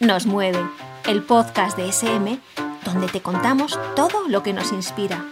Nos 0.00 0.26
mueve, 0.26 0.60
el 1.08 1.24
podcast 1.24 1.76
de 1.76 1.88
SM, 1.88 2.38
donde 2.84 3.08
te 3.08 3.20
contamos 3.20 3.76
todo 3.96 4.28
lo 4.28 4.44
que 4.44 4.52
nos 4.52 4.70
inspira. 4.70 5.24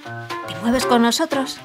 ¿Te 0.49 0.57
mueves 0.57 0.85
con 0.87 1.03
nosotros? 1.03 1.61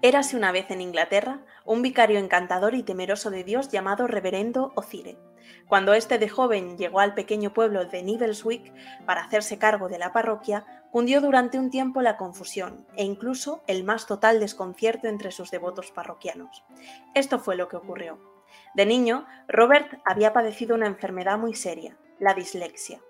Érase 0.00 0.36
una 0.36 0.52
vez 0.52 0.70
en 0.70 0.80
Inglaterra 0.80 1.40
un 1.64 1.82
vicario 1.82 2.20
encantador 2.20 2.76
y 2.76 2.84
temeroso 2.84 3.30
de 3.30 3.42
Dios 3.42 3.68
llamado 3.68 4.06
Reverendo 4.06 4.72
Ocire. 4.76 5.18
Cuando 5.66 5.92
este 5.94 6.18
de 6.18 6.28
joven 6.28 6.78
llegó 6.78 7.00
al 7.00 7.14
pequeño 7.14 7.52
pueblo 7.52 7.84
de 7.84 8.04
Nibbleswick 8.04 8.72
para 9.06 9.22
hacerse 9.24 9.58
cargo 9.58 9.88
de 9.88 9.98
la 9.98 10.12
parroquia, 10.12 10.81
cundió 10.92 11.22
durante 11.22 11.58
un 11.58 11.70
tiempo 11.70 12.02
la 12.02 12.18
confusión 12.18 12.86
e 12.96 13.02
incluso 13.02 13.64
el 13.66 13.82
más 13.82 14.06
total 14.06 14.38
desconcierto 14.38 15.08
entre 15.08 15.32
sus 15.32 15.50
devotos 15.50 15.90
parroquianos. 15.90 16.62
Esto 17.14 17.38
fue 17.38 17.56
lo 17.56 17.66
que 17.68 17.76
ocurrió. 17.76 18.20
De 18.74 18.84
niño, 18.84 19.26
Robert 19.48 20.00
había 20.04 20.34
padecido 20.34 20.74
una 20.74 20.86
enfermedad 20.86 21.38
muy 21.38 21.54
seria, 21.54 21.96
la 22.18 22.34
dislexia. 22.34 23.00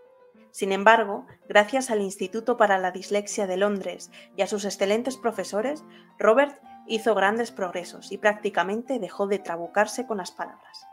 Sin 0.53 0.71
embargo, 0.71 1.27
gracias 1.49 1.91
al 1.91 2.01
Instituto 2.01 2.57
para 2.57 2.79
la 2.79 2.93
Dislexia 2.93 3.47
de 3.47 3.57
Londres 3.57 4.13
y 4.37 4.43
a 4.43 4.47
sus 4.47 4.65
excelentes 4.65 5.17
profesores, 5.17 5.83
Robert 6.19 6.63
hizo 6.87 7.15
grandes 7.17 7.51
progresos 7.51 8.13
y 8.13 8.19
prácticamente 8.19 9.01
dejó 9.01 9.27
de 9.27 9.41
trabucarse 9.41 10.07
con 10.07 10.19
las 10.19 10.31
palabras. 10.31 10.87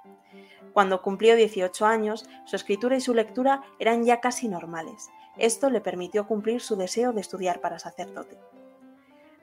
Cuando 0.74 1.02
cumplió 1.02 1.36
18 1.36 1.86
años, 1.86 2.28
su 2.46 2.56
escritura 2.56 2.96
y 2.96 3.02
su 3.02 3.14
lectura 3.14 3.64
eran 3.80 4.04
ya 4.04 4.20
casi 4.20 4.48
normales, 4.48 5.10
esto 5.38 5.70
le 5.70 5.82
permitió 5.82 6.28
cumplir 6.28 6.62
su 6.62 6.76
deseo 6.76 7.14
de 7.14 7.22
estudiar 7.22 7.62
para 7.62 7.80
sacerdote. 7.80 8.38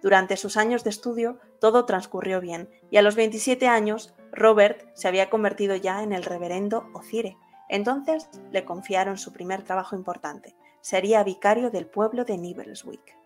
Durante 0.02 0.36
sus 0.36 0.56
años 0.56 0.84
de 0.84 0.90
estudio 0.90 1.38
todo 1.58 1.84
transcurrió 1.86 2.40
bien 2.40 2.68
y 2.90 2.98
a 2.98 3.02
los 3.02 3.16
27 3.16 3.66
años 3.66 4.14
Robert 4.30 4.86
se 4.94 5.08
había 5.08 5.30
convertido 5.30 5.74
ya 5.74 6.02
en 6.02 6.12
el 6.12 6.22
reverendo 6.22 6.88
Ocire. 6.92 7.36
Entonces 7.68 8.28
le 8.52 8.64
confiaron 8.64 9.18
su 9.18 9.32
primer 9.32 9.62
trabajo 9.62 9.96
importante. 9.96 10.54
Sería 10.80 11.24
vicario 11.24 11.70
del 11.70 11.86
pueblo 11.86 12.24
de 12.24 12.36
Nibbleswick. 12.36 13.16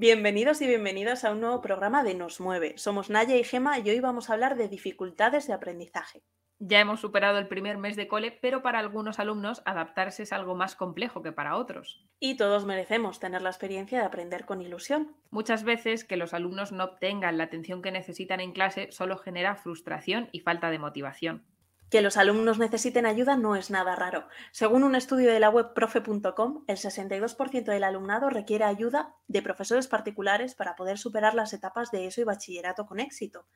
Bienvenidos 0.00 0.62
y 0.62 0.66
bienvenidas 0.66 1.26
a 1.26 1.30
un 1.30 1.42
nuevo 1.42 1.60
programa 1.60 2.02
de 2.02 2.14
Nos 2.14 2.40
Mueve. 2.40 2.78
Somos 2.78 3.10
Naya 3.10 3.36
y 3.36 3.44
Gema 3.44 3.80
y 3.80 3.90
hoy 3.90 4.00
vamos 4.00 4.30
a 4.30 4.32
hablar 4.32 4.56
de 4.56 4.66
dificultades 4.66 5.46
de 5.46 5.52
aprendizaje. 5.52 6.22
Ya 6.58 6.80
hemos 6.80 7.00
superado 7.00 7.36
el 7.36 7.48
primer 7.48 7.76
mes 7.76 7.96
de 7.96 8.08
cole, 8.08 8.32
pero 8.32 8.62
para 8.62 8.78
algunos 8.78 9.18
alumnos 9.18 9.60
adaptarse 9.66 10.22
es 10.22 10.32
algo 10.32 10.54
más 10.54 10.74
complejo 10.74 11.20
que 11.20 11.32
para 11.32 11.54
otros. 11.54 12.02
Y 12.18 12.38
todos 12.38 12.64
merecemos 12.64 13.20
tener 13.20 13.42
la 13.42 13.50
experiencia 13.50 13.98
de 13.98 14.06
aprender 14.06 14.46
con 14.46 14.62
ilusión. 14.62 15.14
Muchas 15.28 15.64
veces 15.64 16.06
que 16.06 16.16
los 16.16 16.32
alumnos 16.32 16.72
no 16.72 16.84
obtengan 16.84 17.36
la 17.36 17.44
atención 17.44 17.82
que 17.82 17.92
necesitan 17.92 18.40
en 18.40 18.52
clase 18.52 18.90
solo 18.92 19.18
genera 19.18 19.56
frustración 19.56 20.30
y 20.32 20.40
falta 20.40 20.70
de 20.70 20.78
motivación. 20.78 21.44
Que 21.90 22.02
los 22.02 22.16
alumnos 22.16 22.58
necesiten 22.58 23.04
ayuda 23.04 23.36
no 23.36 23.56
es 23.56 23.68
nada 23.68 23.96
raro. 23.96 24.28
Según 24.52 24.84
un 24.84 24.94
estudio 24.94 25.32
de 25.32 25.40
la 25.40 25.50
web 25.50 25.74
profe.com, 25.74 26.64
el 26.68 26.76
62% 26.76 27.64
del 27.64 27.82
alumnado 27.82 28.30
requiere 28.30 28.64
ayuda 28.64 29.16
de 29.26 29.42
profesores 29.42 29.88
particulares 29.88 30.54
para 30.54 30.76
poder 30.76 30.98
superar 30.98 31.34
las 31.34 31.52
etapas 31.52 31.90
de 31.90 32.06
ESO 32.06 32.20
y 32.20 32.24
bachillerato 32.24 32.86
con 32.86 33.00
éxito. 33.00 33.46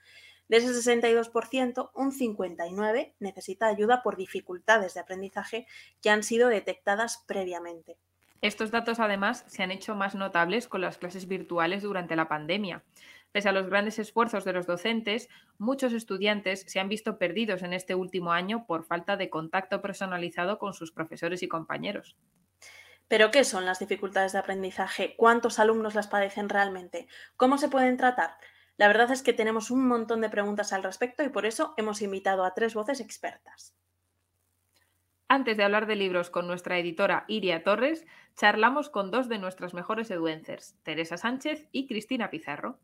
De 0.49 0.57
ese 0.57 0.69
62%, 0.73 1.91
un 1.95 2.13
59% 2.13 3.15
necesita 3.21 3.67
ayuda 3.69 4.03
por 4.03 4.17
dificultades 4.17 4.95
de 4.95 5.01
aprendizaje 5.01 5.67
que 6.03 6.11
han 6.11 6.25
sido 6.25 6.49
detectadas 6.49 7.23
previamente. 7.27 7.97
Estos 8.43 8.71
datos 8.71 9.01
además 9.01 9.45
se 9.47 9.63
han 9.63 9.71
hecho 9.71 9.95
más 9.95 10.15
notables 10.15 10.69
con 10.69 10.83
las 10.83 10.99
clases 10.99 11.29
virtuales 11.29 11.83
durante 11.83 12.15
la 12.15 12.29
pandemia. 12.29 12.83
Pese 13.35 13.49
a 13.49 13.53
los 13.53 13.69
grandes 13.69 13.99
esfuerzos 13.99 14.45
de 14.45 14.53
los 14.53 14.65
docentes, 14.65 15.29
muchos 15.59 15.93
estudiantes 15.93 16.65
se 16.69 16.79
han 16.79 16.89
visto 16.89 17.19
perdidos 17.19 17.65
en 17.65 17.73
este 17.73 17.97
último 17.97 18.31
año 18.31 18.65
por 18.65 18.85
falta 18.85 19.17
de 19.17 19.29
contacto 19.29 19.83
personalizado 19.83 20.61
con 20.61 20.73
sus 20.73 20.93
profesores 20.93 21.43
y 21.43 21.49
compañeros. 21.49 22.17
¿Pero 23.09 23.33
qué 23.33 23.43
son 23.43 23.67
las 23.67 23.81
dificultades 23.81 24.35
de 24.35 24.39
aprendizaje? 24.39 25.17
¿Cuántos 25.17 25.59
alumnos 25.59 25.97
las 25.97 26.07
padecen 26.07 26.49
realmente? 26.49 27.09
¿Cómo 27.37 27.59
se 27.59 27.69
pueden 27.69 27.97
tratar? 27.97 28.37
La 28.77 28.87
verdad 28.87 29.11
es 29.11 29.25
que 29.25 29.33
tenemos 29.33 29.73
un 29.73 29.85
montón 29.89 30.21
de 30.21 30.31
preguntas 30.31 30.73
al 30.73 30.85
respecto 30.85 31.25
y 31.25 31.29
por 31.29 31.45
eso 31.45 31.75
hemos 31.77 32.03
invitado 32.03 32.45
a 32.45 32.55
tres 32.55 32.75
voces 32.75 33.01
expertas. 33.01 33.75
Antes 35.27 35.57
de 35.57 35.65
hablar 35.65 35.89
de 35.89 35.97
libros 35.97 36.31
con 36.31 36.47
nuestra 36.47 36.79
editora 36.79 37.25
Iria 37.27 37.65
Torres, 37.65 38.07
charlamos 38.37 38.91
con 38.91 39.11
dos 39.11 39.29
de 39.29 39.39
nuestras 39.39 39.75
mejores 39.75 40.09
eduencers, 40.13 40.79
Teresa 40.85 41.17
Sánchez 41.17 41.69
y 41.73 41.89
Cristina 41.89 42.31
Pizarro. 42.31 42.79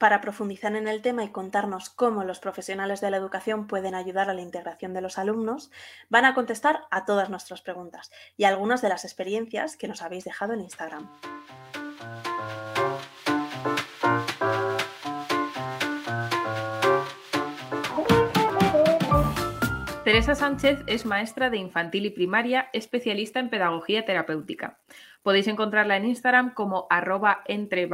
Para 0.00 0.22
profundizar 0.22 0.74
en 0.76 0.88
el 0.88 1.02
tema 1.02 1.24
y 1.24 1.28
contarnos 1.28 1.90
cómo 1.90 2.24
los 2.24 2.40
profesionales 2.40 3.02
de 3.02 3.10
la 3.10 3.18
educación 3.18 3.66
pueden 3.66 3.94
ayudar 3.94 4.30
a 4.30 4.32
la 4.32 4.40
integración 4.40 4.94
de 4.94 5.02
los 5.02 5.18
alumnos, 5.18 5.70
van 6.08 6.24
a 6.24 6.32
contestar 6.32 6.84
a 6.90 7.04
todas 7.04 7.28
nuestras 7.28 7.60
preguntas 7.60 8.10
y 8.38 8.44
algunas 8.44 8.80
de 8.80 8.88
las 8.88 9.04
experiencias 9.04 9.76
que 9.76 9.88
nos 9.88 10.00
habéis 10.00 10.24
dejado 10.24 10.54
en 10.54 10.62
Instagram. 10.62 11.06
Teresa 20.02 20.34
Sánchez 20.34 20.78
es 20.86 21.04
maestra 21.04 21.50
de 21.50 21.58
infantil 21.58 22.06
y 22.06 22.10
primaria, 22.10 22.70
especialista 22.72 23.38
en 23.38 23.50
pedagogía 23.50 24.06
terapéutica. 24.06 24.78
Podéis 25.22 25.46
encontrarla 25.46 25.98
en 25.98 26.06
Instagram 26.06 26.54
como 26.54 26.86
arroba 26.88 27.42
entre 27.46 27.86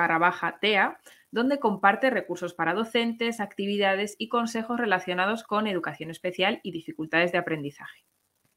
tea 0.61 0.99
donde 1.31 1.59
comparte 1.59 2.11
recursos 2.11 2.55
para 2.55 2.75
docentes, 2.75 3.41
actividades 3.41 4.17
y 4.19 4.29
consejos 4.29 4.79
relacionados 4.79 5.43
con 5.43 5.67
educación 5.67 6.11
especial 6.11 6.61
y 6.63 6.73
dificultades 6.73 7.33
de 7.33 7.39
aprendizaje. 7.39 8.05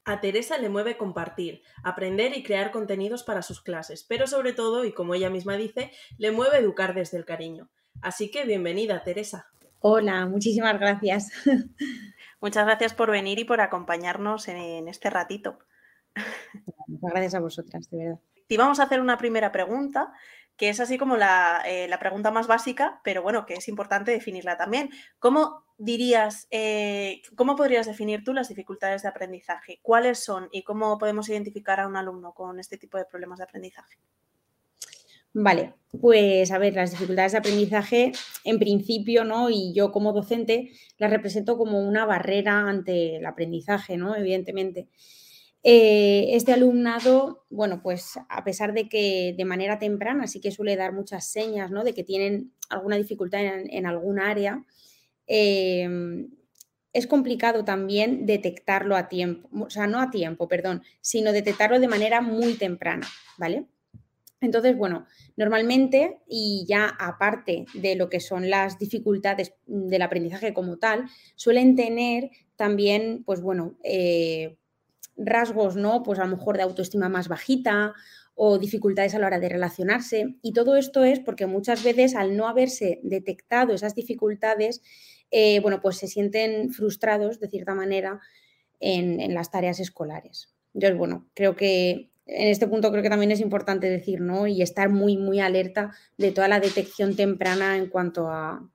A 0.05 0.21
Teresa 0.21 0.57
le 0.57 0.69
mueve 0.69 0.97
compartir, 0.97 1.61
aprender 1.83 2.35
y 2.35 2.43
crear 2.43 2.71
contenidos 2.71 3.23
para 3.23 3.41
sus 3.41 3.61
clases, 3.61 4.03
pero 4.03 4.27
sobre 4.27 4.53
todo, 4.53 4.85
y 4.85 4.93
como 4.93 5.13
ella 5.13 5.29
misma 5.29 5.55
dice, 5.55 5.91
le 6.17 6.31
mueve 6.31 6.57
educar 6.57 6.93
desde 6.93 7.17
el 7.17 7.25
cariño. 7.25 7.69
Así 8.01 8.31
que 8.31 8.45
bienvenida, 8.45 9.03
Teresa. 9.03 9.49
Hola, 9.79 10.25
muchísimas 10.25 10.79
gracias. 10.79 11.31
Muchas 12.41 12.65
gracias 12.65 12.93
por 12.93 13.11
venir 13.11 13.39
y 13.39 13.43
por 13.43 13.61
acompañarnos 13.61 14.47
en 14.47 14.87
este 14.87 15.09
ratito. 15.09 15.59
Muchas 16.87 17.11
gracias 17.11 17.35
a 17.35 17.39
vosotras, 17.39 17.89
de 17.89 17.97
verdad. 17.97 18.19
Te 18.47 18.57
vamos 18.57 18.79
a 18.79 18.83
hacer 18.83 18.99
una 18.99 19.17
primera 19.17 19.51
pregunta 19.51 20.11
que 20.59 20.67
es 20.67 20.81
así 20.81 20.97
como 20.97 21.15
eh, 21.15 21.87
la, 21.87 21.99
pregunta 21.99 22.31
más 22.31 22.45
básica, 22.47 22.99
pero 23.03 23.23
bueno, 23.23 23.45
que 23.45 23.53
es 23.53 23.69
importante 23.69 24.11
definirla 24.11 24.57
también. 24.57 24.89
¿Cómo 25.17 25.63
dirías, 25.77 26.47
eh, 26.51 27.21
cómo 27.37 27.55
podrías 27.55 27.87
definir 27.87 28.25
tú 28.25 28.33
las 28.33 28.49
dificultades 28.49 29.03
de 29.03 29.07
aprendizaje? 29.07 29.79
¿Cuáles 29.81 30.19
son 30.19 30.49
y 30.51 30.63
cómo 30.63 30.97
podemos 30.97 31.29
identificar 31.29 31.79
a 31.79 31.87
un 31.87 31.95
alumno 31.95 32.33
con 32.33 32.59
este 32.59 32.77
tipo 32.77 32.97
de 32.97 33.05
problemas 33.05 33.37
de 33.37 33.45
aprendizaje? 33.45 33.97
Vale, 35.31 35.75
pues 36.01 36.51
a 36.51 36.57
ver, 36.57 36.73
las 36.73 36.91
dificultades 36.91 37.31
de 37.31 37.37
aprendizaje, 37.37 38.11
en 38.43 38.59
principio, 38.59 39.23
¿no? 39.23 39.49
Y 39.49 39.73
yo 39.73 39.93
como 39.93 40.11
docente 40.11 40.71
las 40.97 41.09
represento 41.09 41.57
como 41.57 41.79
una 41.79 42.05
barrera 42.05 42.67
ante 42.67 43.15
el 43.15 43.25
aprendizaje, 43.25 43.95
¿no? 43.95 44.13
Evidentemente. 44.13 44.89
Eh, 45.61 46.35
este 46.35 46.53
alumnado, 46.53 47.45
bueno, 47.49 47.81
pues 47.83 48.17
a 48.29 48.43
pesar 48.45 48.73
de 48.73 48.87
que 48.87 49.35
de 49.37 49.45
manera 49.45 49.77
temprana 49.77 50.27
sí 50.27 50.39
que 50.39 50.51
suele 50.51 50.77
dar 50.77 50.93
muchas 50.93 51.29
señas, 51.29 51.69
¿no? 51.69 51.83
De 51.83 51.93
que 51.93 52.03
tienen 52.03 52.53
alguna 52.69 52.95
dificultad 52.95 53.41
en, 53.43 53.85
algún 53.85 54.19
área, 54.19 54.65
em, 55.27 56.29
es 56.93 57.07
complicado 57.07 57.65
también 57.65 58.25
detectarlo 58.25 58.95
a 58.95 59.09
tiempo, 59.09 59.49
o 59.65 59.69
sea, 59.69 59.87
no 59.87 59.99
a 60.01 60.09
tiempo, 60.11 60.47
perdón, 60.47 60.81
sino 61.01 61.31
detectarlo 61.33 61.79
de 61.79 61.87
manera 61.87 62.21
muy 62.21 62.53
temprana, 62.55 63.07
¿vale? 63.37 63.67
Entonces, 64.41 64.77
bueno, 64.77 65.05
normalmente, 65.35 66.19
y 66.27 66.65
ya 66.67 66.87
aparte 66.87 67.65
de 67.73 67.95
lo 67.95 68.09
que 68.09 68.21
son 68.21 68.49
las 68.49 68.79
dificultades 68.79 69.53
del 69.65 70.01
aprendizaje 70.01 70.53
como 70.53 70.77
tal, 70.77 71.05
suelen 71.35 71.75
tener 71.75 72.29
también, 72.55 73.23
pues 73.25 73.41
bueno, 73.41 73.77
eh, 73.83 74.57
rasgos, 75.19 75.75
¿no? 75.75 76.03
Pues 76.03 76.19
a 76.19 76.25
lo 76.25 76.35
mejor 76.35 76.57
de 76.57 76.63
autoestima 76.63 77.09
más 77.09 77.27
bajita 77.27 77.93
o 78.35 78.57
dificultades 78.57 79.13
a 79.15 79.19
la 79.19 79.27
hora 79.27 79.39
de 79.39 79.49
relacionarse. 79.49 80.35
Y 80.41 80.53
todo 80.53 80.75
esto 80.77 81.03
es 81.03 81.19
porque 81.19 81.45
muchas 81.45 81.83
veces 81.83 82.15
al 82.15 82.37
no 82.37 82.47
haberse 82.47 82.99
detectado 83.03 83.73
esas 83.73 83.95
dificultades, 83.95 84.81
eh, 85.31 85.59
bueno, 85.59 85.81
pues 85.81 85.97
se 85.97 86.07
sienten 86.07 86.71
frustrados 86.71 87.39
de 87.39 87.49
cierta 87.49 87.75
manera 87.75 88.21
en, 88.79 89.33
las 89.33 89.51
tareas 89.51 89.79
escolares. 89.79 90.53
Entonces, 90.73 90.97
bueno, 90.97 91.27
creo 91.33 91.55
que 91.55 92.11
en 92.25 92.47
este 92.47 92.67
punto 92.67 92.91
creo 92.91 93.03
que 93.03 93.09
también 93.09 93.31
es 93.31 93.41
importante 93.41 93.89
decir, 93.89 94.21
¿no? 94.21 94.47
Y 94.47 94.61
estar 94.61 94.89
muy, 94.89 95.17
muy 95.17 95.39
alerta 95.41 95.91
de 96.17 96.31
toda 96.31 96.47
la 96.47 96.59
detección 96.59 97.15
temprana 97.15 97.75
en 97.75 97.87
cuanto 97.87 98.29
a 98.29 98.69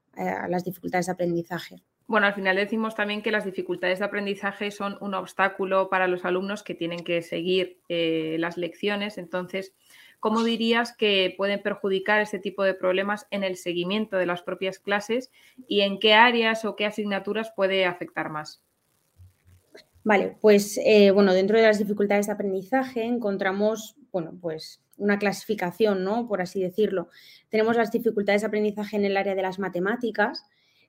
las 0.49 0.65
dificultades 0.65 1.07
de 1.07 1.13
aprendizaje. 1.13 1.83
Bueno, 2.07 2.27
al 2.27 2.35
final 2.35 2.57
decimos 2.57 2.95
también 2.95 3.23
que 3.23 3.31
las 3.31 3.45
dificultades 3.47 3.99
de 3.99 4.05
aprendizaje 4.05 4.71
son 4.71 4.99
un 5.01 5.15
obstáculo 5.15 5.89
para 5.89 6.07
los 6.07 6.25
alumnos 6.25 6.63
que 6.63 6.75
tienen 6.75 7.03
que 7.03 7.23
seguir 7.23 7.79
eh, 7.89 8.37
las 8.39 8.59
lecciones. 8.59 9.17
Entonces, 9.17 9.75
¿cómo 10.21 10.45
dirías 10.45 10.95
que 10.95 11.35
pueden 11.37 11.63
perjudicar 11.63 12.21
este 12.21 12.39
tipo 12.39 12.63
de 12.63 12.75
problemas 12.75 13.27
en 13.31 13.43
el 13.43 13.57
seguimiento 13.57 14.19
de 14.19 14.27
las 14.27 14.43
propias 14.43 14.79
clases 14.79 15.33
y 15.67 15.81
en 15.81 15.99
qué 15.99 16.13
áreas 16.13 16.67
o 16.67 16.77
qué 16.77 16.85
asignaturas 16.85 17.53
puede 17.57 17.87
afectar 17.87 18.29
más? 18.29 18.63
Vale, 20.05 20.37
pues 20.43 20.79
eh, 20.85 21.11
bueno, 21.11 21.33
dentro 21.33 21.57
de 21.57 21.63
las 21.63 21.79
dificultades 21.79 22.27
de 22.27 22.33
aprendizaje 22.33 23.05
encontramos, 23.05 23.97
bueno, 24.13 24.37
pues 24.39 24.83
una 24.99 25.19
clasificación, 25.19 26.05
¿no? 26.05 26.29
Por 26.29 26.43
así 26.43 26.63
decirlo. 26.63 27.09
Tenemos 27.49 27.77
las 27.77 27.91
dificultades 27.91 28.43
de 28.43 28.49
aprendizaje 28.49 28.97
en 28.97 29.07
el 29.07 29.17
área 29.17 29.35
de 29.35 29.43
las 29.43 29.59
matemáticas, 29.59 30.45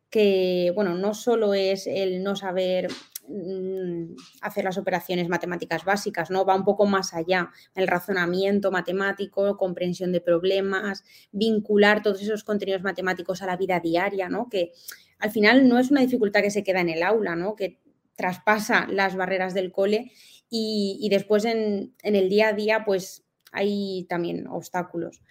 que, 0.09 0.71
bueno, 0.75 0.95
no 0.95 1.13
solo 1.13 1.53
es 1.53 1.87
el 1.87 2.23
no 2.23 2.35
saber 2.35 2.87
mm, 3.27 4.15
hacer 4.41 4.63
las 4.63 4.77
operaciones 4.77 5.29
matemáticas 5.29 5.83
básicas, 5.83 6.29
¿no? 6.29 6.45
Va 6.45 6.55
un 6.55 6.63
poco 6.63 6.85
más 6.85 7.13
allá, 7.13 7.51
el 7.75 7.87
razonamiento 7.87 8.71
matemático, 8.71 9.57
comprensión 9.57 10.11
de 10.11 10.21
problemas, 10.21 11.03
vincular 11.31 12.01
todos 12.01 12.21
esos 12.21 12.43
contenidos 12.43 12.83
matemáticos 12.83 13.41
a 13.41 13.47
la 13.47 13.57
vida 13.57 13.79
diaria, 13.79 14.29
¿no? 14.29 14.47
Que 14.49 14.71
al 15.19 15.31
final 15.31 15.67
no 15.67 15.79
es 15.79 15.91
una 15.91 16.01
dificultad 16.01 16.41
que 16.41 16.51
se 16.51 16.63
queda 16.63 16.81
en 16.81 16.89
el 16.89 17.03
aula, 17.03 17.35
¿no? 17.35 17.55
Que 17.55 17.79
traspasa 18.15 18.87
las 18.89 19.15
barreras 19.15 19.53
del 19.53 19.71
cole 19.71 20.11
y, 20.49 21.07
después 21.09 21.43
en, 21.43 21.93
en, 22.01 22.15
el 22.15 22.29
día 22.29 22.49
a 22.49 22.53
día, 22.53 22.83
pues 22.85 23.25
hay 23.51 24.05
también 24.07 24.47
obstáculos. 24.47 25.21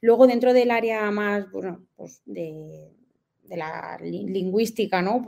Luego, 0.00 0.26
dentro 0.26 0.52
del 0.54 0.70
área 0.70 1.10
más, 1.10 1.50
bueno, 1.50 1.86
pues 1.96 2.22
de, 2.24 2.90
de 3.52 3.58
la 3.58 3.98
lingüística, 4.00 5.02
¿no? 5.02 5.22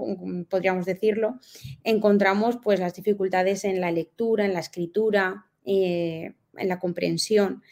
podríamos 0.49 0.87
decirlo, 0.87 1.41
encontramos 1.83 2.57
pues, 2.63 2.81
las 2.81 2.95
dificultades 2.95 3.65
en 3.65 3.83
la 3.83 3.91
lectura, 3.91 4.47
en 4.47 4.55
la 4.55 4.61
escritura, 4.61 5.47
eh, 5.67 6.33
en 6.57 6.69
la 6.69 6.79
comprensión. 6.79 7.63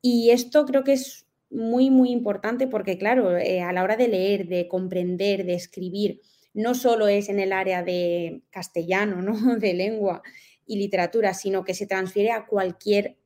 Y 0.00 0.30
esto 0.30 0.66
creo 0.66 0.82
que 0.82 0.94
es 0.94 1.26
muy, 1.50 1.90
muy 1.90 2.10
importante 2.10 2.66
porque, 2.66 2.98
claro, 2.98 3.38
eh, 3.38 3.62
a 3.62 3.72
la 3.72 3.84
hora 3.84 3.96
de 3.96 4.08
leer, 4.08 4.48
de 4.48 4.66
comprender, 4.66 5.46
de 5.46 5.54
escribir, 5.54 6.20
no 6.52 6.74
solo 6.74 7.06
es 7.06 7.28
en 7.28 7.38
el 7.38 7.52
área 7.52 7.84
de 7.84 8.42
castellano, 8.50 9.22
¿no? 9.22 9.56
de 9.56 9.72
lengua 9.72 10.20
y 10.66 10.78
literatura, 10.78 11.32
sino 11.32 11.62
que 11.62 11.74
se 11.74 11.86
transfiere 11.86 12.32
a 12.32 12.46
cualquier 12.46 13.18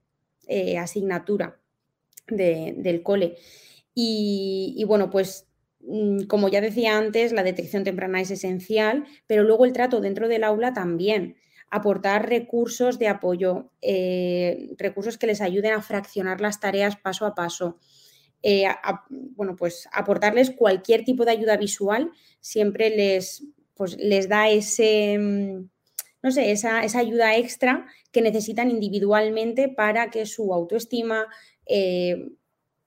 eh, 0.46 0.76
asignatura 0.76 1.58
del 2.29 3.02
cole. 3.02 3.38
Y, 3.94 4.75
y, 4.76 4.84
bueno, 4.84 5.08
pues 5.08 5.45
como 6.29 6.49
ya 6.49 6.61
decía 6.61 6.99
antes, 6.99 7.33
la 7.33 7.43
detección 7.43 7.85
temprana 7.85 8.21
es 8.21 8.31
esencial, 8.31 9.05
pero 9.27 9.44
luego 9.44 9.65
el 9.65 9.73
trato 9.73 10.00
dentro 10.00 10.29
del 10.29 10.44
aula 10.44 10.73
también. 10.73 11.37
Aportar 11.71 12.29
recursos 12.29 12.99
de 12.99 13.09
apoyo, 13.09 13.71
eh, 13.83 14.71
recursos 14.79 15.19
que 15.19 15.27
les 15.27 15.41
ayuden 15.41 15.73
a 15.73 15.83
fraccionar 15.83 16.41
las 16.41 16.61
tareas 16.61 16.97
paso 16.97 17.27
a 17.27 17.35
paso. 17.35 17.79
Eh, 18.43 18.67
bueno, 19.11 19.56
pues 19.56 19.88
aportarles 19.93 20.50
cualquier 20.50 21.05
tipo 21.05 21.25
de 21.25 21.33
ayuda 21.33 21.56
visual 21.56 22.12
siempre 22.41 22.91
les, 22.91 23.44
pues, 23.75 23.97
les 23.99 24.29
da 24.29 24.49
ese, 24.49 25.19
mm, 25.19 25.69
no 26.23 26.31
sé, 26.31 26.50
esa, 26.53 26.81
ayuda 26.81 27.37
extra 27.37 27.87
que 28.12 28.23
necesitan 28.23 28.71
individualmente 28.71 29.69
para 29.69 30.11
que 30.11 30.27
su 30.27 30.53
autoestima, 30.53 31.27
eh, 31.67 32.29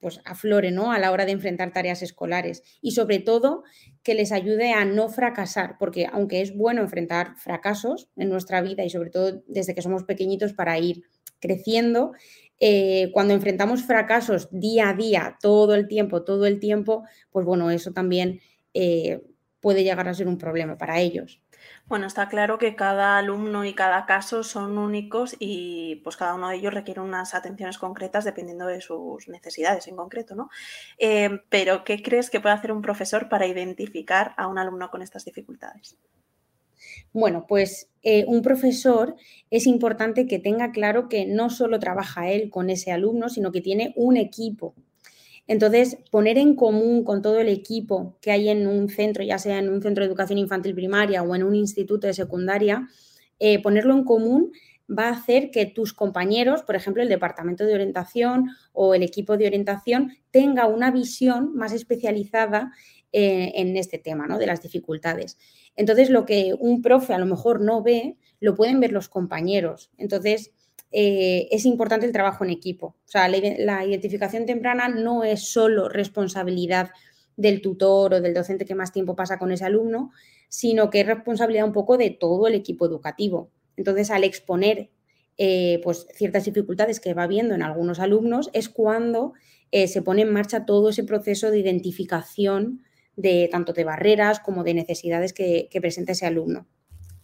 pues 0.00 0.20
aflore 0.24 0.70
¿no? 0.70 0.92
a 0.92 0.98
la 0.98 1.12
hora 1.12 1.26
de 1.26 1.32
enfrentar 1.32 1.72
tareas 1.72 2.02
escolares 2.02 2.62
y 2.80 2.92
sobre 2.92 3.18
todo 3.18 3.62
que 4.02 4.14
les 4.14 4.32
ayude 4.32 4.72
a 4.72 4.84
no 4.84 5.08
fracasar, 5.08 5.76
porque 5.78 6.06
aunque 6.10 6.40
es 6.40 6.56
bueno 6.56 6.80
enfrentar 6.80 7.36
fracasos 7.36 8.08
en 8.16 8.30
nuestra 8.30 8.62
vida 8.62 8.84
y 8.84 8.90
sobre 8.90 9.10
todo 9.10 9.42
desde 9.46 9.74
que 9.74 9.82
somos 9.82 10.04
pequeñitos 10.04 10.54
para 10.54 10.78
ir 10.78 11.02
creciendo, 11.38 12.12
eh, 12.58 13.10
cuando 13.12 13.34
enfrentamos 13.34 13.82
fracasos 13.84 14.48
día 14.50 14.90
a 14.90 14.94
día, 14.94 15.38
todo 15.40 15.74
el 15.74 15.88
tiempo, 15.88 16.24
todo 16.24 16.46
el 16.46 16.60
tiempo, 16.60 17.04
pues 17.30 17.46
bueno, 17.46 17.70
eso 17.70 17.92
también 17.92 18.40
eh, 18.74 19.22
puede 19.60 19.82
llegar 19.84 20.08
a 20.08 20.14
ser 20.14 20.28
un 20.28 20.38
problema 20.38 20.76
para 20.76 21.00
ellos. 21.00 21.40
Bueno, 21.86 22.06
está 22.06 22.28
claro 22.28 22.58
que 22.58 22.76
cada 22.76 23.18
alumno 23.18 23.64
y 23.64 23.74
cada 23.74 24.06
caso 24.06 24.42
son 24.42 24.78
únicos 24.78 25.36
y 25.38 25.96
pues 26.04 26.16
cada 26.16 26.34
uno 26.34 26.48
de 26.48 26.56
ellos 26.56 26.74
requiere 26.74 27.00
unas 27.00 27.34
atenciones 27.34 27.78
concretas 27.78 28.24
dependiendo 28.24 28.66
de 28.66 28.80
sus 28.80 29.28
necesidades 29.28 29.88
en 29.88 29.96
concreto, 29.96 30.34
¿no? 30.34 30.50
Eh, 30.98 31.40
pero, 31.48 31.84
¿qué 31.84 32.02
crees 32.02 32.30
que 32.30 32.40
puede 32.40 32.54
hacer 32.54 32.72
un 32.72 32.82
profesor 32.82 33.28
para 33.28 33.46
identificar 33.46 34.34
a 34.36 34.46
un 34.46 34.58
alumno 34.58 34.90
con 34.90 35.02
estas 35.02 35.24
dificultades? 35.24 35.96
Bueno, 37.12 37.46
pues 37.48 37.88
eh, 38.02 38.24
un 38.26 38.42
profesor 38.42 39.16
es 39.50 39.66
importante 39.66 40.26
que 40.26 40.38
tenga 40.38 40.70
claro 40.70 41.08
que 41.08 41.26
no 41.26 41.50
solo 41.50 41.78
trabaja 41.78 42.30
él 42.30 42.50
con 42.50 42.70
ese 42.70 42.92
alumno, 42.92 43.28
sino 43.28 43.52
que 43.52 43.60
tiene 43.60 43.92
un 43.96 44.16
equipo 44.16 44.74
entonces, 45.50 45.98
poner 46.12 46.38
en 46.38 46.54
común 46.54 47.02
con 47.02 47.22
todo 47.22 47.40
el 47.40 47.48
equipo 47.48 48.16
que 48.20 48.30
hay 48.30 48.50
en 48.50 48.68
un 48.68 48.88
centro, 48.88 49.24
ya 49.24 49.36
sea 49.36 49.58
en 49.58 49.68
un 49.68 49.82
centro 49.82 50.04
de 50.04 50.08
educación 50.08 50.38
infantil 50.38 50.76
primaria 50.76 51.24
o 51.24 51.34
en 51.34 51.42
un 51.42 51.56
instituto 51.56 52.06
de 52.06 52.14
secundaria, 52.14 52.86
eh, 53.40 53.60
ponerlo 53.60 53.94
en 53.94 54.04
común 54.04 54.52
va 54.88 55.08
a 55.08 55.10
hacer 55.10 55.50
que 55.50 55.66
tus 55.66 55.92
compañeros, 55.92 56.62
por 56.62 56.76
ejemplo, 56.76 57.02
el 57.02 57.08
departamento 57.08 57.64
de 57.64 57.74
orientación 57.74 58.50
o 58.72 58.94
el 58.94 59.02
equipo 59.02 59.36
de 59.36 59.48
orientación, 59.48 60.12
tenga 60.30 60.68
una 60.68 60.92
visión 60.92 61.52
más 61.56 61.72
especializada 61.72 62.70
eh, 63.10 63.50
en 63.56 63.76
este 63.76 63.98
tema, 63.98 64.28
¿no? 64.28 64.38
De 64.38 64.46
las 64.46 64.62
dificultades. 64.62 65.36
Entonces, 65.74 66.10
lo 66.10 66.26
que 66.26 66.54
un 66.60 66.80
profe 66.80 67.12
a 67.12 67.18
lo 67.18 67.26
mejor 67.26 67.60
no 67.60 67.82
ve, 67.82 68.16
lo 68.38 68.54
pueden 68.54 68.78
ver 68.78 68.92
los 68.92 69.08
compañeros. 69.08 69.90
Entonces, 69.98 70.52
eh, 70.92 71.48
es 71.50 71.66
importante 71.66 72.06
el 72.06 72.12
trabajo 72.12 72.44
en 72.44 72.50
equipo. 72.50 72.86
O 72.86 73.08
sea, 73.08 73.28
la, 73.28 73.84
identificación 73.84 74.46
temprana 74.46 74.88
no 74.88 75.24
es 75.24 75.48
solo 75.48 75.88
responsabilidad 75.88 76.90
del 77.36 77.62
tutor 77.62 78.14
o 78.14 78.20
del 78.20 78.34
docente 78.34 78.64
que 78.64 78.74
más 78.74 78.92
tiempo 78.92 79.16
pasa 79.16 79.38
con 79.38 79.52
ese 79.52 79.64
alumno, 79.64 80.10
sino 80.48 80.90
que 80.90 81.00
es 81.00 81.06
responsabilidad 81.06 81.66
un 81.66 81.72
poco 81.72 81.96
de 81.96 82.10
todo 82.10 82.48
el 82.48 82.54
equipo 82.54 82.86
educativo. 82.86 83.50
Entonces, 83.76 84.10
al 84.10 84.24
exponer 84.24 84.90
eh, 85.38 85.80
pues, 85.82 86.06
ciertas 86.14 86.44
dificultades 86.44 87.00
que 87.00 87.14
va 87.14 87.26
viendo 87.26 87.54
en 87.54 87.62
algunos 87.62 87.98
alumnos, 88.00 88.50
es 88.52 88.68
cuando 88.68 89.32
eh, 89.70 89.88
se 89.88 90.02
pone 90.02 90.22
en 90.22 90.32
marcha 90.32 90.66
todo 90.66 90.90
ese 90.90 91.04
proceso 91.04 91.50
de 91.50 91.60
identificación 91.60 92.82
de 93.16 93.48
tanto 93.50 93.72
de 93.72 93.84
barreras 93.84 94.40
como 94.40 94.64
de 94.64 94.74
necesidades 94.74 95.32
que 95.32 95.68
presenta 95.80 96.12
ese 96.12 96.26
alumno. 96.26 96.66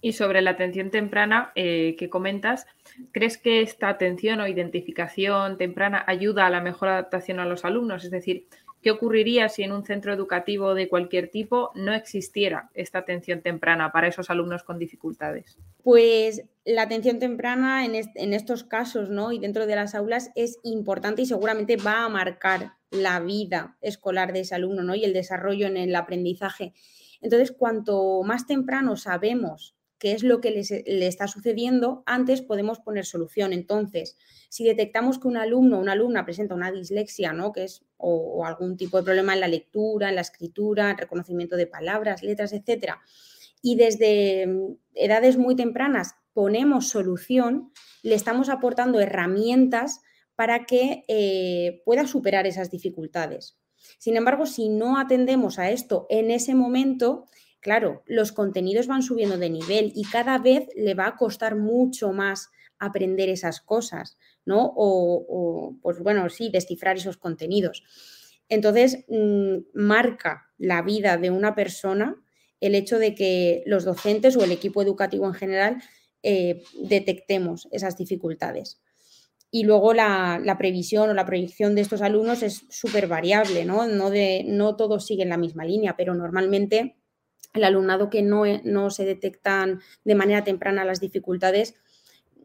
Y 0.07 0.13
sobre 0.13 0.41
la 0.41 0.53
atención 0.53 0.93
temprana 0.93 1.51
eh, 1.57 1.97
que 1.99 2.09
comentas, 2.09 2.69
¿crees 3.11 3.39
que 3.39 3.61
esta 3.61 3.89
atención 3.89 4.39
o 4.39 4.47
identificación 4.47 5.59
temprana 5.59 6.05
ayuda 6.07 6.47
a 6.47 6.51
la 6.51 6.61
mejor 6.61 6.91
adaptación 6.91 7.41
a 7.41 7.45
los 7.45 7.65
alumnos? 7.65 8.05
Es 8.05 8.13
decir, 8.13 8.47
¿qué 8.83 8.93
ocurriría 8.93 9.49
si 9.49 9.65
en 9.65 9.73
un 9.73 9.85
centro 9.85 10.13
educativo 10.13 10.77
de 10.77 10.89
cualquier 10.89 11.29
tipo 11.29 11.73
no 11.75 11.93
existiera 11.93 12.71
esta 12.75 13.01
atención 13.01 13.43
temprana 13.43 13.91
para 13.91 14.07
esos 14.07 14.31
alumnos 14.31 14.63
con 14.63 14.79
dificultades? 14.79 15.59
Pues 15.83 16.45
la 16.65 16.83
atención 16.83 17.19
temprana 17.19 17.85
en, 17.85 17.97
en 17.97 18.33
estos 18.33 18.63
casos 18.63 19.11
¿no? 19.11 19.33
y 19.33 19.41
dentro 19.41 19.67
de 19.67 19.75
las 19.75 19.97
aulas 19.97 20.31
es 20.37 20.61
importante 20.63 21.23
y 21.23 21.27
seguramente 21.27 21.79
va 21.79 22.05
a 22.05 22.09
marcar 22.09 22.75
la 22.93 23.19
vida 23.19 23.77
escolar 23.81 24.33
de 24.33 24.43
ese 24.43 24.55
alumno 24.55 24.85
¿no? 24.85 24.95
y 24.95 25.05
el 25.05 25.13
desarrollo 25.13 25.67
en 25.67 25.77
el 25.77 25.97
aprendizaje. 25.97 26.75
Entonces, 27.21 27.51
cuanto 27.51 28.23
más 28.23 28.47
temprano 28.47 28.97
sabemos 28.97 29.76
qué 29.99 30.13
es 30.13 30.23
lo 30.23 30.41
que 30.41 30.51
le 30.51 31.07
está 31.07 31.27
sucediendo, 31.27 32.03
antes 32.07 32.43
podemos 32.43 32.81
poner 32.81 33.07
solución. 33.07 33.53
Entonces, 33.53 34.17
si 34.49 34.65
detectamos 34.65 35.19
que 35.19 35.29
un 35.29 35.37
alumno 35.37 35.79
o 35.79 35.81
una 35.81 35.93
alumna 35.93 36.25
presenta 36.25 36.55
una 36.55 36.71
dislexia, 36.71 37.33
¿no? 37.33 37.53
que 37.53 37.65
es 37.65 37.85
o, 37.97 38.45
algún 38.45 38.77
tipo 38.77 38.99
de 38.99 39.05
problema 39.05 39.35
en 39.35 39.41
la 39.41 39.49
lectura, 39.49 40.09
en 40.09 40.17
la 40.17 40.21
escritura, 40.21 40.91
en 40.91 40.99
reconocimiento 40.99 41.57
de 41.57 41.67
palabras, 41.67 42.23
letras, 42.23 42.53
etcétera, 42.53 43.01
y 43.63 43.77
desde 43.77 44.47
mm, 44.47 44.77
edades 44.95 45.39
muy 45.39 45.57
tempranas 45.57 46.15
ponemos 46.35 46.89
solución, 46.89 47.73
le 48.03 48.15
estamos 48.15 48.51
aportando 48.51 49.01
herramientas 49.01 50.03
para 50.35 50.67
que 50.67 51.05
eh, 51.09 51.83
pueda 51.87 52.07
superar 52.07 52.47
esas 52.47 52.71
dificultades. 52.71 53.59
Sin 53.99 54.17
embargo, 54.17 54.47
si 54.47 54.69
no 54.69 54.99
atendemos 54.99 55.59
a 55.59 55.71
esto 55.71 56.07
en 56.11 56.31
ese 56.31 56.55
momento, 56.55 57.27
claro, 57.67 58.05
los 58.07 58.31
contenidos 58.31 58.87
van 58.87 59.03
subiendo 59.03 59.39
de 59.39 59.51
nivel 59.51 59.91
y 59.97 60.05
cada 60.05 60.39
vez 60.39 60.69
le 60.77 60.95
va 60.95 61.09
a 61.09 61.17
costar 61.17 61.57
mucho 61.57 62.13
más 62.13 62.49
aprender 62.79 63.29
esas 63.29 63.61
cosas, 63.61 64.17
¿no? 64.45 64.73
O, 64.77 65.75
pues 65.83 65.99
bueno, 65.99 66.29
sí, 66.29 66.49
descifrar 66.49 66.97
esos 66.97 67.17
contenidos. 67.17 67.83
Entonces, 68.49 69.05
mm, 69.09 69.57
marca 69.75 70.49
la 70.59 70.81
vida 70.83 71.17
de 71.17 71.33
una 71.33 71.57
persona 71.57 72.15
el 72.61 72.77
hecho 72.77 73.01
de 73.01 73.17
que 73.17 73.65
los 73.67 73.85
docentes 73.85 74.37
o 74.37 74.45
el 74.45 74.53
equipo 74.53 74.81
educativo 74.81 75.27
en 75.27 75.35
general 75.35 75.83
eh, 76.23 76.63
detectemos 76.81 77.67
esas 77.73 77.97
dificultades. 77.97 78.81
Y 79.51 79.65
luego 79.65 79.93
la, 79.93 80.55
previsión 80.57 81.11
o 81.11 81.15
la 81.15 81.27
proyección 81.27 81.75
de 81.75 81.81
estos 81.81 82.01
alumnos 82.01 82.45
es 82.45 82.65
súper 82.71 83.09
variable, 83.09 83.65
¿no? 83.65 83.89
No, 83.89 84.11
de, 84.11 84.45
no 84.47 84.77
todos 84.77 85.05
siguen 85.05 85.31
la 85.31 85.37
misma 85.37 85.65
línea, 85.65 85.97
pero 85.97 86.15
normalmente 86.15 86.97
el 87.55 87.65
alumnado 87.65 88.11
que 88.11 88.23
no, 88.23 88.45
no 88.65 88.91
se 88.91 89.05
detectan 89.05 89.81
de 90.05 90.15
manera 90.15 90.45
temprana 90.45 90.85
las 90.85 91.01
dificultades, 91.01 91.75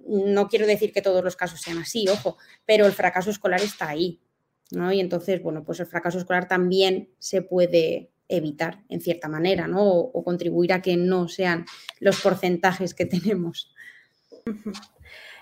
no 0.08 0.48
quiero 0.48 0.65
decir 0.65 0.91
que 0.91 1.01
todos 1.01 1.24
los 1.24 1.36
casos 1.36 1.62
sean 1.62 1.77
así, 1.77 2.08
ojo, 2.08 2.38
pero 2.65 2.86
el 2.86 2.93
fracaso 2.93 3.29
escolar 3.29 3.62
está 3.62 3.89
ahí, 3.89 4.22
¿no? 4.72 4.91
Y 4.91 5.00
entonces, 5.00 5.41
bueno, 5.41 5.63
pues 5.63 5.79
el 5.79 5.86
fracaso 5.86 6.17
escolar 6.17 6.48
también 6.48 7.10
se 7.20 7.41
puede 7.41 8.12
evitar 8.27 8.84
en 8.89 9.01
cierta 9.01 9.27
manera, 9.27 9.67
¿no? 9.67 9.84
O, 9.84 10.24
contribuir 10.24 10.74
a 10.74 10.81
que 10.81 10.98
no 10.98 11.27
sean 11.27 11.65
los 12.00 12.22
porcentajes 12.22 12.93
que 12.93 13.05
tenemos. 13.05 13.74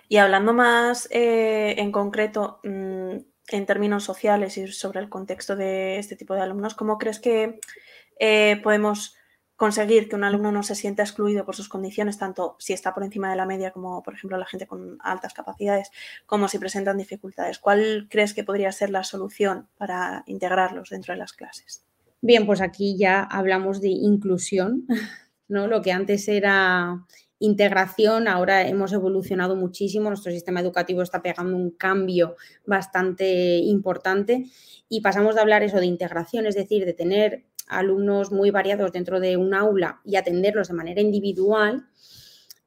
Y 0.07 0.17
hablando 0.17 0.53
más 0.53 1.07
eh, 1.11 1.75
en 1.77 1.91
concreto, 1.91 2.59
mm, 2.63 3.17
en 3.51 3.65
términos 3.65 4.03
sociales 4.03 4.57
y 4.57 4.67
sobre 4.67 4.99
el 4.99 5.09
contexto 5.09 5.55
de 5.55 5.99
este 5.99 6.15
tipo 6.15 6.33
de 6.33 6.41
alumnos, 6.41 6.73
¿cómo 6.73 6.97
crees 6.97 7.19
que 7.19 7.59
eh, 8.19 8.59
podemos 8.63 9.15
conseguir 9.59 10.07
que 10.07 10.15
un 10.15 10.23
alumno 10.23 10.53
no 10.53 10.63
se 10.63 10.73
sienta 10.73 11.03
excluido 11.03 11.43
por 11.43 11.53
sus 11.53 11.67
condiciones, 11.67 12.17
tanto 12.17 12.55
si 12.59 12.71
está 12.71 12.93
por 12.93 13.03
encima 13.03 13.29
de 13.29 13.35
la 13.35 13.45
media 13.45 13.71
como, 13.71 14.01
por 14.01 14.13
ejemplo, 14.13 14.37
la 14.37 14.45
gente 14.45 14.65
con 14.67 14.97
altas 15.01 15.33
capacidades, 15.33 15.91
como 16.25 16.47
si 16.47 16.59
presentan 16.59 16.97
dificultades? 16.97 17.59
¿Cuál 17.59 18.07
crees 18.09 18.33
que 18.33 18.45
podría 18.45 18.71
ser 18.71 18.89
la 18.89 19.03
solución 19.03 19.67
para 19.77 20.23
integrarlos 20.27 20.91
dentro 20.91 21.13
de 21.13 21.17
las 21.17 21.33
clases? 21.33 21.83
Bien, 22.21 22.45
pues 22.45 22.61
aquí 22.61 22.97
ya 22.97 23.21
hablamos 23.21 23.81
de 23.81 23.89
inclusión, 23.89 24.87
¿no? 25.49 25.67
Lo 25.67 25.81
que 25.81 25.91
antes 25.91 26.29
era 26.29 27.05
integración, 27.39 28.29
ahora 28.29 28.65
hemos 28.65 28.93
evolucionado 28.93 29.57
muchísimo, 29.57 30.07
nuestro 30.07 30.31
sistema 30.31 30.61
educativo 30.61 31.01
está 31.01 31.21
pegando 31.21 31.57
un 31.57 31.71
cambio 31.71 32.37
bastante 32.65 33.57
importante 33.57 34.45
y 34.87 35.01
pasamos 35.01 35.35
de 35.35 35.41
hablar 35.41 35.63
eso 35.63 35.81
de 35.81 35.85
integración, 35.85 36.45
es 36.45 36.55
decir, 36.55 36.85
de 36.85 36.93
tener 36.93 37.43
alumnos 37.69 38.31
muy 38.31 38.51
variados 38.51 38.91
dentro 38.91 39.19
de 39.19 39.37
un 39.37 39.53
aula 39.53 40.01
y 40.03 40.15
atenderlos 40.15 40.67
de 40.67 40.73
manera 40.73 41.01
individual, 41.01 41.87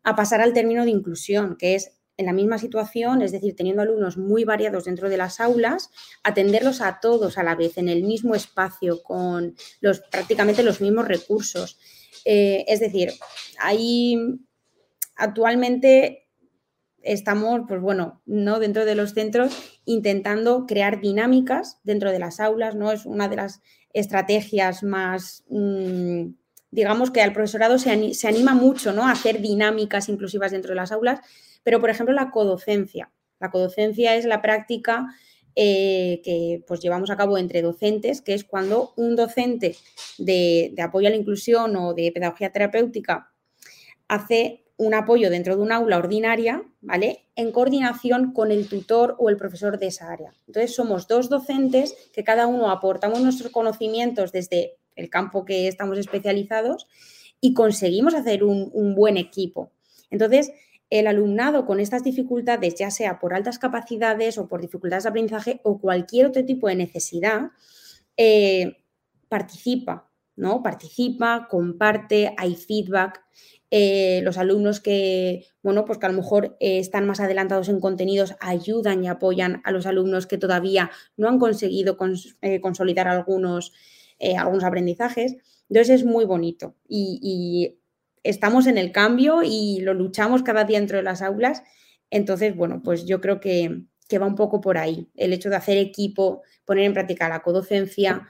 a 0.04 0.16
pasar 0.16 0.40
al 0.40 0.52
término 0.52 0.85
de 0.85 0.90
inclusión, 0.90 1.56
que 1.56 1.75
es 1.75 1.92
en 2.16 2.26
la 2.26 2.32
misma 2.32 2.59
situación, 2.59 3.23
es 3.23 3.32
decir, 3.32 3.56
teniendo 3.56 3.82
alumnos 3.82 4.16
muy 4.16 4.44
variados 4.44 4.85
dentro 4.85 5.09
de 5.09 5.16
las 5.16 5.40
aulas, 5.40 5.90
atenderlos 6.23 6.80
a 6.80 7.00
todos 7.00 7.38
a 7.38 7.42
la 7.42 7.54
vez, 7.54 7.78
en 7.78 7.88
el 7.88 8.02
mismo 8.04 8.35
espacio, 8.35 9.02
con 9.02 9.54
los, 9.80 10.00
prácticamente 10.00 10.62
los 10.62 10.80
mismos 10.80 11.09
recursos. 11.09 11.78
Eh, 12.25 12.64
es 12.68 12.80
decir, 12.80 13.12
ahí 13.59 14.18
actualmente 15.16 16.28
estamos, 17.02 17.62
pues 17.66 17.80
bueno, 17.80 18.23
¿no? 18.26 18.61
dentro 18.61 18.85
de 18.85 18.94
los 18.94 19.12
centros 19.12 19.80
intentando 19.85 20.66
crear 20.66 21.00
dinámicas 21.00 21.80
dentro 21.82 22.12
de 22.12 22.18
las 22.18 22.38
aulas, 22.38 22.76
¿no? 22.76 22.92
Es 22.92 23.06
una 23.06 23.28
de 23.28 23.37
las 23.37 23.61
estrategias 23.92 24.82
más, 24.82 25.44
mm, 25.49 26.26
digamos 26.70 27.11
que 27.11 27.20
al 27.20 27.32
profesorado 27.32 27.78
se, 27.78 27.90
anima 28.26 28.54
mucho, 28.54 28.92
¿no? 28.92 29.06
A 29.06 29.12
hacer 29.12 29.40
dinámicas 29.40 30.08
inclusivas 30.08 30.52
dentro 30.52 30.70
de 30.70 30.76
las 30.76 30.92
aulas, 30.92 31.20
pero 31.62 31.80
por 31.80 31.90
ejemplo 31.90 32.14
la 32.14 32.30
codocencia. 32.30 33.11
La 33.40 33.50
codocencia 33.50 34.16
es 34.16 34.25
la 34.25 34.40
práctica 34.40 35.06
eh, 35.54 36.22
que 36.25 36.64
pues 36.66 36.80
llevamos 36.80 37.11
a 37.11 37.16
cabo 37.16 37.37
entre 37.37 37.61
docentes, 37.61 38.22
que 38.22 38.34
es 38.34 38.44
cuando 38.44 38.94
un 38.96 39.16
docente 39.16 39.76
de 40.18 40.75
apoyo 40.82 41.08
a 41.08 41.11
la 41.11 41.16
inclusión 41.16 41.76
o 41.76 41.92
de 41.92 42.11
pedagogía 42.12 42.50
terapéutica 42.50 43.32
hace 44.08 44.64
un 44.82 44.94
apoyo 44.94 45.30
dentro 45.30 45.56
de 45.56 45.62
un 45.62 45.70
aula 45.70 45.98
ordinaria, 45.98 46.62
¿vale? 46.80 47.26
En 47.36 47.52
coordinación 47.52 48.32
con 48.32 48.50
el 48.50 48.68
tutor 48.68 49.14
o 49.18 49.28
el 49.28 49.36
profesor 49.36 49.78
de 49.78 49.86
esa 49.86 50.10
área. 50.10 50.32
Entonces, 50.46 50.74
somos 50.74 51.06
dos 51.06 51.28
docentes 51.28 51.94
que 52.12 52.24
cada 52.24 52.46
uno 52.48 52.70
aportamos 52.70 53.20
nuestros 53.20 53.52
conocimientos 53.52 54.32
desde 54.32 54.76
el 54.96 55.08
campo 55.08 55.44
que 55.44 55.68
estamos 55.68 55.98
especializados 55.98 56.88
y 57.40 57.54
conseguimos 57.54 58.14
hacer 58.14 58.42
un, 58.42 58.94
buen 58.94 59.16
equipo. 59.16 59.70
Entonces, 60.10 60.50
el 60.90 61.06
alumnado 61.06 61.64
con 61.64 61.78
estas 61.78 62.02
dificultades, 62.02 62.74
ya 62.74 62.90
sea 62.90 63.18
por 63.18 63.34
altas 63.34 63.58
capacidades 63.58 64.36
o 64.36 64.48
por 64.48 64.60
dificultades 64.60 65.04
de 65.04 65.10
aprendizaje 65.10 65.60
o 65.62 65.80
cualquier 65.80 66.26
otro 66.26 66.44
tipo 66.44 66.68
de 66.68 66.74
necesidad, 66.74 67.50
eh, 68.16 68.78
participa, 69.28 70.10
¿no? 70.36 70.62
Participa, 70.62 71.46
comparte, 71.48 72.34
hay 72.36 72.56
feedback. 72.56 73.22
Eh, 73.74 74.20
los 74.22 74.36
alumnos 74.36 74.80
que, 74.80 75.46
bueno, 75.62 75.86
pues 75.86 75.96
que 75.96 76.04
a 76.04 76.10
lo 76.10 76.14
mejor 76.14 76.58
eh, 76.60 76.78
están 76.78 77.06
más 77.06 77.20
adelantados 77.20 77.70
en 77.70 77.80
contenidos 77.80 78.34
ayudan 78.38 79.02
y 79.02 79.08
apoyan 79.08 79.62
a 79.64 79.70
los 79.70 79.86
alumnos 79.86 80.26
que 80.26 80.36
todavía 80.36 80.90
no 81.16 81.26
han 81.26 81.38
conseguido 81.38 81.96
eh, 82.42 82.60
consolidar 82.60 83.08
algunos, 83.08 83.72
algunos 84.36 84.62
aprendizajes. 84.62 85.36
Entonces 85.70 86.00
es 86.00 86.04
muy 86.04 86.26
bonito 86.26 86.76
y, 86.86 87.78
estamos 88.24 88.66
en 88.66 88.76
el 88.78 88.92
cambio 88.92 89.42
y 89.42 89.80
lo 89.80 89.94
luchamos 89.94 90.42
cada 90.42 90.64
día 90.64 90.78
dentro 90.78 90.98
de 90.98 91.02
las 91.02 91.22
aulas. 91.22 91.62
Entonces, 92.10 92.54
bueno, 92.54 92.82
pues 92.84 93.06
yo 93.06 93.22
creo 93.22 93.40
que, 93.40 93.84
que 94.06 94.18
va 94.18 94.26
un 94.26 94.36
poco 94.36 94.60
por 94.60 94.76
ahí. 94.76 95.08
El 95.16 95.32
hecho 95.32 95.48
de 95.48 95.56
hacer 95.56 95.78
equipo, 95.78 96.42
poner 96.66 96.84
en 96.84 96.92
práctica 96.92 97.28
la 97.30 97.42
codocencia, 97.42 98.28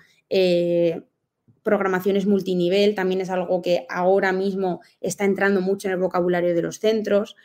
programaciones 1.63 2.27
multinivel 2.27 2.95
también 2.95 3.21
es 3.21 3.31
algo 3.31 3.63
que 3.63 3.87
ahora 3.89 4.33
mismo 4.33 4.81
está 5.01 5.25
entrando 5.25 5.61
mucho 5.61 5.89
en 5.89 5.95
el 5.95 6.01
vocabulario 6.01 6.55
de 6.55 6.63
los 6.63 6.79
centros. 6.79 7.37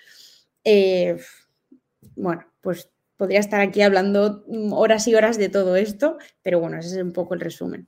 Eh, 0.63 1.17
bueno, 2.15 2.45
pues 2.61 2.89
podría 3.15 3.39
estar 3.39 3.61
aquí 3.61 3.81
hablando 3.81 4.43
horas 4.71 5.07
y 5.07 5.15
horas 5.15 5.37
de 5.37 5.49
todo 5.49 5.75
esto, 5.75 6.17
pero 6.41 6.59
bueno, 6.59 6.77
ese 6.77 6.97
es 6.97 7.03
un 7.03 7.13
poco 7.13 7.33
el 7.33 7.39
resumen. 7.39 7.87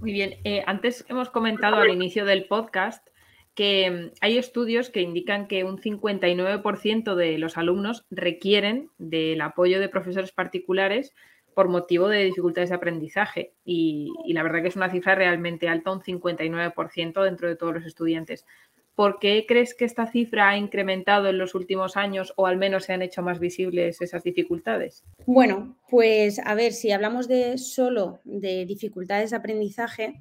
Muy 0.00 0.12
bien, 0.12 0.34
eh, 0.44 0.64
antes 0.66 1.04
hemos 1.08 1.30
comentado 1.30 1.76
al 1.76 1.90
inicio 1.90 2.24
del 2.24 2.46
podcast 2.46 3.06
que 3.54 3.90
mm, 3.90 4.14
hay 4.20 4.38
estudios 4.38 4.90
que 4.90 5.00
indican 5.00 5.46
que 5.46 5.64
un 5.64 5.78
59% 5.78 7.14
de 7.14 7.38
los 7.38 7.56
alumnos 7.56 8.04
requieren 8.10 8.90
del 8.98 9.40
apoyo 9.40 9.80
de 9.80 9.88
profesores 9.88 10.32
particulares 10.32 11.12
por 11.54 11.68
motivo 11.68 12.08
de 12.08 12.24
dificultades 12.24 12.70
de 12.70 12.76
aprendizaje. 12.76 13.54
Y, 13.64 14.12
la 14.32 14.42
verdad 14.42 14.62
que 14.62 14.68
es 14.68 14.76
una 14.76 14.90
cifra 14.90 15.14
realmente 15.14 15.68
alta, 15.68 15.92
un 15.92 16.00
59% 16.00 17.24
dentro 17.24 17.48
de 17.48 17.56
todos 17.56 17.74
los 17.74 17.84
estudiantes. 17.84 18.46
¿Por 18.94 19.18
qué 19.18 19.46
crees 19.48 19.74
que 19.74 19.86
esta 19.86 20.06
cifra 20.06 20.50
ha 20.50 20.58
incrementado 20.58 21.28
en 21.28 21.38
los 21.38 21.54
últimos 21.54 21.96
años 21.96 22.34
o 22.36 22.46
al 22.46 22.58
menos 22.58 22.84
se 22.84 22.92
han 22.92 23.00
hecho 23.00 23.22
más 23.22 23.38
visibles 23.38 24.02
esas 24.02 24.22
dificultades? 24.22 25.02
Bueno, 25.26 25.78
pues 25.88 26.38
a 26.44 26.54
ver, 26.54 26.72
si 26.72 26.92
hablamos 26.92 27.26
de 27.26 27.56
solo 27.56 28.20
de 28.24 28.66
dificultades 28.66 29.30
de 29.30 29.36
aprendizaje, 29.36 30.20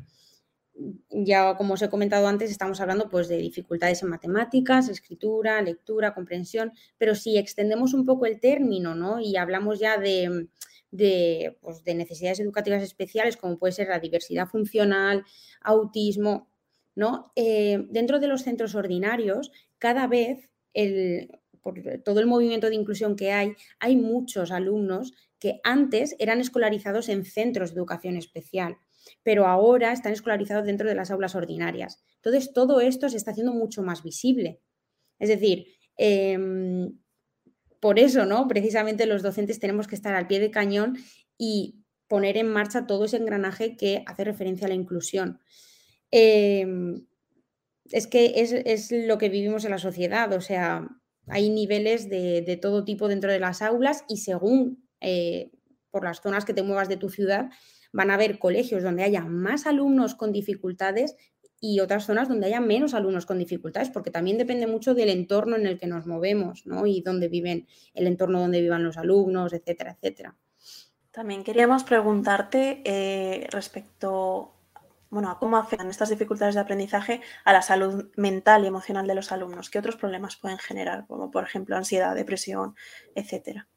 ya 1.10 1.56
como 1.58 1.74
os 1.74 1.82
he 1.82 1.90
comentado 1.90 2.28
antes, 2.28 2.50
estamos 2.50 2.80
hablando 2.80 3.10
pues 3.10 3.28
de 3.28 3.38
dificultades 3.38 4.02
en 4.04 4.10
matemáticas, 4.10 4.88
escritura, 4.88 5.62
lectura, 5.62 6.14
comprensión, 6.14 6.72
pero 6.98 7.14
si 7.14 7.38
extendemos 7.38 7.94
un 7.94 8.06
poco 8.06 8.26
el 8.26 8.40
término, 8.40 8.96
¿no? 8.96 9.20
Y 9.20 9.36
hablamos 9.36 9.80
ya 9.80 9.98
de 9.98 10.48
pues, 10.92 11.84
de, 11.84 11.96
necesidades 11.96 12.40
educativas 12.40 12.84
especiales, 12.84 13.38
como 13.38 13.58
puede 13.58 13.74
ser 13.74 13.88
la 13.88 14.00
diversidad 14.00 14.48
funcional, 14.48 15.24
autismo, 15.62 16.50
¿no? 16.96 17.32
Eh, 17.36 17.86
dentro 17.90 18.20
de 18.20 18.28
los 18.28 18.44
centros 18.44 18.76
ordinarios, 18.76 19.52
cada 19.78 20.08
vez, 20.08 20.50
el, 20.74 21.40
por 21.62 21.82
todo 22.04 22.20
el 22.20 22.28
movimiento 22.28 22.68
de 22.68 22.76
inclusión 22.76 23.16
que 23.16 23.32
hay, 23.32 23.56
hay 23.80 23.96
muchos 23.96 24.52
alumnos 24.52 25.14
que 25.40 25.62
antes 25.64 26.16
eran 26.20 26.42
escolarizados 26.42 27.10
en 27.10 27.24
centros 27.24 27.74
de 27.74 27.80
educación 27.80 28.18
especial, 28.18 28.78
pero 29.24 29.48
ahora 29.48 29.94
están 29.94 30.12
escolarizados 30.12 30.66
dentro 30.66 30.88
de 30.88 30.96
las 30.96 31.10
aulas 31.10 31.36
ordinarias. 31.36 32.04
Entonces, 32.18 32.54
todo 32.54 32.82
esto 32.82 33.10
se 33.10 33.18
está 33.18 33.32
haciendo 33.32 33.54
mucho 33.54 33.82
más 33.82 34.04
visible. 34.04 34.60
Es 35.20 35.30
decir, 35.30 35.68
em, 35.98 36.98
por 37.82 38.00
eso, 38.00 38.26
¿no? 38.26 38.48
Precisamente 38.48 39.08
los 39.08 39.24
docentes 39.24 39.60
tenemos 39.60 39.88
que 39.88 39.96
estar 39.96 40.14
al 40.14 40.28
pie 40.28 40.40
de 40.40 40.52
cañón 40.52 40.98
y 41.38 41.84
poner 42.08 42.38
en 42.38 42.48
marcha 42.48 42.86
todo 42.86 43.06
ese 43.06 43.18
engranaje 43.18 43.76
que 43.76 44.04
hace 44.06 44.24
referencia 44.24 44.68
a 44.68 44.70
la 44.70 44.76
inclusión. 44.76 45.40
Em, 46.12 47.08
es 47.92 48.06
que 48.06 48.34
es, 48.36 48.92
lo 48.92 49.18
que 49.18 49.30
vivimos 49.30 49.66
en 49.66 49.72
la 49.72 49.80
sociedad, 49.80 50.32
o 50.32 50.42
sea, 50.42 50.88
hay 51.28 51.50
niveles 51.50 52.08
de, 52.10 52.60
todo 52.62 52.86
tipo 52.86 53.08
dentro 53.08 53.32
de 53.32 53.40
las 53.40 53.62
aulas 53.62 54.04
y 54.08 54.18
según 54.18 54.88
eh, 55.02 55.52
por 55.90 56.04
las 56.04 56.22
zonas 56.22 56.46
que 56.46 56.54
te 56.54 56.64
muevas 56.64 56.88
de 56.88 56.98
tu 56.98 57.10
ciudad, 57.10 57.50
van 57.92 58.12
a 58.12 58.14
haber 58.14 58.38
colegios 58.38 58.84
donde 58.84 59.04
haya 59.04 59.22
más 59.22 59.66
alumnos 59.66 60.14
con 60.16 60.32
dificultades 60.32 61.16
y 61.62 61.80
otras 61.80 62.08
zonas 62.08 62.28
donde 62.28 62.48
haya 62.48 62.60
menos 62.60 62.96
alumnos 62.96 63.28
con 63.28 63.38
dificultades, 63.38 63.92
porque 63.92 64.10
también 64.10 64.40
depende 64.40 64.66
mucho 64.66 64.96
del 64.96 65.10
entorno 65.10 65.56
en 65.56 65.68
el 65.68 65.80
que 65.80 65.86
nos 65.88 66.08
movemos, 66.08 66.66
¿no? 66.66 66.88
Y 66.88 67.02
dónde 67.02 67.28
viven, 67.28 67.68
el 67.94 68.08
entorno 68.08 68.40
donde 68.40 68.62
vivan 68.62 68.84
los 68.84 68.98
alumnos, 68.98 69.54
etcétera, 69.54 69.92
etcétera. 69.92 70.36
También 71.12 71.44
queríamos 71.44 71.84
preguntarte 71.84 72.82
eh, 72.84 73.48
respecto 73.52 74.56
bueno, 75.12 75.30
a 75.30 75.38
cómo 75.38 75.58
afectan 75.58 75.90
estas 75.90 76.10
dificultades 76.10 76.56
de 76.56 76.62
aprendizaje 76.62 77.22
a 77.44 77.54
la 77.54 77.62
salud 77.62 78.10
mental 78.16 78.64
y 78.64 78.68
emocional 78.68 79.06
de 79.06 79.16
los 79.16 79.32
alumnos. 79.32 79.70
¿Qué 79.70 79.78
otros 79.78 79.98
problemas 79.98 80.38
pueden 80.38 80.58
generar, 80.58 81.06
como 81.06 81.30
por 81.30 81.44
ejemplo 81.44 81.76
ansiedad, 81.76 82.16
depresión, 82.16 82.76
etcétera? 83.14 83.68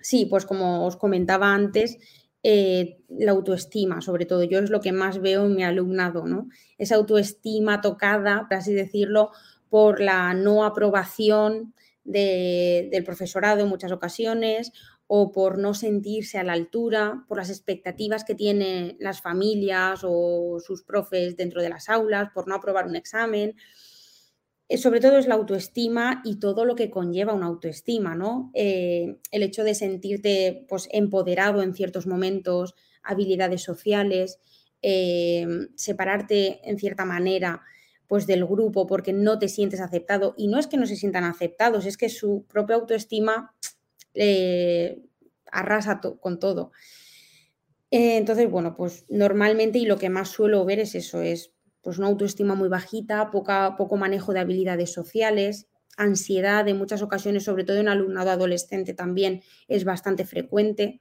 Sí, 0.00 0.26
pues 0.26 0.46
como 0.46 0.86
os 0.86 0.96
comentaba 0.96 1.52
antes, 1.52 1.98
eh, 2.42 2.98
la 3.08 3.32
autoestima, 3.32 4.00
sobre 4.00 4.26
todo. 4.26 4.42
Yo 4.42 4.58
es 4.58 4.70
lo 4.70 4.80
que 4.80 4.92
más 4.92 5.20
veo 5.20 5.46
en 5.46 5.54
mi 5.54 5.64
alumnado, 5.64 6.26
¿no? 6.26 6.48
Esa 6.78 6.96
autoestima 6.96 7.80
tocada, 7.80 8.46
por 8.48 8.58
así 8.58 8.72
decirlo, 8.74 9.30
por 9.68 10.00
la 10.00 10.34
no 10.34 10.64
aprobación 10.64 11.74
del 12.04 13.04
profesorado 13.04 13.60
en 13.60 13.68
muchas 13.68 13.92
ocasiones 13.92 14.72
o 15.06 15.30
por 15.30 15.58
no 15.58 15.74
sentirse 15.74 16.38
a 16.38 16.42
la 16.42 16.54
altura, 16.54 17.24
por 17.28 17.38
las 17.38 17.50
expectativas 17.50 18.24
que 18.24 18.34
tienen 18.34 18.96
las 18.98 19.20
familias 19.20 20.00
o 20.04 20.58
sus 20.58 20.82
profes 20.82 21.36
dentro 21.36 21.62
de 21.62 21.68
las 21.68 21.88
aulas, 21.88 22.30
por 22.34 22.48
no 22.48 22.54
aprobar 22.54 22.86
un 22.86 22.96
examen. 22.96 23.54
Eh, 24.72 24.78
sobre 24.78 25.00
todo 25.00 25.18
es 25.18 25.26
la 25.26 25.34
autoestima 25.34 26.22
y 26.24 26.36
todo 26.36 26.64
lo 26.64 26.74
que 26.74 26.90
conlleva 26.90 27.34
una 27.34 27.44
autoestima, 27.44 28.14
¿no? 28.14 28.50
Eh, 28.54 29.18
el 29.30 29.42
hecho 29.42 29.64
de 29.64 29.74
sentirte 29.74 30.64
pues, 30.66 30.88
empoderado 30.92 31.62
en 31.62 31.74
ciertos 31.74 32.06
momentos, 32.06 32.74
habilidades 33.02 33.60
sociales, 33.60 34.38
eh, 34.80 35.46
separarte 35.74 36.66
en 36.66 36.78
cierta 36.78 37.04
manera 37.04 37.60
pues, 38.06 38.26
del 38.26 38.46
grupo 38.46 38.86
porque 38.86 39.12
no 39.12 39.38
te 39.38 39.48
sientes 39.48 39.78
aceptado. 39.78 40.32
Y 40.38 40.48
no 40.48 40.58
es 40.58 40.66
que 40.68 40.78
no 40.78 40.86
se 40.86 40.96
sientan 40.96 41.24
aceptados, 41.24 41.84
es 41.84 41.98
que 41.98 42.08
su 42.08 42.46
propia 42.48 42.76
autoestima 42.76 43.54
arrasa 45.50 46.00
con 46.00 46.38
todo. 46.38 46.72
entonces, 47.90 48.50
bueno, 48.50 48.74
pues 48.74 49.04
normalmente 49.10 49.78
y 49.78 49.84
lo 49.84 49.98
que 49.98 50.08
más 50.08 50.30
suelo 50.30 50.64
ver 50.64 50.80
es 50.80 50.94
eso, 50.94 51.20
es 51.20 51.52
pues 51.82 51.98
una 51.98 52.06
autoestima 52.06 52.54
muy 52.54 52.68
bajita, 52.68 53.30
poca, 53.30 53.76
poco 53.76 53.96
manejo 53.96 54.32
de 54.32 54.40
habilidades 54.40 54.92
sociales, 54.92 55.66
ansiedad 55.96 56.66
en 56.68 56.78
muchas 56.78 57.02
ocasiones, 57.02 57.44
sobre 57.44 57.64
todo 57.64 57.76
en 57.78 57.88
alumnado 57.88 58.30
adolescente 58.30 58.94
también 58.94 59.42
es 59.68 59.84
bastante 59.84 60.24
frecuente. 60.24 61.00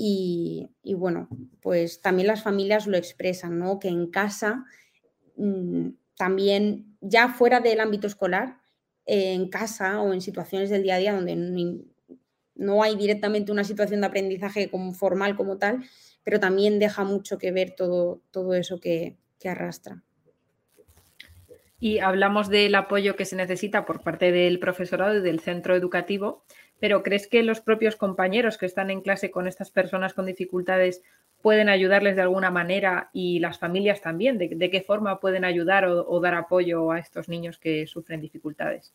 Y, 0.00 0.70
bueno, 0.96 1.28
pues 1.60 2.00
también 2.00 2.28
las 2.28 2.44
familias 2.44 2.86
lo 2.86 2.96
expresan, 2.96 3.58
¿no? 3.58 3.80
Que 3.80 3.88
en 3.88 4.08
casa, 4.10 4.64
mm, 5.36 5.88
también 6.16 6.96
ya 7.00 7.28
fuera 7.28 7.58
del 7.60 7.80
ámbito 7.80 8.06
escolar, 8.06 8.58
en 9.06 9.48
casa 9.48 10.00
o 10.00 10.12
en 10.12 10.20
situaciones 10.20 10.70
del 10.70 10.82
día 10.84 10.96
a 10.96 10.98
día 10.98 11.14
donde 11.14 11.34
no, 12.54 12.82
hay 12.82 12.94
directamente 12.94 13.50
una 13.50 13.64
situación 13.64 14.00
de 14.02 14.06
aprendizaje 14.06 14.70
formal 14.94 15.34
como 15.34 15.58
tal, 15.58 15.82
pero 16.22 16.38
también 16.38 16.78
deja 16.78 17.04
mucho 17.04 17.38
que 17.38 17.50
ver 17.50 17.74
todo, 17.76 18.22
todo 18.30 18.54
eso 18.54 18.80
que, 18.80 19.16
que 19.38 19.48
arrastra. 19.48 20.02
Y 21.80 22.00
hablamos 22.00 22.48
del 22.48 22.74
apoyo 22.74 23.14
que 23.14 23.24
se 23.24 23.36
necesita 23.36 23.84
por 23.84 24.02
parte 24.02 24.32
del 24.32 24.58
profesorado 24.58 25.18
y 25.18 25.22
del 25.22 25.40
centro 25.40 25.76
educativo, 25.76 26.42
pero 26.80 27.02
¿crees 27.02 27.28
que 27.28 27.42
los 27.42 27.60
propios 27.60 27.96
compañeros 27.96 28.58
que 28.58 28.66
están 28.66 28.90
en 28.90 29.00
clase 29.00 29.30
con 29.30 29.46
estas 29.46 29.70
personas 29.70 30.14
con 30.14 30.26
dificultades 30.26 31.02
pueden 31.40 31.68
ayudarles 31.68 32.16
de 32.16 32.22
alguna 32.22 32.50
manera 32.50 33.10
y 33.12 33.38
las 33.38 33.58
familias 33.58 34.00
también? 34.00 34.38
¿De, 34.38 34.70
qué 34.70 34.82
forma 34.82 35.20
pueden 35.20 35.44
ayudar 35.44 35.86
o 35.86 36.20
dar 36.20 36.34
apoyo 36.34 36.90
a 36.90 36.98
estos 36.98 37.28
niños 37.28 37.58
que 37.58 37.86
sufren 37.86 38.20
dificultades? 38.20 38.92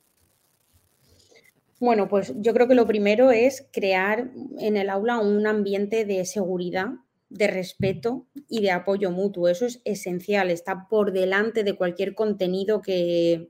Bueno, 1.84 2.08
pues 2.08 2.34
yo 2.38 2.54
creo 2.54 2.70
que 2.70 2.76
lo 2.76 2.88
primero 2.88 3.32
es 3.32 3.68
crear 3.74 4.30
en 4.60 4.78
el 4.78 4.90
aula 4.90 5.20
un 5.20 5.46
ambiente 5.46 6.06
de 6.06 6.24
seguridad 6.24 6.92
de 7.34 7.48
respeto 7.48 8.28
y 8.48 8.62
de 8.62 8.72
apoyo 8.72 9.12
mutuo. 9.12 9.50
Eso 9.50 9.66
es 9.66 9.82
esencial, 9.86 10.52
está 10.52 10.88
por 10.88 11.12
delante 11.12 11.63
de 11.63 11.75
cualquier 11.75 12.13
contenido 12.13 12.82
que, 12.82 13.50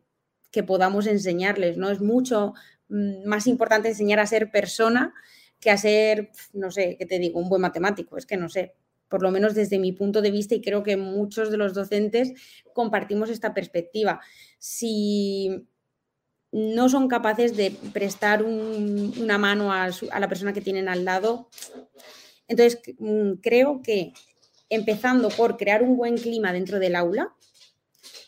podamos 0.66 1.08
enseñarles, 1.08 1.78
¿no? 1.78 1.90
Es 1.90 2.00
mucho 2.00 2.54
mm, 2.88 3.26
más 3.26 3.48
importante 3.48 3.90
enseñar 3.90 4.20
a 4.20 4.28
ser 4.28 4.52
persona 4.52 5.14
que 5.60 5.72
a 5.72 5.78
ser, 5.78 6.32
no 6.54 6.72
sé, 6.72 6.96
¿qué 6.98 7.06
te 7.06 7.20
digo? 7.20 7.40
Un 7.40 7.50
buen 7.50 7.62
matemático, 7.62 8.18
es 8.18 8.26
que 8.26 8.38
no 8.38 8.50
sé, 8.50 8.76
por 9.10 9.22
lo 9.22 9.32
menos 9.32 9.56
desde 9.56 9.80
mi 9.80 9.92
punto 9.92 10.22
de 10.22 10.32
vista 10.32 10.56
y 10.56 10.62
creo 10.62 10.84
que 10.84 10.98
muchos 10.98 11.52
de 11.52 11.58
los 11.58 11.74
docentes 11.74 12.34
compartimos 12.74 13.30
esta 13.30 13.54
perspectiva. 13.54 14.22
Si 14.60 15.68
no 16.52 16.88
son 16.88 17.08
capaces 17.08 17.58
de 17.58 17.72
prestar 17.94 18.44
una 18.44 19.38
mano 19.38 19.74
a, 19.74 19.90
la 20.20 20.28
persona 20.30 20.54
que 20.54 20.62
tienen 20.62 20.88
al 20.88 21.04
lado, 21.04 21.50
entonces, 22.48 22.82
mm, 23.00 23.34
creo 23.42 23.82
que 23.82 24.14
empezando 24.70 25.30
por 25.30 25.58
crear 25.58 25.84
un 25.84 25.98
buen 25.98 26.18
clima 26.18 26.54
dentro 26.54 26.80
del 26.80 26.96
aula, 26.96 27.34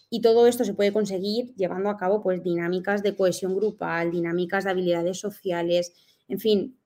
y 0.10 0.22
todo 0.22 0.48
esto 0.48 0.64
se 0.64 0.74
puede 0.74 0.94
conseguir 0.94 1.54
llevando 1.56 1.90
a 1.90 1.98
cabo 1.98 2.22
pues, 2.22 2.42
dinámicas 2.44 3.04
de 3.04 3.16
cohesión 3.16 3.56
grupal, 3.56 4.12
dinámicas 4.12 4.64
de 4.64 4.70
habilidades 4.70 5.20
sociales, 5.20 5.94
en 6.28 6.40
fin, 6.40 6.80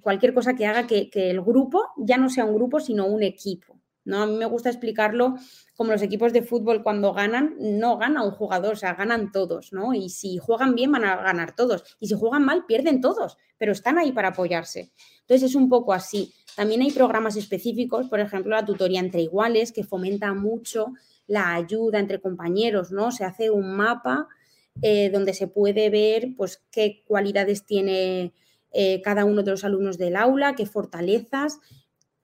cualquier 0.00 0.34
cosa 0.34 0.54
que 0.54 0.66
haga 0.66 0.86
que, 0.86 1.10
que 1.10 1.30
el 1.30 1.40
grupo 1.42 1.82
ya 1.96 2.16
no 2.16 2.28
sea 2.28 2.44
un 2.44 2.54
grupo, 2.54 2.80
sino 2.80 3.06
un 3.06 3.22
equipo. 3.22 3.75
¿No? 4.06 4.22
A 4.22 4.26
mí 4.26 4.36
me 4.36 4.46
gusta 4.46 4.70
explicarlo 4.70 5.34
como 5.76 5.92
los 5.92 6.00
equipos 6.00 6.32
de 6.32 6.42
fútbol 6.42 6.82
cuando 6.82 7.12
ganan, 7.12 7.56
no 7.58 7.98
gana 7.98 8.22
un 8.22 8.30
jugador, 8.30 8.72
o 8.72 8.76
sea, 8.76 8.94
ganan 8.94 9.30
todos, 9.30 9.72
¿no? 9.72 9.92
Y 9.92 10.08
si 10.08 10.38
juegan 10.38 10.74
bien 10.74 10.92
van 10.92 11.04
a 11.04 11.16
ganar 11.16 11.54
todos. 11.54 11.96
Y 12.00 12.08
si 12.08 12.14
juegan 12.14 12.44
mal, 12.44 12.64
pierden 12.66 13.02
todos, 13.02 13.36
pero 13.58 13.72
están 13.72 13.98
ahí 13.98 14.12
para 14.12 14.28
apoyarse. 14.28 14.92
Entonces 15.20 15.50
es 15.50 15.54
un 15.54 15.68
poco 15.68 15.92
así. 15.92 16.32
También 16.56 16.80
hay 16.80 16.90
programas 16.90 17.36
específicos, 17.36 18.08
por 18.08 18.20
ejemplo, 18.20 18.52
la 18.52 18.64
tutoría 18.64 19.00
entre 19.00 19.20
iguales, 19.20 19.72
que 19.72 19.84
fomenta 19.84 20.32
mucho 20.32 20.94
la 21.26 21.54
ayuda 21.54 21.98
entre 21.98 22.20
compañeros, 22.20 22.92
¿no? 22.92 23.10
Se 23.10 23.24
hace 23.24 23.50
un 23.50 23.76
mapa 23.76 24.28
eh, 24.82 25.10
donde 25.10 25.34
se 25.34 25.48
puede 25.48 25.90
ver 25.90 26.34
pues, 26.36 26.62
qué 26.70 27.02
cualidades 27.06 27.66
tiene 27.66 28.32
eh, 28.72 29.00
cada 29.02 29.24
uno 29.24 29.42
de 29.42 29.50
los 29.50 29.64
alumnos 29.64 29.98
del 29.98 30.16
aula, 30.16 30.54
qué 30.54 30.66
fortalezas, 30.66 31.58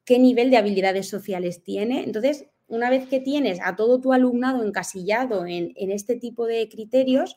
qué 0.05 0.19
nivel 0.19 0.51
de 0.51 0.57
habilidades 0.57 1.09
sociales 1.09 1.63
tiene. 1.63 2.05
Entonces, 2.05 2.47
una 2.69 2.91
vez 2.91 3.07
que 3.07 3.21
tienes 3.21 3.59
a 3.63 3.77
todo 3.77 4.01
tu 4.01 4.13
alumnado 4.13 4.65
encasillado 4.65 5.47
en, 5.47 5.73
este 5.77 6.17
tipo 6.17 6.47
de 6.47 6.69
criterios, 6.69 7.37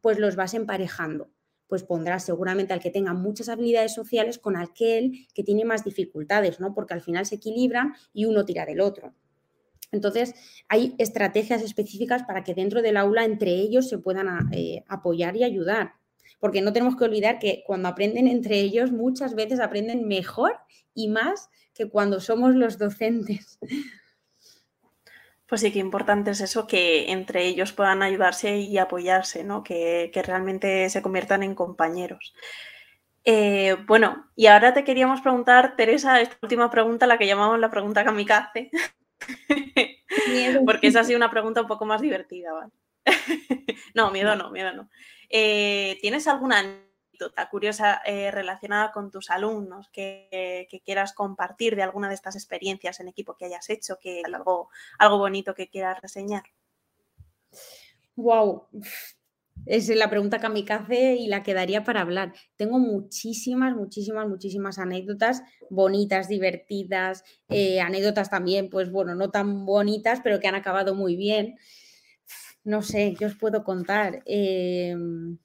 pues 0.00 0.18
los 0.18 0.36
vas 0.36 0.54
emparejando. 0.54 1.30
Pues 1.66 1.82
pondrás 1.82 2.24
seguramente 2.24 2.72
al 2.72 2.80
que 2.80 2.90
tenga 2.90 3.12
muchas 3.12 3.48
habilidades 3.48 3.92
sociales 3.92 4.38
con 4.38 4.56
aquel 4.56 5.26
que 5.34 5.42
tiene 5.42 5.64
más 5.64 5.84
dificultades, 5.84 6.60
¿no? 6.60 6.74
Porque 6.74 6.94
al 6.94 7.02
final 7.02 7.26
se 7.26 7.34
equilibran 7.34 7.94
y 8.12 8.24
uno 8.24 8.44
tira 8.44 8.64
del 8.64 8.80
otro. 8.80 9.14
Entonces, 9.90 10.34
hay 10.68 10.94
estrategias 10.98 11.62
específicas 11.62 12.22
para 12.22 12.44
que 12.44 12.54
dentro 12.54 12.80
del 12.80 12.96
aula 12.96 13.24
entre 13.24 13.50
ellos 13.50 13.88
se 13.88 13.98
puedan 13.98 14.28
eh, 14.52 14.84
apoyar 14.86 15.36
y 15.36 15.44
ayudar. 15.44 15.94
Porque 16.40 16.60
no 16.62 16.72
tenemos 16.72 16.96
que 16.96 17.04
olvidar 17.04 17.38
que 17.38 17.64
cuando 17.66 17.88
aprenden 17.88 18.28
entre 18.28 18.60
ellos, 18.60 18.92
muchas 18.92 19.34
veces 19.34 19.60
aprenden 19.60 20.06
mejor 20.06 20.56
y 20.94 21.08
más 21.08 21.48
que 21.78 21.88
cuando 21.88 22.20
somos 22.20 22.56
los 22.56 22.76
docentes. 22.76 23.58
Pues 25.46 25.60
sí, 25.60 25.72
que 25.72 25.78
importante 25.78 26.32
es 26.32 26.40
eso, 26.40 26.66
que 26.66 27.10
entre 27.10 27.46
ellos 27.46 27.72
puedan 27.72 28.02
ayudarse 28.02 28.58
y 28.58 28.76
apoyarse, 28.76 29.44
¿no? 29.44 29.62
Que, 29.62 30.10
realmente 30.26 30.90
se 30.90 31.00
conviertan 31.00 31.42
en 31.44 31.54
compañeros. 31.54 32.34
Eh, 33.24 33.76
bueno, 33.86 34.28
y 34.34 34.46
ahora 34.46 34.74
te 34.74 34.84
queríamos 34.84 35.20
preguntar, 35.20 35.76
Teresa, 35.76 36.20
esta 36.20 36.36
última 36.42 36.70
pregunta, 36.70 37.06
la 37.06 37.16
que 37.16 37.26
llamamos 37.26 37.58
la 37.60 37.70
pregunta 37.70 38.04
kamikaze, 38.04 38.70
porque 40.66 40.88
esa 40.88 41.00
ha 41.00 41.04
sido 41.04 41.16
una 41.16 41.30
pregunta 41.30 41.62
un 41.62 41.68
poco 41.68 41.86
más 41.86 42.02
divertida, 42.02 42.52
¿vale? 42.52 42.72
no, 43.94 44.10
miedo 44.10 44.34
no, 44.36 44.50
miedo 44.50 44.72
no. 44.72 44.90
Eh, 45.30 45.96
¿Tienes 46.00 46.26
alguna 46.26 46.62
curiosa 47.50 48.00
eh, 48.04 48.30
relacionada 48.30 48.92
con 48.92 49.10
tus 49.10 49.30
alumnos 49.30 49.88
que, 49.90 50.66
quieras 50.84 51.12
compartir 51.12 51.76
de 51.76 51.82
alguna 51.82 52.08
de 52.08 52.14
estas 52.14 52.36
experiencias 52.36 53.00
en 53.00 53.08
equipo 53.08 53.36
que 53.36 53.46
hayas 53.46 53.68
hecho, 53.70 53.98
que 54.00 54.22
algo, 54.24 54.70
algo 54.98 55.18
bonito 55.18 55.54
que 55.54 55.68
quieras 55.68 56.00
reseñar. 56.00 56.42
Wow, 58.16 58.68
es 59.66 59.88
la 59.88 60.08
pregunta 60.10 60.40
kamikaze 60.40 61.16
y 61.16 61.26
la 61.26 61.42
quedaría 61.42 61.84
para 61.84 62.00
hablar. 62.00 62.32
Tengo 62.56 62.78
muchísimas, 62.78 63.74
muchísimas, 63.76 64.28
muchísimas 64.28 64.78
anécdotas 64.78 65.42
bonitas, 65.70 66.28
divertidas, 66.28 67.22
eh, 67.48 67.80
anécdotas 67.80 68.30
también, 68.30 68.70
pues 68.70 68.90
bueno, 68.90 69.14
no 69.14 69.30
tan 69.30 69.66
bonitas, 69.66 70.20
pero 70.22 70.40
que 70.40 70.48
han 70.48 70.54
acabado 70.54 70.94
muy 70.94 71.16
bien. 71.16 71.56
No 72.64 72.82
sé, 72.82 73.14
¿qué 73.18 73.26
os 73.26 73.36
puedo 73.36 73.64
contar? 73.64 74.22
Em, 74.26 75.38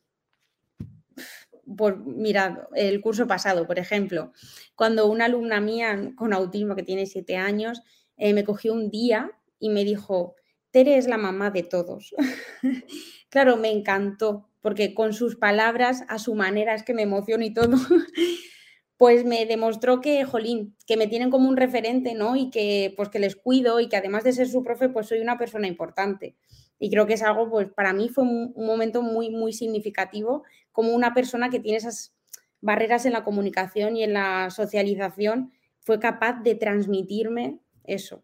por, 1.77 2.05
mira, 2.05 2.67
el 2.75 3.01
curso 3.01 3.27
pasado, 3.27 3.65
por 3.67 3.79
ejemplo, 3.79 4.33
cuando 4.75 5.07
una 5.07 5.25
alumna 5.25 5.61
mía 5.61 6.11
con 6.15 6.33
autismo 6.33 6.75
que 6.75 6.83
tiene 6.83 7.05
siete 7.05 7.37
años 7.37 7.81
eh, 8.17 8.33
me 8.33 8.43
cogió 8.43 8.73
un 8.73 8.89
día 8.89 9.31
y 9.59 9.69
me 9.69 9.83
dijo, 9.83 10.35
Tere 10.71 10.97
es 10.97 11.07
la 11.07 11.17
mamá 11.17 11.51
de 11.51 11.63
todos. 11.63 12.15
claro, 13.29 13.57
me 13.57 13.71
encantó, 13.71 14.49
porque 14.61 14.93
con 14.93 15.13
sus 15.13 15.35
palabras, 15.35 16.03
a 16.07 16.19
su 16.19 16.35
manera, 16.35 16.73
es 16.73 16.83
que 16.83 16.93
me 16.93 17.03
emocionó 17.03 17.43
y 17.43 17.53
todo, 17.53 17.77
pues 18.97 19.25
me 19.25 19.45
demostró 19.45 20.01
que, 20.01 20.23
jolín, 20.25 20.75
que 20.87 20.97
me 20.97 21.07
tienen 21.07 21.29
como 21.29 21.47
un 21.47 21.57
referente, 21.57 22.13
¿no? 22.13 22.35
Y 22.35 22.49
que 22.49 22.93
pues 22.97 23.09
que 23.09 23.19
les 23.19 23.35
cuido 23.35 23.79
y 23.79 23.87
que 23.87 23.97
además 23.97 24.23
de 24.23 24.33
ser 24.33 24.47
su 24.47 24.63
profe, 24.63 24.89
pues 24.89 25.07
soy 25.07 25.19
una 25.19 25.37
persona 25.37 25.67
importante. 25.67 26.35
Y 26.79 26.89
creo 26.89 27.05
que 27.05 27.13
es 27.13 27.23
algo, 27.23 27.49
pues 27.49 27.69
para 27.69 27.93
mí 27.93 28.09
fue 28.09 28.23
un, 28.23 28.53
momento 28.55 29.01
muy, 29.01 29.29
muy 29.29 29.53
significativo, 29.53 30.43
como 30.73 30.91
una 30.91 31.13
persona 31.13 31.49
que 31.49 31.61
tiene 31.61 31.77
esas 31.77 32.13
barreras 32.59 33.05
en 33.05 33.13
la 33.13 33.23
comunicación 33.23 33.95
y 33.95 34.03
en 34.03 34.13
la 34.13 34.49
socialización, 34.49 35.53
fue 35.79 35.99
capaz 35.99 36.41
de 36.41 36.55
transmitirme 36.55 37.59
eso. 37.83 38.23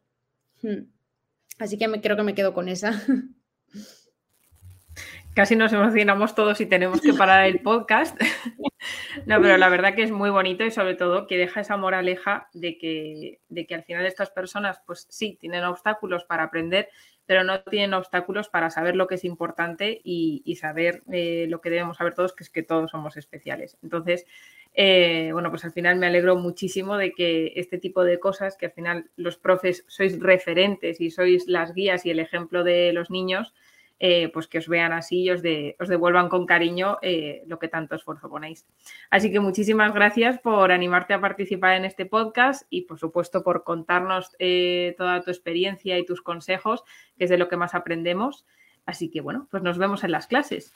Hmm. 0.62 0.90
Así 1.60 1.78
que 1.78 1.88
me, 1.88 2.02
creo 2.02 2.18
que 2.18 2.24
me 2.24 2.36
quedo 2.36 2.54
con 2.54 2.68
esa. 2.70 2.92
Casi 5.36 5.56
nos 5.56 5.72
emocionamos 5.72 6.36
todos 6.36 6.60
y 6.60 6.66
tenemos 6.66 7.02
que 7.02 7.14
parar 7.14 7.46
el 7.46 7.62
podcast. 7.62 8.20
no, 9.26 9.42
pero 9.42 9.58
la 9.58 9.70
verdad 9.70 9.94
que 9.94 10.04
es 10.04 10.12
muy 10.12 10.30
bonito 10.30 10.66
y 10.66 10.72
sobre 10.72 10.96
todo 10.96 11.28
que 11.28 11.38
deja 11.38 11.62
esa 11.62 11.78
moraleja 11.78 12.50
de 12.54 12.78
que, 12.78 13.40
de 13.48 13.66
que 13.66 13.76
al 13.76 13.84
final 13.84 14.06
estas 14.06 14.32
personas, 14.32 14.82
pues 14.86 15.06
sí, 15.10 15.38
tienen 15.40 15.64
obstáculos 15.64 16.26
para 16.26 16.44
aprender, 16.44 16.90
pero 17.30 17.44
no 17.44 17.62
tienen 17.62 17.94
obstáculos 17.94 18.50
para 18.50 18.72
saber 18.72 18.96
lo 18.96 19.06
que 19.06 19.14
es 19.14 19.24
importante 19.24 20.02
y, 20.04 20.56
saber 20.56 21.04
eh, 21.12 21.46
lo 21.48 21.62
que 21.62 21.70
debemos 21.70 21.98
saber 21.98 22.16
todos, 22.16 22.34
que 22.34 22.44
es 22.44 22.50
que 22.50 22.64
todos 22.64 22.90
somos 22.90 23.18
especiales. 23.18 23.78
Entonces, 23.84 24.26
eh, 24.74 25.30
bueno, 25.32 25.52
pues 25.52 25.64
al 25.64 25.72
final 25.72 25.98
me 25.98 26.08
alegro 26.08 26.38
muchísimo 26.38 26.98
de 26.98 27.14
que 27.14 27.54
este 27.56 27.78
tipo 27.78 28.04
de 28.04 28.20
cosas, 28.20 28.58
que 28.58 28.66
al 28.66 28.72
final 28.72 29.12
los 29.16 29.38
profes 29.38 29.86
sois 29.88 30.20
referentes 30.20 31.00
y 31.00 31.12
sois 31.12 31.48
las 31.48 31.76
guías 31.76 32.04
y 32.04 32.10
el 32.10 32.18
ejemplo 32.18 32.64
de 32.64 32.94
los 32.94 33.12
niños, 33.12 33.54
eh, 34.00 34.30
pues 34.34 34.48
que 34.48 34.60
os 34.60 34.68
vean 34.68 34.94
así 34.94 35.24
y 35.24 35.30
os, 35.30 35.42
devuelvan 35.42 36.30
con 36.30 36.46
cariño 36.46 36.98
eh, 37.02 37.44
lo 37.48 37.60
que 37.60 37.68
tanto 37.68 37.96
esfuerzo 37.96 38.30
ponéis. 38.30 38.66
Así 39.10 39.32
que 39.32 39.40
muchísimas 39.40 39.94
gracias 39.94 40.40
por 40.40 40.72
animarte 40.72 41.14
a 41.14 41.22
participar 41.22 41.76
en 41.76 41.86
este 41.86 42.06
podcast 42.06 42.66
y 42.70 42.84
por 42.84 42.98
supuesto 42.98 43.44
por 43.44 43.64
contarnos 43.64 44.36
eh, 44.40 44.96
toda 44.98 45.22
tu 45.22 45.32
experiencia 45.32 45.98
y 45.98 46.06
tus 46.06 46.22
consejos, 46.22 46.84
que 47.18 47.26
es 47.26 47.30
de 47.30 47.38
lo 47.38 47.50
que 47.50 47.58
más 47.58 47.76
aprendemos. 47.76 48.46
Así 48.86 49.12
que 49.12 49.22
bueno, 49.22 49.48
pues 49.52 49.64
nos 49.64 49.78
vemos 49.78 50.04
en 50.04 50.12
las 50.12 50.28
clases. 50.28 50.74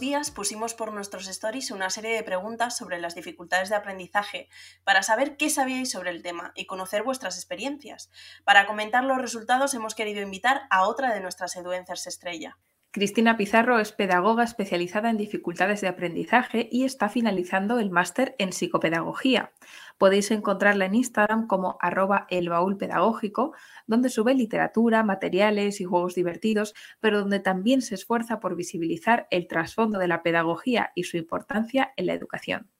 Días 0.00 0.30
pusimos 0.30 0.74
por 0.74 0.92
nuestros 0.92 1.28
stories 1.28 1.70
una 1.70 1.90
serie 1.90 2.14
de 2.14 2.22
preguntas 2.22 2.76
sobre 2.76 3.00
las 3.00 3.14
dificultades 3.14 3.68
de 3.68 3.76
aprendizaje 3.76 4.48
para 4.84 5.02
saber 5.02 5.36
qué 5.36 5.50
sabíais 5.50 5.90
sobre 5.90 6.10
el 6.10 6.22
tema 6.22 6.52
y 6.54 6.66
conocer 6.66 7.02
vuestras 7.02 7.36
experiencias. 7.36 8.10
Para 8.44 8.66
comentar 8.66 9.04
los 9.04 9.18
resultados 9.18 9.74
hemos 9.74 9.94
querido 9.94 10.22
invitar 10.22 10.62
a 10.70 10.86
otra 10.86 11.14
de 11.14 11.20
nuestras 11.20 11.56
eduencers 11.56 12.06
estrella. 12.06 12.58
Cristina 12.96 13.36
Pizarro 13.36 13.78
es 13.78 13.92
pedagoga 13.92 14.42
especializada 14.42 15.10
en 15.10 15.18
dificultades 15.18 15.82
de 15.82 15.88
aprendizaje 15.88 16.66
y 16.72 16.84
está 16.84 17.10
finalizando 17.10 17.78
el 17.78 17.90
máster 17.90 18.34
en 18.38 18.54
psicopedagogía. 18.54 19.52
Podéis 19.98 20.30
encontrarla 20.30 20.86
en 20.86 20.94
Instagram 20.94 21.46
como 21.46 21.76
arroba 21.82 22.26
elbaúlpedagógico, 22.30 23.52
donde 23.86 24.08
sube 24.08 24.34
literatura, 24.34 25.02
materiales 25.02 25.80
y 25.80 25.84
juegos 25.84 26.14
divertidos, 26.14 26.74
pero 27.00 27.20
donde 27.20 27.40
también 27.40 27.82
se 27.82 27.94
esfuerza 27.94 28.40
por 28.40 28.56
visibilizar 28.56 29.26
el 29.30 29.46
trasfondo 29.46 29.98
de 29.98 30.08
la 30.08 30.22
pedagogía 30.22 30.92
y 30.94 31.04
su 31.04 31.16
importancia 31.16 31.92
en 31.96 32.06
la 32.06 32.14
educación. 32.14 32.70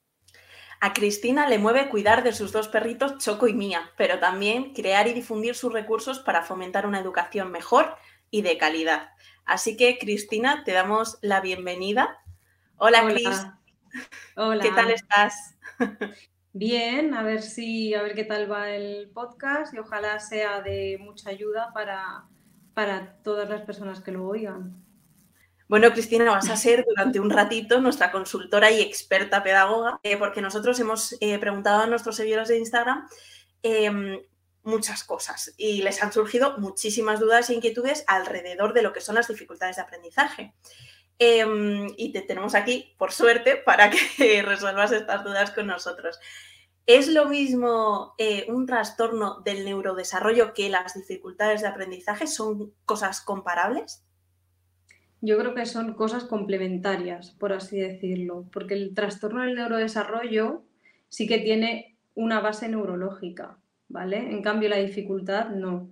A 0.80 0.92
Cristina 0.92 1.48
le 1.48 1.58
mueve 1.58 1.88
cuidar 1.88 2.22
de 2.22 2.32
sus 2.32 2.52
dos 2.52 2.68
perritos 2.68 3.16
Choco 3.18 3.48
y 3.48 3.54
Mía, 3.54 3.90
pero 3.96 4.18
también 4.18 4.74
crear 4.74 5.08
y 5.08 5.14
difundir 5.14 5.54
sus 5.54 5.72
recursos 5.72 6.18
para 6.18 6.42
fomentar 6.42 6.86
una 6.86 7.00
educación 7.00 7.50
mejor 7.50 7.96
y 8.30 8.42
de 8.42 8.58
calidad. 8.58 9.10
Así 9.46 9.76
que, 9.76 9.96
Cristina, 9.98 10.64
te 10.64 10.72
damos 10.72 11.18
la 11.22 11.40
bienvenida. 11.40 12.18
Hola, 12.76 13.06
Cris. 13.08 13.46
Hola. 14.36 14.62
¿Qué 14.62 14.70
tal 14.70 14.90
estás? 14.90 15.56
Bien, 16.58 17.12
a 17.12 17.22
ver 17.22 17.42
si, 17.42 17.92
a 17.92 18.00
ver 18.02 18.14
qué 18.14 18.24
tal 18.24 18.50
va 18.50 18.70
el 18.70 19.10
podcast 19.10 19.74
y 19.74 19.78
ojalá 19.78 20.18
sea 20.20 20.62
de 20.62 20.96
mucha 20.98 21.28
ayuda 21.28 21.70
para, 21.74 22.24
para 22.72 23.18
todas 23.22 23.46
las 23.50 23.60
personas 23.60 24.00
que 24.00 24.10
lo 24.10 24.26
oigan. 24.26 24.82
Bueno, 25.68 25.92
Cristina, 25.92 26.24
vas 26.30 26.48
a 26.48 26.56
ser 26.56 26.86
durante 26.88 27.20
un 27.20 27.28
ratito 27.28 27.78
nuestra 27.82 28.10
consultora 28.10 28.70
y 28.70 28.80
experta 28.80 29.42
pedagoga, 29.42 30.00
eh, 30.02 30.16
porque 30.16 30.40
nosotros 30.40 30.80
hemos 30.80 31.14
eh, 31.20 31.38
preguntado 31.38 31.82
a 31.82 31.86
nuestros 31.88 32.16
seguidores 32.16 32.48
de 32.48 32.58
Instagram 32.58 33.06
em, 33.62 34.22
muchas 34.62 35.04
cosas 35.04 35.52
y 35.58 35.82
les 35.82 36.02
han 36.02 36.10
surgido 36.10 36.56
muchísimas 36.56 37.20
dudas 37.20 37.50
e 37.50 37.54
inquietudes 37.54 38.02
alrededor 38.06 38.72
de 38.72 38.80
lo 38.80 38.94
que 38.94 39.02
son 39.02 39.16
las 39.16 39.28
dificultades 39.28 39.76
de 39.76 39.82
aprendizaje. 39.82 40.54
Em, 41.18 41.88
y 41.96 42.12
te 42.12 42.20
tenemos 42.20 42.54
aquí, 42.54 42.94
por 42.98 43.12
suerte, 43.12 43.56
para 43.56 43.90
que 43.90 43.98
resuelvas 44.42 44.92
estas 44.92 45.24
dudas 45.24 45.50
con 45.50 45.66
nosotros. 45.66 46.18
¿Es 46.86 47.08
lo 47.08 47.26
mismo 47.26 48.14
eh, 48.18 48.46
un 48.48 48.66
trastorno 48.66 49.40
del 49.40 49.64
neurodesarrollo 49.64 50.54
que 50.54 50.68
las 50.68 50.94
dificultades 50.94 51.62
de 51.62 51.68
aprendizaje? 51.68 52.26
¿Son 52.26 52.72
cosas 52.84 53.20
comparables? 53.20 54.04
Yo 55.20 55.38
creo 55.38 55.54
que 55.54 55.66
son 55.66 55.94
cosas 55.94 56.24
complementarias, 56.24 57.30
por 57.32 57.52
así 57.52 57.80
decirlo, 57.80 58.44
porque 58.52 58.74
el 58.74 58.94
trastorno 58.94 59.42
del 59.42 59.56
neurodesarrollo 59.56 60.62
sí 61.08 61.26
que 61.26 61.38
tiene 61.38 61.96
una 62.14 62.40
base 62.40 62.68
neurológica, 62.68 63.58
¿vale? 63.88 64.18
En 64.18 64.42
cambio, 64.42 64.68
la 64.68 64.76
dificultad 64.76 65.48
no. 65.48 65.88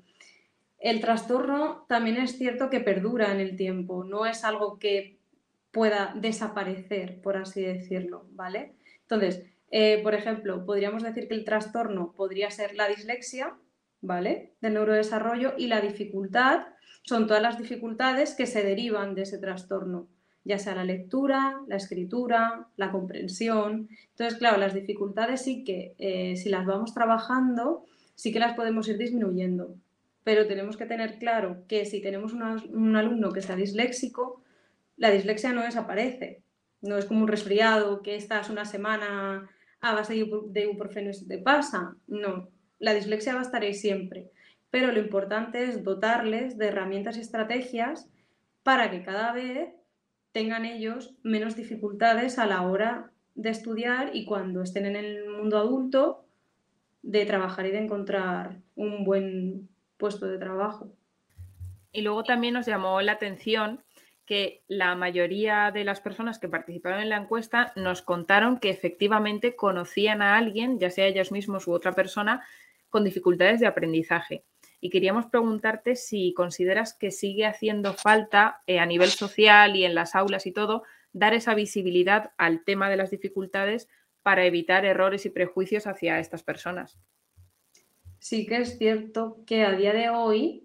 El 0.85 1.01
trastorno 1.01 1.87
también 1.89 2.19
es 2.19 2.37
cierto 2.37 2.69
que 2.69 2.79
perdura 2.79 3.33
en 3.33 3.41
el 3.41 3.57
tiempo, 3.57 4.05
no 4.05 4.27
es 4.27 4.45
algo 4.45 4.79
que 4.79 5.17
pueda 5.73 6.13
desaparecer, 6.15 7.23
por 7.23 7.39
así 7.39 7.63
decirlo, 7.63 8.27
¿vale? 8.33 8.75
Entonces, 9.01 9.47
eh, 9.71 10.03
por 10.03 10.13
ejemplo, 10.13 10.67
podríamos 10.67 11.03
decir 11.03 11.27
que 11.27 11.33
el 11.33 11.47
trastorno 11.47 12.13
podría 12.13 12.51
ser 12.51 12.75
la 12.75 12.87
dislexia, 12.87 13.55
¿vale? 14.03 14.53
Del 14.61 14.75
neurodesarrollo 14.75 15.55
y 15.57 15.69
la 15.69 15.81
dificultad 15.81 16.67
son 17.03 17.27
todas 17.27 17.43
las 17.43 17.57
dificultades 17.57 18.35
que 18.35 18.45
se 18.45 18.63
derivan 18.63 19.15
de 19.15 19.23
ese 19.23 19.39
trastorno, 19.39 20.09
ya 20.45 20.59
sea 20.59 20.75
la 20.75 20.85
lectura, 20.85 21.63
la 21.67 21.77
escritura, 21.77 22.69
la 22.77 22.93
comprensión. 22.93 23.89
Entonces, 24.11 24.39
claro, 24.39 24.59
las 24.59 24.75
dificultades 24.75 25.41
sí 25.41 25.65
que, 25.65 25.95
eh, 25.97 26.37
si 26.37 26.51
las 26.51 26.67
vamos 26.67 26.93
trabajando, 26.93 27.87
sí 28.15 28.35
que 28.35 28.39
las 28.39 28.53
podemos 28.53 28.87
ir 28.87 28.99
disminuyendo. 28.99 29.79
Pero 30.25 30.47
tenemos 30.47 30.77
que 30.77 30.87
tener 30.87 31.19
claro 31.19 31.65
que 31.69 31.85
si 31.85 32.03
tenemos 32.03 32.33
un 32.33 32.97
alumno 32.97 33.31
que 33.31 33.41
está 33.41 33.55
disléxico, 33.55 34.43
la 34.97 35.11
dislexia 35.11 35.53
no 35.53 35.63
desaparece. 35.63 36.43
No 36.81 36.99
es 36.99 37.05
como 37.05 37.23
un 37.23 37.29
resfriado 37.29 38.03
que 38.03 38.17
estás 38.17 38.51
una 38.51 38.65
semana 38.65 39.49
a 39.81 39.95
base 39.95 40.15
de 40.15 40.63
ibuprofeno 40.63 41.11
y 41.11 41.15
se 41.15 41.27
te 41.27 41.39
pasa. 41.39 41.95
No, 42.07 42.49
la 42.79 42.95
dislexia 42.95 43.35
va 43.35 43.41
a 43.41 43.45
estar 43.45 43.63
ahí 43.63 43.75
siempre. 43.75 44.31
Pero 44.71 44.93
lo 44.93 44.99
importante 44.99 45.65
es 45.65 45.85
dotarles 45.85 46.59
de 46.59 46.67
herramientas 46.67 47.17
y 47.17 47.21
estrategias 47.21 48.09
para 48.63 48.91
que 48.91 49.03
cada 49.03 49.33
vez 49.33 49.75
tengan 50.33 50.65
ellos 50.65 51.15
menos 51.23 51.55
dificultades 51.55 52.39
a 52.39 52.47
la 52.47 52.63
hora 52.63 53.13
de 53.35 53.51
estudiar 53.51 54.11
y 54.15 54.25
cuando 54.25 54.63
estén 54.63 54.87
en 54.87 54.97
el 54.97 55.29
mundo 55.29 55.59
adulto 55.59 56.25
de 57.03 57.27
trabajar 57.27 57.67
y 57.67 57.71
de 57.71 57.79
encontrar 57.79 58.61
un 58.75 59.05
buen 59.05 59.69
puesto 60.05 60.27
de 60.27 60.37
trabajo. 60.37 60.93
Y 61.91 62.03
luego 62.03 62.25
también 62.25 62.53
nos 62.53 62.67
llamó 62.67 63.01
la 63.01 63.13
atención 63.13 63.83
que 64.27 64.63
la 64.69 64.95
mayoría 64.97 65.71
de 65.71 65.83
las 65.83 66.03
personas 66.03 66.39
que 66.39 66.47
participaron 66.47 67.01
en 67.01 67.09
la 67.09 67.17
encuesta 67.17 67.73
nos 67.75 68.03
contaron 68.03 68.59
que 68.59 68.69
efectivamente 68.69 69.57
conocían 69.57 70.21
a 70.21 70.37
alguien, 70.37 70.79
ya 70.79 70.91
sea 70.91 71.07
ellos 71.07 71.33
mismos 71.33 71.67
u 71.67 71.73
otra 71.73 71.93
persona, 71.93 72.45
con 72.91 73.03
dificultades 73.03 73.61
de 73.61 73.67
aprendizaje 73.67 74.45
y 74.79 74.91
queríamos 74.91 75.25
preguntarte 75.25 75.97
si 75.97 76.35
consideras 76.35 76.93
que 76.93 77.11
sigue 77.11 77.47
haciendo 77.47 77.95
falta 77.95 78.61
eh, 78.67 78.81
a 78.81 78.85
nivel 78.85 79.09
social 79.09 79.77
y 79.77 79.87
en 79.87 79.95
las 79.95 80.15
aulas 80.15 80.45
y 80.45 80.53
todo 80.53 80.83
dar 81.15 81.33
esa 81.33 81.55
visibilidad 81.55 82.33
al 82.37 82.65
tema 82.65 82.91
de 82.91 82.99
las 82.99 83.11
dificultades 83.11 83.89
para 84.23 84.45
evitar 84.45 84.85
errores 84.85 85.25
y 85.25 85.31
prejuicios 85.31 85.87
hacia 85.87 86.19
estas 86.19 86.43
personas. 86.43 86.99
Sí 88.25 88.47
que 88.47 88.57
es 88.57 88.79
cierto 88.79 89.37
que 89.45 89.65
a 89.65 89.73
día 89.73 89.93
de 89.93 90.09
hoy 90.09 90.65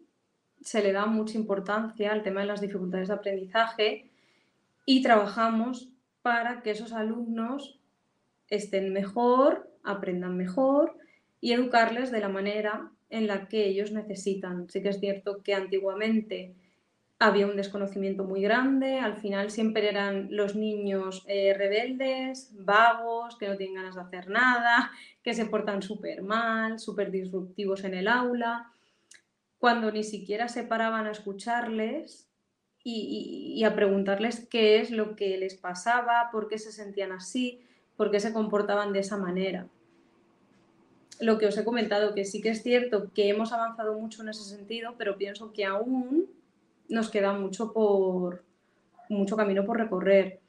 se 0.62 0.82
le 0.82 0.94
da 0.94 1.08
mucha 1.08 1.38
importancia 1.38 2.14
al 2.14 2.24
tema 2.24 2.40
de 2.40 2.48
las 2.48 2.62
dificultades 2.62 3.10
de 3.10 3.16
aprendizaje 3.16 4.10
y 4.86 5.02
trabajamos 5.02 5.90
para 6.22 6.62
que 6.62 6.72
esos 6.72 6.94
alumnos 6.94 7.78
estén 8.48 8.94
mejor, 8.94 9.70
aprendan 9.84 10.38
mejor 10.38 10.96
y 11.42 11.52
educarles 11.52 12.12
de 12.12 12.22
la 12.22 12.30
manera 12.30 12.94
en 13.10 13.28
la 13.28 13.50
que 13.50 13.68
ellos 13.68 13.92
necesitan. 13.92 14.70
Sí 14.70 14.82
que 14.82 14.88
es 14.88 15.02
cierto 15.02 15.44
que 15.44 15.54
antiguamente 15.54 16.56
había 17.20 17.46
un 17.46 17.58
desconocimiento 17.58 18.24
muy 18.24 18.42
grande, 18.42 19.00
al 19.00 19.18
final 19.18 19.52
siempre 19.52 19.90
eran 19.90 20.30
los 20.32 20.56
niños 20.56 21.26
eh, 21.28 21.54
rebeldes, 21.54 22.52
vagos, 22.54 23.36
que 23.36 23.50
no 23.50 23.58
tienen 23.58 23.76
ganas 23.76 23.96
de 23.96 24.02
hacer 24.02 24.30
nada, 24.30 24.92
que 25.30 25.36
se 25.36 25.46
portan 25.46 25.82
súper 25.82 26.22
mal, 26.22 26.80
súper 26.80 27.12
disruptivos 27.12 27.84
en 27.84 27.94
el 27.94 28.08
aula, 28.08 28.72
cuando 29.60 29.92
ni 29.92 30.04
siquiera 30.04 30.48
se 30.48 30.64
paraban 30.64 31.06
a 31.06 31.12
escucharles 31.12 32.28
y 32.84 33.64
a 33.64 33.76
preguntarles 33.76 34.48
qué 34.50 34.80
es 34.80 34.90
lo 34.90 35.16
que 35.16 35.38
les 35.38 35.54
pasaba, 35.54 36.30
por 36.32 36.48
qué 36.48 36.58
se 36.58 36.72
sentían 36.72 37.12
así, 37.12 37.62
por 37.96 38.10
qué 38.10 38.20
se 38.20 38.34
comportaban 38.34 38.94
de 38.94 39.00
esa 39.00 39.18
manera 39.18 39.68
lo 41.20 41.38
que 41.38 41.48
os 41.48 41.58
he 41.58 41.66
comentado, 41.66 42.16
que 42.16 42.26
sí 42.26 42.42
que 42.42 42.50
es 42.50 42.64
cierto 42.64 43.12
que 43.14 43.30
hemos 43.30 43.52
avanzado 43.52 43.94
mucho 44.00 44.22
en 44.22 44.30
ese 44.30 44.44
sentido, 44.44 44.96
pero 44.98 45.18
pienso 45.18 45.52
que 45.52 45.66
aún 45.66 46.28
nos 46.88 47.10
queda 47.10 47.34
mucho 47.34 47.74
por 47.74 48.44
mucho 49.10 49.36
camino 49.36 49.66
por 49.66 49.78
recorrer. 49.78 50.40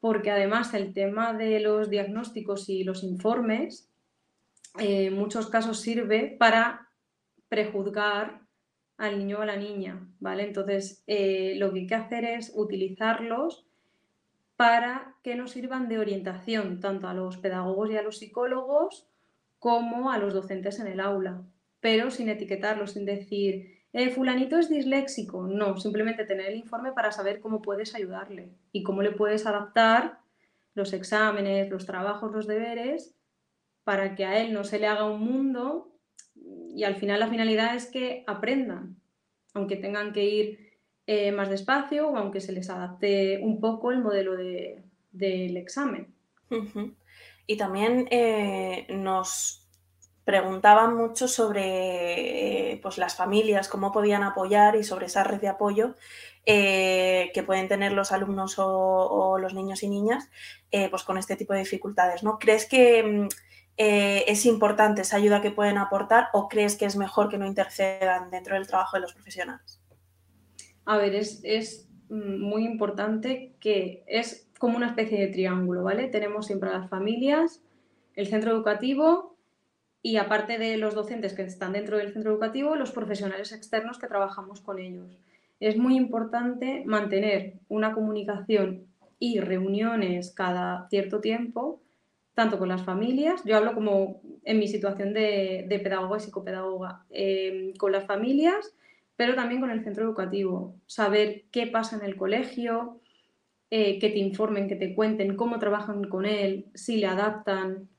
Porque 0.00 0.30
además 0.30 0.72
el 0.74 0.94
tema 0.94 1.34
de 1.34 1.60
los 1.60 1.90
diagnósticos 1.90 2.68
y 2.68 2.84
los 2.84 3.02
informes 3.02 3.89
eh, 4.78 5.06
en 5.06 5.14
muchos 5.14 5.48
casos 5.48 5.80
sirve 5.80 6.36
para 6.38 6.88
prejuzgar 7.48 8.42
al 8.96 9.18
niño 9.18 9.38
o 9.38 9.42
a 9.42 9.46
la 9.46 9.56
niña, 9.56 10.06
¿vale? 10.20 10.44
Entonces, 10.44 11.02
eh, 11.06 11.54
lo 11.56 11.72
que 11.72 11.80
hay 11.80 11.86
que 11.86 11.94
hacer 11.94 12.24
es 12.24 12.52
utilizarlos 12.54 13.66
para 14.56 15.16
que 15.22 15.36
nos 15.36 15.52
sirvan 15.52 15.88
de 15.88 15.98
orientación 15.98 16.80
tanto 16.80 17.08
a 17.08 17.14
los 17.14 17.38
pedagogos 17.38 17.90
y 17.90 17.96
a 17.96 18.02
los 18.02 18.18
psicólogos 18.18 19.08
como 19.58 20.10
a 20.10 20.18
los 20.18 20.34
docentes 20.34 20.80
en 20.80 20.86
el 20.86 21.00
aula, 21.00 21.42
pero 21.80 22.10
sin 22.10 22.28
etiquetarlos, 22.28 22.92
sin 22.92 23.06
decir, 23.06 23.80
eh, 23.92 24.10
fulanito 24.10 24.58
es 24.58 24.68
disléxico. 24.68 25.46
No, 25.46 25.78
simplemente 25.78 26.24
tener 26.24 26.46
el 26.46 26.56
informe 26.56 26.92
para 26.92 27.10
saber 27.10 27.40
cómo 27.40 27.62
puedes 27.62 27.94
ayudarle 27.94 28.50
y 28.72 28.82
cómo 28.82 29.02
le 29.02 29.12
puedes 29.12 29.46
adaptar 29.46 30.20
los 30.74 30.92
exámenes, 30.92 31.70
los 31.70 31.86
trabajos, 31.86 32.30
los 32.32 32.46
deberes, 32.46 33.14
para 33.90 34.14
que 34.14 34.24
a 34.24 34.38
él 34.38 34.52
no 34.52 34.62
se 34.62 34.78
le 34.78 34.86
haga 34.86 35.04
un 35.04 35.20
mundo 35.20 35.90
y 36.72 36.84
al 36.84 36.94
final 36.94 37.18
la 37.18 37.26
finalidad 37.26 37.74
es 37.74 37.86
que 37.86 38.22
aprendan, 38.28 39.00
aunque 39.52 39.74
tengan 39.74 40.12
que 40.12 40.24
ir 40.24 40.78
eh, 41.08 41.32
más 41.32 41.50
despacio 41.50 42.08
o 42.08 42.16
aunque 42.16 42.40
se 42.40 42.52
les 42.52 42.70
adapte 42.70 43.40
un 43.42 43.58
poco 43.58 43.90
el 43.90 43.98
modelo 43.98 44.36
del 44.36 45.56
examen. 45.56 46.14
Y 47.48 47.56
también 47.56 48.06
eh, 48.12 48.86
nos 48.90 49.68
preguntaban 50.22 50.94
mucho 50.94 51.26
sobre 51.26 52.78
pues, 52.84 52.96
las 52.96 53.16
familias, 53.16 53.66
cómo 53.66 53.90
podían 53.90 54.22
apoyar 54.22 54.76
y 54.76 54.84
sobre 54.84 55.06
esa 55.06 55.24
red 55.24 55.40
de 55.40 55.48
apoyo 55.48 55.96
eh, 56.46 57.32
que 57.34 57.42
pueden 57.42 57.66
tener 57.66 57.90
los 57.90 58.12
alumnos 58.12 58.54
o, 58.58 59.36
los 59.36 59.52
niños 59.52 59.82
y 59.82 59.88
niñas 59.88 60.30
pues 60.90 61.02
con 61.02 61.18
este 61.18 61.34
tipo 61.34 61.54
de 61.54 61.58
dificultades. 61.58 62.22
¿no? 62.22 62.38
¿Crees 62.38 62.66
que 62.66 63.26
mm, 63.80 64.30
es 64.30 64.46
importante 64.46 65.02
esa 65.02 65.16
ayuda 65.16 65.40
que 65.40 65.50
pueden 65.50 65.78
aportar 65.78 66.28
o 66.32 66.48
crees 66.48 66.76
que 66.76 66.84
es 66.84 66.96
mejor 66.96 67.28
que 67.28 67.38
no 67.38 67.46
intercedan 67.46 68.30
dentro 68.30 68.54
del 68.54 68.66
trabajo 68.66 68.96
de 68.96 69.02
los 69.02 69.14
profesionales? 69.14 69.80
A 70.84 70.96
ver, 70.96 71.14
es, 71.14 71.40
es 71.44 71.88
muy 72.08 72.64
importante 72.64 73.54
que 73.60 74.04
es 74.06 74.48
como 74.58 74.76
una 74.76 74.88
especie 74.88 75.18
de 75.18 75.28
triángulo, 75.28 75.84
¿vale? 75.84 76.08
Tenemos 76.08 76.46
siempre 76.46 76.70
a 76.70 76.78
las 76.78 76.90
familias, 76.90 77.62
el 78.14 78.26
centro 78.26 78.50
educativo 78.50 79.36
y 80.02 80.16
aparte 80.16 80.58
de 80.58 80.76
los 80.76 80.94
docentes 80.94 81.34
que 81.34 81.42
están 81.42 81.72
dentro 81.72 81.98
del 81.98 82.12
centro 82.12 82.32
educativo, 82.32 82.74
los 82.74 82.90
profesionales 82.90 83.52
externos 83.52 83.98
que 83.98 84.06
trabajamos 84.06 84.60
con 84.60 84.78
ellos. 84.78 85.18
Es 85.60 85.76
muy 85.76 85.96
importante 85.96 86.82
mantener 86.86 87.54
una 87.68 87.92
comunicación 87.94 88.86
y 89.18 89.40
reuniones 89.40 90.32
cada 90.32 90.88
cierto 90.88 91.20
tiempo, 91.20 91.80
tanto 92.40 92.58
con 92.58 92.70
las 92.70 92.84
familias, 92.84 93.42
yo 93.44 93.58
hablo 93.58 93.74
como 93.74 94.22
en 94.46 94.58
mi 94.58 94.66
situación 94.66 95.12
de, 95.12 95.78
pedagoga 95.84 96.16
y 96.16 96.20
psicopedagoga, 96.20 97.04
eh, 97.10 97.74
con 97.76 97.92
las 97.92 98.06
familias, 98.06 98.72
pero 99.14 99.34
también 99.34 99.60
con 99.60 99.70
el 99.70 99.84
centro 99.84 100.04
educativo, 100.04 100.74
saber 100.86 101.42
qué 101.50 101.66
pasa 101.66 101.98
en 101.98 102.02
el 102.06 102.16
colegio, 102.16 102.98
eh, 103.70 103.98
que 103.98 104.08
te 104.08 104.20
informen, 104.20 104.68
que 104.68 104.76
te 104.76 104.94
cuenten 104.94 105.36
cómo 105.36 105.58
trabajan 105.58 106.04
con 106.04 106.24
él, 106.24 106.64
si 106.72 106.96
le 106.96 107.08
adaptan 107.08 107.90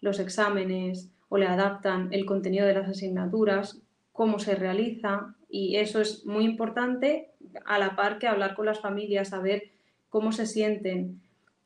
los 0.00 0.18
exámenes 0.18 1.10
o 1.28 1.36
le 1.36 1.46
adaptan 1.46 2.08
el 2.10 2.24
contenido 2.24 2.66
de 2.66 2.72
las 2.72 2.88
asignaturas, 2.88 3.82
cómo 4.12 4.38
se 4.38 4.54
realiza. 4.54 5.34
Y 5.50 5.76
eso 5.76 6.00
es 6.00 6.24
muy 6.24 6.44
importante 6.44 7.32
a 7.66 7.78
la 7.78 7.96
par 7.96 8.18
que 8.18 8.28
hablar 8.28 8.54
con 8.54 8.64
las 8.64 8.80
familias, 8.80 9.28
saber 9.28 9.64
cómo 10.08 10.32
se 10.32 10.46
sienten, 10.46 11.20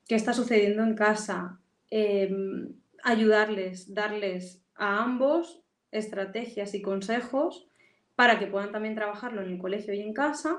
qué 0.08 0.16
está 0.16 0.32
sucediendo 0.32 0.82
en 0.82 0.96
casa, 0.96 1.60
em, 1.96 2.74
ayudarles, 3.04 3.94
darles 3.94 4.60
a 4.74 5.04
ambos 5.04 5.62
estrategias 5.92 6.74
y 6.74 6.82
consejos 6.82 7.68
para 8.16 8.40
que 8.40 8.48
puedan 8.48 8.72
también 8.72 8.96
trabajarlo 8.96 9.42
en 9.42 9.52
el 9.52 9.58
colegio 9.58 9.94
y 9.94 10.00
en 10.00 10.12
casa 10.12 10.58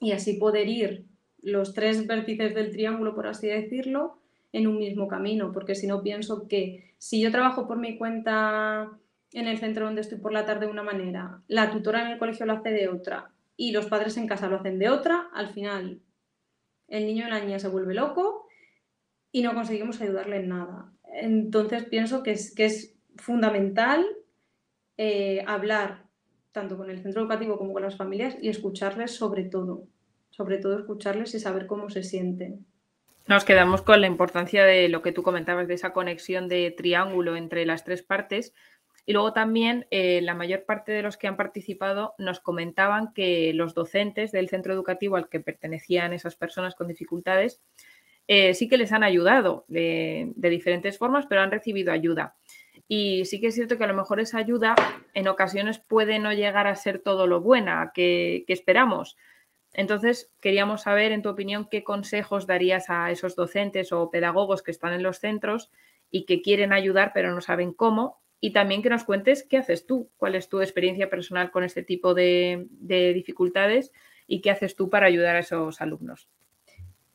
y 0.00 0.12
así 0.12 0.38
poder 0.38 0.66
ir 0.70 1.04
los 1.42 1.74
tres 1.74 2.06
vértices 2.06 2.54
del 2.54 2.70
triángulo, 2.70 3.14
por 3.14 3.26
así 3.26 3.46
decirlo, 3.46 4.18
en 4.52 4.66
un 4.66 4.78
mismo 4.78 5.06
camino, 5.06 5.52
porque 5.52 5.74
si 5.74 5.86
no 5.86 6.02
pienso 6.02 6.48
que 6.48 6.94
si 6.96 7.20
yo 7.20 7.30
trabajo 7.30 7.68
por 7.68 7.76
mi 7.76 7.98
cuenta 7.98 8.88
en 9.34 9.46
el 9.46 9.58
centro 9.58 9.84
donde 9.84 10.00
estoy 10.00 10.16
por 10.16 10.32
la 10.32 10.46
tarde 10.46 10.64
de 10.64 10.72
una 10.72 10.82
manera, 10.82 11.42
la 11.46 11.70
tutora 11.70 12.00
en 12.00 12.12
el 12.12 12.18
colegio 12.18 12.46
lo 12.46 12.54
hace 12.54 12.70
de 12.70 12.88
otra 12.88 13.32
y 13.54 13.72
los 13.72 13.84
padres 13.84 14.16
en 14.16 14.26
casa 14.26 14.48
lo 14.48 14.56
hacen 14.56 14.78
de 14.78 14.88
otra, 14.88 15.28
al 15.34 15.48
final 15.48 16.00
el 16.88 17.06
niño 17.06 17.26
o 17.26 17.28
la 17.28 17.40
niña 17.40 17.58
se 17.58 17.68
vuelve 17.68 17.92
loco 17.92 18.43
y 19.34 19.42
no 19.42 19.52
conseguimos 19.52 20.00
ayudarle 20.00 20.36
en 20.36 20.48
nada. 20.48 20.92
Entonces 21.12 21.84
pienso 21.84 22.22
que 22.22 22.30
es, 22.30 22.94
fundamental 23.16 24.04
eh, 24.96 25.44
hablar 25.46 26.04
tanto 26.50 26.76
con 26.76 26.90
el 26.90 27.00
centro 27.00 27.22
educativo 27.22 27.58
como 27.58 27.72
con 27.72 27.82
las 27.82 27.96
familias 27.96 28.36
y 28.40 28.48
escucharles 28.48 29.12
sobre 29.12 29.44
todo 29.44 29.86
sobre 30.30 30.58
todo 30.58 30.76
escucharles 30.76 31.32
y 31.34 31.38
saber 31.38 31.68
cómo 31.68 31.90
se 31.90 32.02
sienten. 32.02 32.66
Nos 33.28 33.44
quedamos 33.44 33.82
con 33.82 34.00
la 34.00 34.08
importancia 34.08 34.64
de 34.64 34.88
lo 34.88 35.00
que 35.00 35.12
tú 35.12 35.22
comentabas, 35.22 35.68
de 35.68 35.74
esa 35.74 35.92
conexión 35.92 36.48
de 36.48 36.72
triángulo 36.76 37.36
entre 37.36 37.64
las 37.66 37.84
tres 37.84 38.02
partes. 38.02 38.52
Y 39.06 39.12
luego 39.12 39.32
también 39.32 39.86
eh, 39.92 40.20
la 40.22 40.34
mayor 40.34 40.64
parte 40.64 40.90
de 40.90 41.02
los 41.02 41.16
que 41.16 41.28
han 41.28 41.36
participado 41.36 42.14
nos 42.18 42.40
comentaban 42.40 43.12
que 43.12 43.52
los 43.54 43.74
docentes 43.74 44.32
del 44.32 44.48
centro 44.48 44.74
educativo 44.74 45.14
al 45.14 45.28
que 45.28 45.38
pertenecían 45.38 46.12
esas 46.12 46.34
personas 46.34 46.74
con 46.74 46.88
dificultades 46.88 47.62
eh, 48.26 48.54
sí 48.54 48.68
que 48.68 48.78
les 48.78 48.92
han 48.92 49.02
ayudado 49.02 49.64
de, 49.68 50.32
diferentes 50.36 50.98
formas, 50.98 51.26
pero 51.26 51.42
han 51.42 51.50
recibido 51.50 51.92
ayuda. 51.92 52.36
Y 52.88 53.24
sí 53.24 53.40
que 53.40 53.48
es 53.48 53.54
cierto 53.54 53.78
que 53.78 53.84
a 53.84 53.88
lo 53.88 53.94
mejor 53.94 54.20
esa 54.20 54.38
ayuda 54.38 54.74
en 55.14 55.28
ocasiones 55.28 55.78
puede 55.78 56.18
no 56.18 56.32
llegar 56.32 56.66
a 56.66 56.76
ser 56.76 56.98
todo 56.98 57.26
lo 57.26 57.40
buena 57.40 57.92
que 57.94 58.44
esperamos. 58.48 59.16
Entonces, 59.74 60.32
queríamos 60.40 60.82
saber, 60.82 61.10
en 61.10 61.22
tu 61.22 61.28
opinión, 61.28 61.68
qué 61.68 61.82
consejos 61.82 62.46
darías 62.46 62.90
a 62.90 63.10
esos 63.10 63.34
docentes 63.34 63.92
o 63.92 64.10
pedagogos 64.10 64.62
que 64.62 64.70
están 64.70 64.92
en 64.92 65.02
los 65.02 65.18
centros 65.18 65.70
y 66.10 66.26
que 66.26 66.42
quieren 66.42 66.72
ayudar 66.72 67.10
pero 67.12 67.34
no 67.34 67.40
saben 67.40 67.72
cómo. 67.72 68.22
Y 68.40 68.52
también 68.52 68.82
que 68.82 68.90
nos 68.90 69.04
cuentes 69.04 69.44
qué 69.48 69.58
haces 69.58 69.84
tú, 69.86 70.10
cuál 70.16 70.36
es 70.36 70.48
tu 70.48 70.60
experiencia 70.60 71.10
personal 71.10 71.50
con 71.50 71.64
este 71.64 71.82
tipo 71.82 72.14
de, 72.14 72.68
dificultades 72.78 73.90
y 74.26 74.42
qué 74.42 74.50
haces 74.50 74.76
tú 74.76 74.90
para 74.90 75.06
ayudar 75.06 75.36
a 75.36 75.40
esos 75.40 75.80
alumnos. 75.80 76.28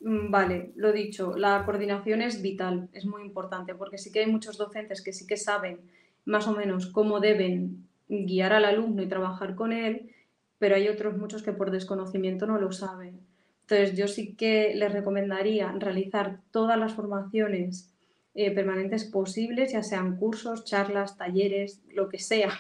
Mm, 0.02 0.32
vale, 0.32 0.72
lo 0.76 0.92
dicho, 0.92 1.36
la 1.38 1.64
coordinación 1.66 2.22
es 2.22 2.42
vital, 2.42 2.90
es 2.94 3.06
muy 3.06 3.22
importante, 3.24 3.76
porque 3.76 3.98
sí 3.98 4.12
que 4.12 4.20
hay 4.22 4.28
muchos 4.32 4.58
docentes 4.58 5.02
que 5.02 5.14
sí 5.14 5.28
que 5.28 5.38
saben 5.38 5.80
más 6.26 6.48
o 6.48 6.54
menos 6.56 6.88
cómo 6.88 7.20
deben 7.20 7.88
guiar 8.08 8.54
al 8.54 8.66
alumno 8.66 9.02
y 9.02 9.08
trabajar 9.10 9.56
con 9.56 9.74
él, 9.74 10.12
pero 10.58 10.76
hay 10.76 10.88
otros 10.88 11.18
muchos 11.18 11.44
que 11.44 11.54
por 11.54 11.72
desconocimiento 11.72 12.48
no 12.48 12.60
lo 12.60 12.72
saben. 12.72 13.20
Entonces, 13.62 13.96
yo 13.98 14.08
sí 14.08 14.36
que 14.36 14.74
les 14.76 14.92
recomendaría 14.92 15.72
realizar 15.78 16.40
todas 16.52 16.78
las 16.80 16.94
formaciones 16.94 17.94
eh, 18.36 18.52
permanentes 18.52 19.06
posibles, 19.06 19.74
ya 19.74 19.84
sean 19.84 20.18
cursos, 20.18 20.66
charlas, 20.66 21.18
talleres, 21.18 21.82
lo 21.94 22.10
que 22.10 22.20
sea, 22.20 22.52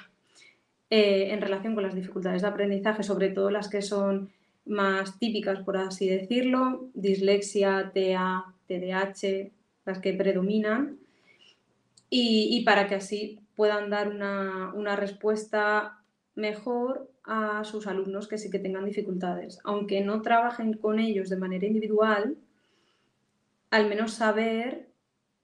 eh, 0.89 1.29
en 1.31 1.41
relación 1.41 1.73
con 1.73 1.83
las 1.83 1.95
dificultades 1.95 2.41
de 2.41 2.47
aprendizaje, 2.47 3.03
sobre 3.03 3.29
todo 3.29 3.49
las 3.49 3.69
que 3.69 3.81
son 3.81 4.29
más 4.69 5.19
típicas, 5.19 5.59
por 5.63 5.77
así 5.77 6.07
decirlo, 6.07 6.89
dislexia, 6.93 7.91
TEA, 7.93 8.45
TDAH, 8.67 9.51
las 9.85 9.99
que 9.99 10.13
predominan, 10.13 10.99
y, 12.11 12.63
para 12.65 12.87
que 12.87 12.95
así 12.95 13.39
puedan 13.55 13.89
dar 13.89 14.09
una 14.09 14.95
respuesta 14.95 15.99
mejor 16.35 17.11
a 17.23 17.63
sus 17.63 17.85
alumnos 17.85 18.27
que 18.27 18.39
sí 18.39 18.49
que 18.49 18.57
tengan 18.57 18.85
dificultades. 18.85 19.59
Aunque 19.63 20.01
no 20.01 20.21
trabajen 20.23 20.73
con 20.73 20.99
ellos 20.99 21.29
de 21.29 21.37
manera 21.37 21.67
individual, 21.67 22.37
al 23.69 23.87
menos 23.87 24.13
saber 24.13 24.89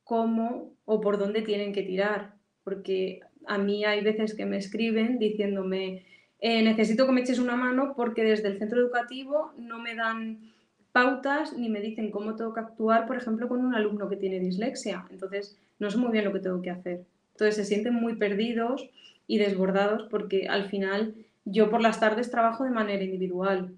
cómo 0.03 0.73
o 0.85 1.01
por 1.01 1.19
dónde 1.19 1.43
tienen 1.43 1.73
que 1.73 1.83
tirar. 1.83 2.33
Porque 2.63 3.19
a 3.45 3.59
mí 3.59 3.85
hay 3.85 4.01
veces 4.01 4.33
que 4.33 4.45
me 4.45 4.57
escriben 4.57 5.19
diciéndome, 5.19 6.05
eh, 6.39 6.61
necesito 6.63 7.05
que 7.05 7.11
me 7.11 7.21
eches 7.21 7.39
una 7.39 7.55
mano 7.55 7.93
porque 7.95 8.23
desde 8.23 8.49
el 8.49 8.59
centro 8.59 8.79
educativo 8.79 9.53
no 9.57 9.79
me 9.79 9.95
dan 9.95 10.51
pautas 10.91 11.53
ni 11.57 11.69
me 11.69 11.81
dicen 11.81 12.11
cómo 12.11 12.35
tengo 12.35 12.53
que 12.53 12.61
actuar, 12.61 13.07
por 13.07 13.17
ejemplo, 13.17 13.47
con 13.47 13.63
un 13.65 13.75
alumno 13.75 14.09
que 14.09 14.15
tiene 14.15 14.39
dislexia. 14.39 15.05
Entonces, 15.09 15.57
no 15.79 15.89
sé 15.89 15.97
muy 15.97 16.11
bien 16.11 16.25
lo 16.25 16.33
que 16.33 16.39
tengo 16.39 16.61
que 16.61 16.69
hacer. 16.69 17.05
Entonces, 17.31 17.55
se 17.55 17.65
sienten 17.65 17.93
muy 17.93 18.15
perdidos 18.15 18.89
y 19.27 19.37
desbordados 19.37 20.07
porque 20.09 20.47
al 20.47 20.69
final 20.69 21.15
yo 21.43 21.69
por 21.69 21.81
las 21.81 21.99
tardes 21.99 22.31
trabajo 22.31 22.63
de 22.63 22.69
manera 22.71 23.03
individual, 23.03 23.75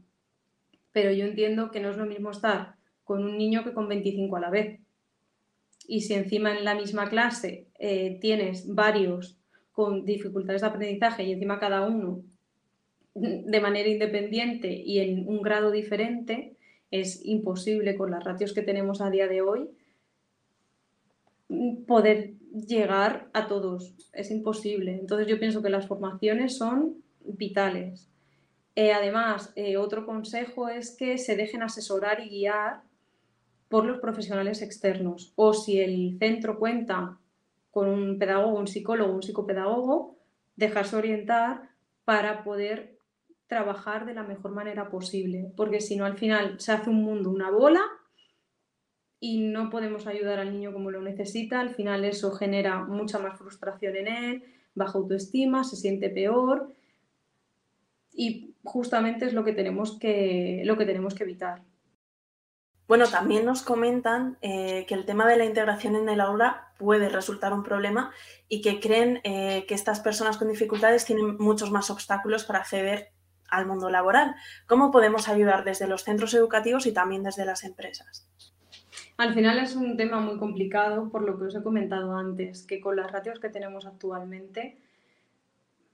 pero 0.92 1.12
yo 1.12 1.26
entiendo 1.26 1.72
que 1.72 1.80
no 1.80 1.90
es 1.90 1.98
lo 1.98 2.06
mismo 2.06 2.32
estar 2.32 2.76
con 3.04 3.24
un 3.24 3.38
niño 3.38 3.64
que 3.64 3.74
con 3.74 3.88
25 3.88 4.36
a 4.36 4.40
la 4.40 4.50
vez. 4.50 4.80
Y 5.88 6.02
si 6.02 6.14
encima 6.14 6.58
en 6.58 6.66
la 6.66 6.76
misma 6.76 7.10
clase 7.10 7.68
eh, 7.80 8.18
tienes 8.20 8.74
varios 8.74 9.38
con 9.72 10.06
dificultades 10.06 10.62
de 10.62 10.68
aprendizaje 10.68 11.24
y 11.24 11.32
encima 11.32 11.60
cada 11.60 11.86
uno 11.86 12.24
de 13.20 13.60
manera 13.62 13.90
independiente 13.90 14.72
y 14.72 15.00
en 15.00 15.28
un 15.28 15.42
grado 15.42 15.72
diferente, 15.72 16.56
es 16.92 17.26
imposible 17.26 17.96
con 17.96 18.12
las 18.12 18.24
ratios 18.24 18.54
que 18.54 18.62
tenemos 18.62 19.02
a 19.02 19.10
día 19.10 19.28
de 19.28 19.42
hoy 19.42 19.70
poder 21.88 22.34
llegar 22.52 23.30
a 23.34 23.48
todos. 23.48 23.96
Es 24.14 24.32
imposible. 24.32 24.98
Entonces 25.00 25.28
yo 25.28 25.40
pienso 25.40 25.62
que 25.62 25.70
las 25.70 25.88
formaciones 25.88 26.58
son 26.58 26.98
vitales. 27.24 28.10
Eh, 28.76 28.92
además, 28.92 29.52
eh, 29.56 29.78
otro 29.78 30.06
consejo 30.06 30.70
es 30.70 30.96
que 30.96 31.18
se 31.18 31.36
dejen 31.36 31.64
asesorar 31.64 32.20
y 32.20 32.30
guiar 32.30 32.82
por 33.70 33.86
los 33.86 34.00
profesionales 34.00 34.62
externos. 34.62 35.34
O 35.36 35.54
si 35.54 35.80
el 35.80 36.18
centro 36.20 36.60
cuenta 36.60 37.18
con 37.72 37.90
un 37.90 38.20
pedagogo, 38.20 38.60
un 38.60 38.68
psicólogo, 38.68 39.14
un 39.14 39.24
psicopedagogo, 39.24 40.16
dejarse 40.56 40.96
orientar 40.96 41.70
para 42.06 42.44
poder 42.44 42.97
trabajar 43.48 44.06
de 44.06 44.14
la 44.14 44.24
mejor 44.24 44.52
manera 44.52 44.90
posible. 44.90 45.52
Porque 45.56 45.82
si 45.82 45.96
no, 45.96 46.06
al 46.06 46.18
final 46.18 46.60
se 46.60 46.72
hace 46.72 46.90
un 46.90 47.04
mundo, 47.04 47.30
una 47.30 47.50
bola, 47.50 47.82
y 49.20 49.40
no 49.40 49.70
podemos 49.70 50.08
ayudar 50.08 50.40
al 50.40 50.52
niño 50.52 50.74
como 50.74 50.92
lo 50.92 51.02
necesita. 51.02 51.60
Al 51.60 51.74
final 51.74 52.06
eso 52.06 52.32
genera 52.32 52.84
mucha 52.84 53.20
más 53.20 53.38
frustración 53.38 53.96
en 53.96 54.08
él, 54.08 54.44
baja 54.76 54.98
autoestima, 54.98 55.64
se 55.64 55.76
siente 55.76 56.10
peor 56.10 56.74
y 58.14 58.56
justamente 58.64 59.26
es 59.26 59.34
lo 59.34 59.44
que 59.44 59.54
tenemos 59.54 59.98
que, 60.00 60.62
lo 60.66 60.78
que, 60.78 60.86
tenemos 60.86 61.14
que 61.14 61.24
evitar. 61.24 61.62
Bueno, 62.88 63.08
también 63.08 63.46
nos 63.46 63.64
comentan 63.64 64.38
eh, 64.42 64.86
que 64.88 64.94
el 64.94 65.06
tema 65.06 65.28
de 65.28 65.38
la 65.38 65.46
integración 65.46 65.96
en 65.96 66.08
el 66.08 66.22
aula 66.22 66.72
puede 66.78 67.10
resultar 67.10 67.54
un 67.54 67.64
problema 67.64 68.12
y 68.48 68.62
que 68.62 68.80
creen 68.80 69.20
eh, 69.24 69.66
que 69.68 69.76
estas 69.76 70.00
personas 70.00 70.38
con 70.38 70.48
dificultades 70.48 71.06
tienen 71.06 71.38
muchos 71.38 71.70
más 71.70 71.90
obstáculos 71.90 72.46
para 72.46 72.60
acceder 72.60 73.12
al 73.50 73.66
mundo 73.66 73.90
laboral. 73.90 74.36
¿Cómo 74.68 74.92
podemos 74.92 75.28
ayudar 75.28 75.64
desde 75.64 75.88
los 75.88 76.04
centros 76.04 76.34
educativos 76.34 76.86
y 76.86 76.92
también 76.92 77.24
desde 77.24 77.46
las 77.46 77.64
empresas? 77.64 78.28
Al 79.18 79.34
final 79.34 79.58
es 79.58 79.76
un 79.76 79.98
tema 79.98 80.20
muy 80.20 80.38
complicado 80.38 81.10
por 81.10 81.24
lo 81.24 81.40
que 81.40 81.46
os 81.46 81.56
he 81.56 81.64
comentado 81.64 82.16
antes, 82.16 82.66
que 82.66 82.80
con 82.80 82.96
las 82.96 83.12
ratios 83.12 83.40
que 83.40 83.50
tenemos 83.50 83.86
actualmente 83.86 84.78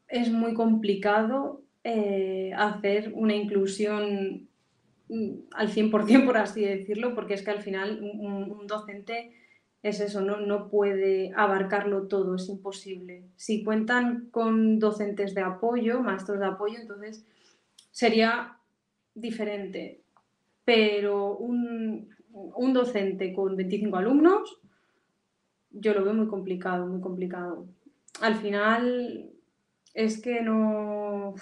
es 0.10 0.30
muy 0.30 0.54
complicado 0.54 1.62
eh, 1.86 2.52
hacer 2.56 3.12
una 3.16 3.34
inclusión 3.34 4.48
mm, 5.10 5.32
al 5.52 5.70
100%, 5.70 6.26
por 6.26 6.38
así 6.38 6.66
decirlo, 6.66 7.16
porque 7.16 7.34
es 7.34 7.44
que 7.44 7.52
al 7.52 7.62
final 7.62 8.00
un, 8.02 8.68
docente 8.68 9.32
es 9.82 10.00
eso, 10.00 10.22
¿no? 10.22 10.38
no 10.38 10.70
puede 10.70 11.32
abarcarlo 11.36 12.04
todo, 12.04 12.36
es 12.36 12.48
imposible. 12.48 13.24
Si 13.36 13.63
cuentan 13.63 14.28
con 14.32 14.80
docentes 14.80 15.34
de 15.34 15.42
apoyo, 15.42 16.02
maestros 16.02 16.39
de 16.39 16.46
apoyo, 16.46 16.80
entonces 16.80 17.26
sería 17.93 18.58
diferente. 19.15 20.01
Pero 20.65 21.38
un, 21.38 22.10
docente 22.73 23.34
con 23.34 23.56
25 23.56 23.95
alumnos, 23.95 24.60
yo 25.71 25.93
lo 25.93 26.03
veo 26.03 26.13
muy 26.13 26.27
complicado, 26.27 26.86
muy 26.88 26.99
complicado. 26.99 27.65
Al 28.21 28.36
final 28.36 29.29
es 29.93 30.21
que 30.21 30.41
no 30.41 31.36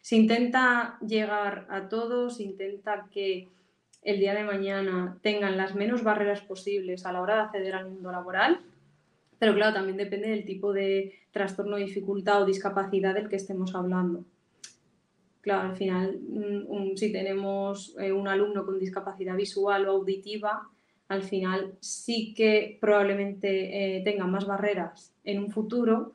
se 0.00 0.16
intenta 0.16 0.98
llegar 1.00 1.66
a 1.70 1.88
todos, 1.88 2.36
se 2.36 2.44
intenta 2.44 3.08
que 3.10 3.48
el 4.02 4.18
día 4.18 4.34
de 4.34 4.44
mañana 4.44 5.18
tengan 5.22 5.56
las 5.56 5.74
menos 5.74 6.02
barreras 6.02 6.40
posibles 6.40 7.06
a 7.06 7.12
la 7.12 7.22
hora 7.22 7.36
de 7.36 7.40
acceder 7.42 7.74
al 7.74 7.88
mundo 7.88 8.10
laboral, 8.10 8.60
pero 9.38 9.54
claro, 9.54 9.74
también 9.74 9.96
depende 9.96 10.28
del 10.28 10.44
tipo 10.44 10.72
de 10.72 11.14
trastorno, 11.30 11.76
dificultad 11.76 12.42
o 12.42 12.46
discapacidad 12.46 13.14
del 13.14 13.28
que 13.28 13.36
estemos 13.36 13.74
hablando. 13.74 14.24
Claro, 15.42 15.70
al 15.70 15.76
final, 15.76 16.20
mm, 16.20 16.96
si 16.96 17.12
tenemos 17.12 17.96
eh, 17.98 18.12
un 18.12 18.28
alumno 18.28 18.64
con 18.64 18.78
discapacidad 18.78 19.36
visual 19.36 19.88
o 19.88 19.90
auditiva, 19.90 20.68
al 21.08 21.22
final 21.24 21.74
sí 21.80 22.32
que 22.32 22.78
probablemente 22.80 23.48
eh, 23.98 24.02
tenga 24.04 24.26
más 24.26 24.46
barreras 24.46 25.12
en 25.24 25.40
un 25.40 25.50
futuro 25.50 26.12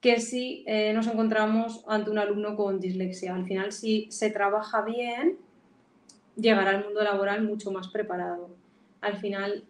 que 0.00 0.20
si 0.20 0.64
eh, 0.66 0.92
nos 0.92 1.06
encontramos 1.06 1.82
ante 1.88 2.10
un 2.10 2.18
alumno 2.18 2.56
con 2.56 2.78
dislexia. 2.78 3.34
Al 3.34 3.46
final, 3.46 3.72
si 3.72 4.06
se 4.10 4.30
trabaja 4.30 4.82
bien, 4.82 5.38
llegará 6.36 6.70
al 6.70 6.84
mundo 6.84 7.02
laboral 7.02 7.42
mucho 7.44 7.72
más 7.72 7.88
preparado. 7.88 8.50
Al 9.00 9.16
final, 9.16 9.64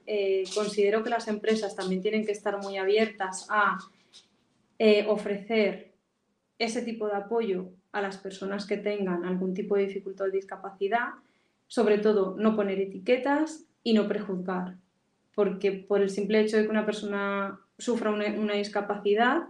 considero 0.54 1.02
que 1.02 1.11
las 1.11 1.28
empresas 1.28 1.76
también 1.76 2.00
tienen 2.00 2.24
que 2.24 2.32
estar 2.32 2.58
muy 2.62 2.78
abiertas 2.78 3.46
a 3.50 3.78
ofrecer 5.06 5.92
ese 6.58 6.80
tipo 6.80 7.06
de 7.08 7.16
apoyo 7.16 7.70
a 7.98 8.02
las 8.02 8.18
personas 8.18 8.66
que 8.66 8.76
tengan 8.76 9.24
algún 9.24 9.54
tipo 9.54 9.76
de 9.76 9.87
dificultad 9.87 10.28
o 10.28 10.30
discapacidad, 10.30 11.08
sobre 11.66 11.98
todo 11.98 12.37
no 12.38 12.56
poner 12.56 12.80
etiquetas 12.80 13.64
y 13.82 13.94
no 13.94 14.08
prejuzgar, 14.08 14.76
porque 15.34 15.72
por 15.72 16.00
el 16.00 16.11
simple 16.11 16.40
hecho 16.40 16.56
de 16.56 16.64
que 16.64 16.70
una 16.70 16.87
persona 16.87 17.61
sufra 17.76 18.11
una 18.11 18.54
discapacidad, 18.54 19.42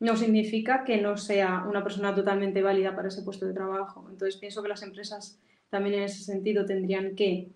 no 0.00 0.16
significa 0.16 0.84
que 0.84 1.00
no 1.00 1.16
sea 1.16 1.64
una 1.68 1.82
persona 1.82 2.14
totalmente 2.14 2.62
válida 2.62 2.94
para 2.94 3.08
ese 3.08 3.22
puesto 3.22 3.46
de 3.46 3.54
trabajo. 3.54 4.06
Entonces 4.10 4.38
pienso 4.38 4.62
que 4.62 4.68
las 4.68 4.82
empresas 4.82 5.40
también 5.70 5.96
en 5.96 6.02
ese 6.04 6.22
sentido 6.22 6.64
tendrían 6.64 7.16
que 7.16 7.48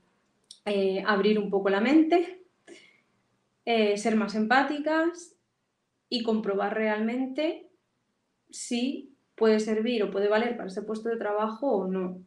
eh, 0.64 1.02
abrir 1.06 1.38
un 1.38 1.50
poco 1.50 1.70
la 1.70 1.80
mente, 1.80 2.42
eh, 3.64 3.96
ser 3.96 4.16
más 4.16 4.34
empáticas 4.34 5.36
y 6.08 6.22
comprobar 6.22 6.74
realmente 6.74 7.68
si 8.50 9.11
puede 9.42 9.58
servir 9.58 10.04
o 10.04 10.10
puede 10.12 10.28
valer 10.28 10.56
para 10.56 10.68
ese 10.68 10.82
puesto 10.82 11.08
de 11.08 11.16
trabajo 11.16 11.66
o 11.66 11.88
no. 11.88 12.20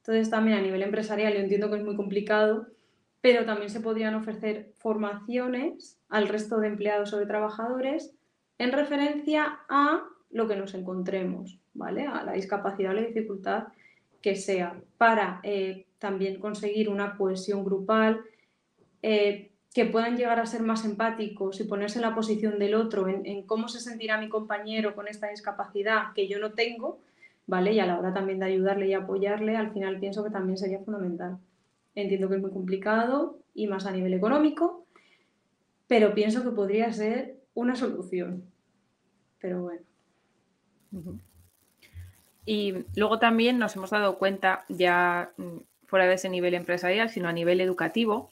Entonces 0.00 0.28
también 0.28 0.58
a 0.58 0.60
nivel 0.60 0.82
empresarial 0.82 1.32
yo 1.32 1.40
entiendo 1.40 1.70
que 1.70 1.78
es 1.78 1.82
muy 1.82 1.96
complicado, 1.96 2.66
pero 3.22 3.46
también 3.46 3.70
se 3.70 3.80
podrían 3.80 4.14
ofrecer 4.16 4.70
formaciones 4.76 5.98
al 6.10 6.28
resto 6.28 6.58
de 6.58 6.66
empleados 6.66 7.14
o 7.14 7.18
de 7.18 7.24
trabajadores 7.24 8.14
en 8.58 8.70
referencia 8.70 9.60
a 9.70 10.04
lo 10.28 10.46
que 10.46 10.56
nos 10.56 10.74
encontremos, 10.74 11.58
¿vale? 11.72 12.04
A 12.04 12.22
la 12.22 12.34
discapacidad 12.34 12.90
o 12.90 12.96
la 12.96 13.06
dificultad 13.06 13.68
que 14.20 14.36
sea, 14.36 14.78
para 14.98 15.40
eh, 15.44 15.86
también 15.98 16.38
conseguir 16.38 16.90
una 16.90 17.16
cohesión 17.16 17.64
grupal, 17.64 18.20
eh, 19.00 19.51
que 19.74 19.86
puedan 19.86 20.16
llegar 20.16 20.38
a 20.38 20.46
ser 20.46 20.62
más 20.62 20.84
empáticos 20.84 21.60
y 21.60 21.64
ponerse 21.64 21.98
en 21.98 22.02
la 22.02 22.14
posición 22.14 22.58
del 22.58 22.74
otro, 22.74 23.08
en, 23.08 23.42
cómo 23.44 23.68
se 23.68 23.80
sentirá 23.80 24.18
mi 24.18 24.28
compañero 24.28 24.94
con 24.94 25.08
esta 25.08 25.28
discapacidad 25.28 26.12
que 26.14 26.28
yo 26.28 26.38
no 26.38 26.52
tengo, 26.52 27.00
¿vale? 27.46 27.72
Y 27.72 27.80
a 27.80 27.86
la 27.86 27.98
hora 27.98 28.12
también 28.12 28.38
de 28.38 28.46
ayudarle 28.46 28.88
y 28.88 28.94
apoyarle, 28.94 29.56
al 29.56 29.72
final 29.72 29.98
pienso 29.98 30.22
que 30.22 30.30
también 30.30 30.58
sería 30.58 30.80
fundamental. 30.80 31.38
Entiendo 31.94 32.28
que 32.28 32.36
es 32.36 32.40
muy 32.40 32.50
complicado 32.50 33.38
y 33.54 33.66
más 33.66 33.86
a 33.86 33.92
nivel 33.92 34.12
económico, 34.12 34.84
pero 35.86 36.14
pienso 36.14 36.42
que 36.42 36.50
podría 36.50 36.92
ser 36.92 37.38
una 37.54 37.74
solución 37.76 38.52
pero 39.42 39.60
bueno. 39.60 39.82
Y 42.46 42.74
luego 42.96 43.18
también 43.18 43.58
nos 43.58 43.76
hemos 43.76 43.90
dado 43.90 44.16
cuenta, 44.16 44.64
ya 44.68 45.32
mm, 45.36 45.58
fuera 45.86 46.06
de 46.06 46.14
ese 46.14 46.30
nivel 46.30 46.54
empresarial, 46.54 47.10
sino 47.10 47.28
a 47.28 47.32
nivel 47.32 47.60
educativo, 47.60 48.30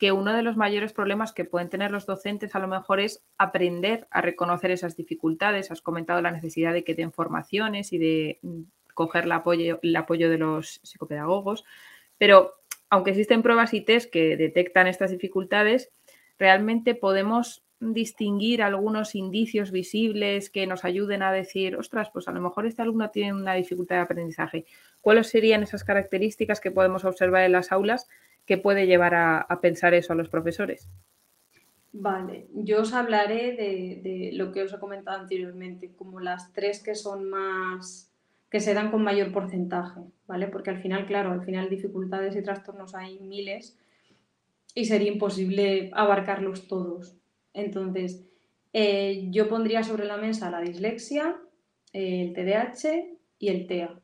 que 0.00 0.12
uno 0.12 0.32
de 0.32 0.42
los 0.42 0.56
mayores 0.56 0.94
problemas 0.94 1.34
que 1.34 1.44
pueden 1.44 1.68
tener 1.68 1.90
los 1.90 2.06
docentes 2.06 2.54
a 2.54 2.58
lo 2.58 2.66
mejor 2.66 3.00
es 3.00 3.22
aprender 3.36 4.08
a 4.10 4.22
reconocer 4.22 4.70
esas 4.70 4.96
dificultades. 4.96 5.70
Has 5.70 5.82
comentado 5.82 6.22
la 6.22 6.30
necesidad 6.30 6.72
de 6.72 6.84
que 6.84 6.94
den 6.94 7.12
formaciones 7.12 7.92
y 7.92 7.98
de 7.98 8.38
mm, 8.40 8.62
coger 8.94 9.24
el 9.24 9.32
apoyo, 9.32 9.78
el 9.82 9.94
apoyo 9.94 10.30
de 10.30 10.38
los 10.38 10.80
psicopedagogos, 10.82 11.66
pero 12.16 12.54
aunque 12.88 13.10
existen 13.10 13.42
pruebas 13.42 13.74
y 13.74 13.82
test 13.82 14.10
que 14.10 14.38
detectan 14.38 14.86
estas 14.86 15.10
dificultades, 15.10 15.90
realmente 16.38 16.94
podemos 16.94 17.62
distinguir 17.78 18.62
algunos 18.62 19.14
indicios 19.14 19.70
visibles 19.70 20.48
que 20.48 20.66
nos 20.66 20.86
ayuden 20.86 21.22
a 21.22 21.30
decir, 21.30 21.76
ostras, 21.76 22.08
pues 22.10 22.26
a 22.26 22.32
lo 22.32 22.40
mejor 22.40 22.64
este 22.64 22.80
alumno 22.80 23.10
tiene 23.10 23.34
una 23.34 23.52
dificultad 23.52 23.96
de 23.96 24.02
aprendizaje? 24.02 24.64
¿Cuáles 25.02 25.28
serían 25.28 25.62
esas 25.62 25.84
características 25.84 26.58
que 26.58 26.70
podemos 26.70 27.04
observar 27.04 27.42
en 27.42 27.52
las 27.52 27.70
aulas 27.70 28.08
que 28.50 28.58
puede 28.58 28.88
llevar 28.88 29.14
a, 29.14 29.60
pensar 29.62 29.94
eso 29.94 30.12
a 30.12 30.16
los 30.16 30.28
profesores? 30.28 30.88
Vale, 31.92 32.48
yo 32.52 32.80
os 32.80 32.92
hablaré 32.92 33.54
de, 33.54 34.30
lo 34.32 34.50
que 34.50 34.64
os 34.64 34.72
he 34.72 34.78
comentado 34.80 35.20
anteriormente, 35.20 35.92
como 35.94 36.18
las 36.18 36.52
tres 36.52 36.82
que 36.82 36.96
son 36.96 37.30
más, 37.30 38.12
que 38.50 38.58
se 38.58 38.74
dan 38.74 38.90
con 38.90 39.04
mayor 39.04 39.30
porcentaje, 39.30 40.00
¿vale? 40.26 40.48
Porque 40.48 40.70
al 40.70 40.78
final, 40.78 41.06
claro, 41.06 41.30
al 41.30 41.44
final 41.44 41.70
dificultades 41.70 42.34
y 42.34 42.42
trastornos 42.42 42.96
hay 42.96 43.20
miles 43.20 43.78
y 44.74 44.86
sería 44.86 45.12
imposible 45.12 45.92
abarcarlos 45.94 46.66
todos. 46.66 47.14
Entonces, 47.54 48.26
eh, 48.72 49.28
yo 49.30 49.48
pondría 49.48 49.84
sobre 49.84 50.06
la 50.06 50.16
mesa 50.16 50.50
la 50.50 50.60
dislexia, 50.60 51.36
el 51.92 52.32
TDAH 52.32 53.10
y 53.38 53.48
el 53.48 53.68
TEA, 53.68 54.00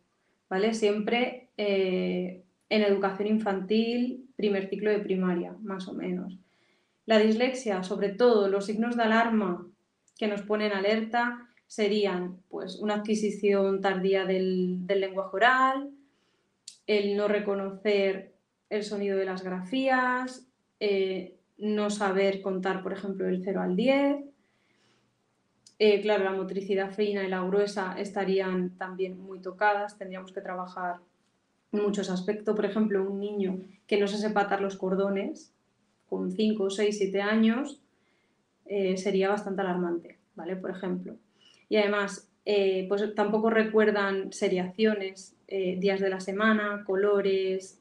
¿vale? 0.48 0.72
Siempre 0.72 1.48
eh, 1.56 2.44
en 2.68 2.82
educación 2.82 3.26
infantil, 3.26 4.25
primer 4.36 4.68
ciclo 4.68 4.90
de 4.90 5.00
primaria, 5.00 5.54
más 5.62 5.88
o 5.88 5.94
menos. 5.94 6.38
La 7.06 7.18
dislexia, 7.18 7.82
sobre 7.82 8.10
todo 8.10 8.48
los 8.48 8.66
signos 8.66 8.96
de 8.96 9.02
alarma 9.02 9.66
que 10.18 10.28
nos 10.28 10.42
ponen 10.42 10.72
alerta, 10.72 11.48
serían 11.66 12.38
pues 12.48 12.76
una 12.76 12.94
adquisición 12.94 13.80
tardía 13.80 14.24
del, 14.24 14.86
lenguaje 14.86 15.36
oral, 15.36 15.90
el 16.86 17.16
no 17.16 17.28
reconocer 17.28 18.32
el 18.70 18.84
sonido 18.84 19.18
de 19.18 19.24
las 19.24 19.42
grafías, 19.42 20.46
eh, 20.80 21.36
no 21.58 21.90
saber 21.90 22.42
contar, 22.42 22.82
por 22.82 22.92
ejemplo, 22.92 23.28
el 23.28 23.42
0 23.42 23.62
al 23.62 23.76
10. 23.76 24.24
Eh, 25.78 26.00
claro, 26.00 26.24
la 26.24 26.32
motricidad 26.32 26.92
fina 26.92 27.24
y 27.24 27.28
la 27.28 27.42
gruesa 27.42 27.94
estarían 27.98 28.76
también 28.78 29.18
muy 29.18 29.40
tocadas, 29.40 29.98
tendríamos 29.98 30.32
que 30.32 30.40
trabajar 30.40 31.00
en 31.76 31.82
muchos 31.84 32.10
aspectos. 32.10 32.56
Por 32.56 32.64
ejemplo, 32.64 33.02
un 33.02 33.20
niño 33.20 33.60
que 33.86 33.98
no 33.98 34.08
se 34.08 34.18
sepa 34.18 34.58
los 34.60 34.76
cordones 34.76 35.52
con 36.08 36.32
5, 36.32 36.70
6, 36.70 36.96
7 36.98 37.20
años 37.20 37.80
eh, 38.66 38.96
sería 38.96 39.28
bastante 39.28 39.60
alarmante, 39.62 40.18
¿vale? 40.34 40.56
Por 40.56 40.70
ejemplo. 40.70 41.16
Y 41.68 41.76
además, 41.76 42.28
eh, 42.44 42.86
pues 42.88 43.14
tampoco 43.14 43.50
recuerdan 43.50 44.32
seriaciones, 44.32 45.34
eh, 45.48 45.76
días 45.78 46.00
de 46.00 46.10
la 46.10 46.20
semana, 46.20 46.84
colores. 46.84 47.78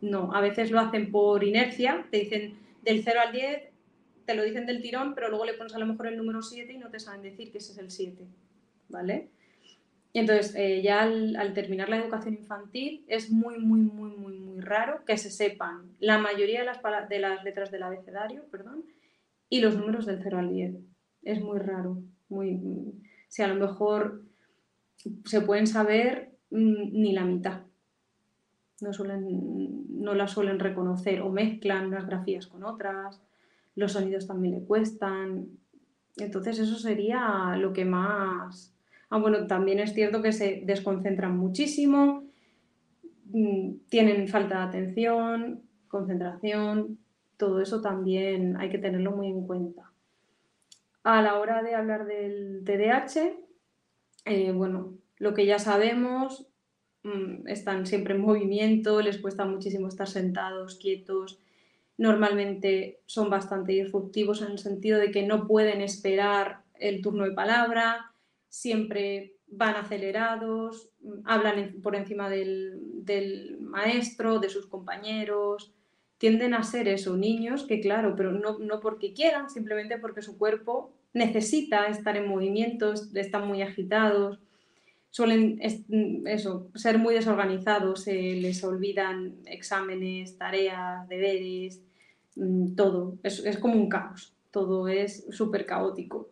No, 0.00 0.34
a 0.34 0.40
veces 0.40 0.70
lo 0.70 0.80
hacen 0.80 1.10
por 1.10 1.44
inercia, 1.44 2.06
te 2.10 2.18
dicen 2.18 2.54
del 2.82 3.02
0 3.04 3.20
al 3.26 3.32
10, 3.32 3.62
te 4.26 4.34
lo 4.34 4.42
dicen 4.42 4.66
del 4.66 4.82
tirón, 4.82 5.14
pero 5.14 5.28
luego 5.28 5.44
le 5.44 5.54
pones 5.54 5.74
a 5.74 5.78
lo 5.78 5.86
mejor 5.86 6.08
el 6.08 6.16
número 6.16 6.42
7 6.42 6.72
y 6.72 6.78
no 6.78 6.90
te 6.90 7.00
saben 7.00 7.22
decir 7.22 7.52
que 7.52 7.58
ese 7.58 7.72
es 7.72 7.78
el 7.78 7.90
7, 7.90 8.24
¿vale? 8.88 9.28
Y 10.12 10.18
entonces, 10.18 10.54
eh, 10.56 10.82
ya 10.82 11.02
al, 11.02 11.54
terminar 11.54 11.88
la 11.88 11.96
educación 11.96 12.34
infantil, 12.34 13.04
es 13.08 13.30
muy, 13.30 13.58
muy, 13.58 13.80
muy, 13.80 14.10
muy, 14.10 14.38
muy 14.38 14.60
raro 14.60 15.04
que 15.06 15.16
se 15.16 15.30
sepan 15.30 15.96
la 16.00 16.18
mayoría 16.18 16.60
de 16.60 16.66
las, 16.66 17.08
de 17.08 17.18
las 17.18 17.42
letras 17.44 17.70
del 17.70 17.82
abecedario, 17.82 18.44
perdón, 18.50 18.84
y 19.48 19.60
los 19.60 19.76
números 19.76 20.04
del 20.04 20.20
0 20.22 20.38
al 20.38 20.52
10. 20.52 20.76
Es 21.22 21.40
muy 21.40 21.58
raro, 21.58 22.02
muy 22.28 22.60
si 23.32 23.40
a 23.40 23.48
lo 23.48 23.54
mejor 23.54 24.22
se 25.24 25.40
pueden 25.40 25.66
saber 25.66 26.32
mm, 26.50 26.92
ni 26.92 27.12
la 27.12 27.24
mitad. 27.24 27.62
No, 28.82 28.92
suelen, 28.92 29.86
no 29.88 30.14
las 30.14 30.32
suelen 30.32 30.58
reconocer 30.58 31.22
o 31.22 31.30
mezclan 31.30 31.86
unas 31.86 32.06
grafías 32.06 32.46
con 32.46 32.62
otras, 32.62 33.22
los 33.74 33.92
sonidos 33.92 34.26
también 34.26 34.54
le 34.54 34.66
cuestan. 34.66 35.48
Entonces 36.18 36.58
eso 36.58 36.78
sería 36.78 37.56
lo 37.56 37.72
que 37.72 37.86
más... 37.86 38.71
Ah, 39.14 39.18
bueno, 39.18 39.46
también 39.46 39.78
es 39.78 39.92
cierto 39.92 40.22
que 40.22 40.32
se 40.32 40.62
desconcentran 40.64 41.36
muchísimo, 41.36 42.24
mm, 43.26 43.74
tienen 43.90 44.26
falta 44.26 44.60
de 44.60 44.64
atención, 44.64 45.64
concentración, 45.86 46.98
todo 47.36 47.60
eso 47.60 47.82
también 47.82 48.56
hay 48.56 48.70
que 48.70 48.78
tenerlo 48.78 49.12
muy 49.12 49.26
en 49.26 49.46
cuenta. 49.46 49.92
A 51.02 51.20
la 51.20 51.38
hora 51.38 51.62
de 51.62 51.74
hablar 51.74 52.06
del 52.06 52.62
TDAH, 52.64 53.36
eh, 54.24 54.50
bueno, 54.52 54.94
lo 55.18 55.34
que 55.34 55.44
ya 55.44 55.58
sabemos, 55.58 56.46
mm, 57.02 57.48
están 57.48 57.84
siempre 57.84 58.14
en 58.14 58.22
movimiento, 58.22 59.02
les 59.02 59.18
cuesta 59.18 59.44
muchísimo 59.44 59.88
estar 59.88 60.08
sentados, 60.08 60.76
quietos, 60.76 61.38
normalmente 61.98 63.00
son 63.04 63.28
bastante 63.28 63.72
disruptivos 63.72 64.40
en 64.40 64.52
el 64.52 64.58
sentido 64.58 64.98
de 64.98 65.10
que 65.10 65.26
no 65.26 65.46
pueden 65.46 65.82
esperar 65.82 66.62
el 66.80 67.02
turno 67.02 67.24
de 67.24 67.32
palabra, 67.32 68.11
siempre 68.52 69.32
van 69.46 69.76
acelerados, 69.76 70.90
hablan 71.24 71.76
por 71.82 71.96
encima 71.96 72.28
del, 72.28 72.80
del 73.02 73.56
maestro, 73.60 74.40
de 74.40 74.50
sus 74.50 74.66
compañeros, 74.66 75.72
tienden 76.18 76.52
a 76.52 76.62
ser 76.62 76.86
eso, 76.86 77.16
niños 77.16 77.64
que 77.64 77.80
claro, 77.80 78.14
pero 78.14 78.30
no, 78.30 78.58
no 78.58 78.80
porque 78.80 79.14
quieran, 79.14 79.48
simplemente 79.48 79.96
porque 79.96 80.20
su 80.20 80.36
cuerpo 80.36 80.92
necesita 81.14 81.86
estar 81.86 82.14
en 82.18 82.28
movimiento, 82.28 82.92
están 83.14 83.48
muy 83.48 83.62
agitados, 83.62 84.38
suelen 85.08 85.58
eso, 86.26 86.68
ser 86.74 86.98
muy 86.98 87.14
desorganizados, 87.14 88.02
se 88.02 88.34
les 88.34 88.62
olvidan 88.64 89.36
exámenes, 89.46 90.36
tareas, 90.36 91.08
deberes, 91.08 91.80
mm, 92.36 92.74
todo, 92.74 93.16
es, 93.22 93.38
es 93.46 93.56
como 93.56 93.76
un 93.76 93.88
caos, 93.88 94.34
todo 94.50 94.88
es 94.88 95.24
súper 95.30 95.64
caótico. 95.64 96.31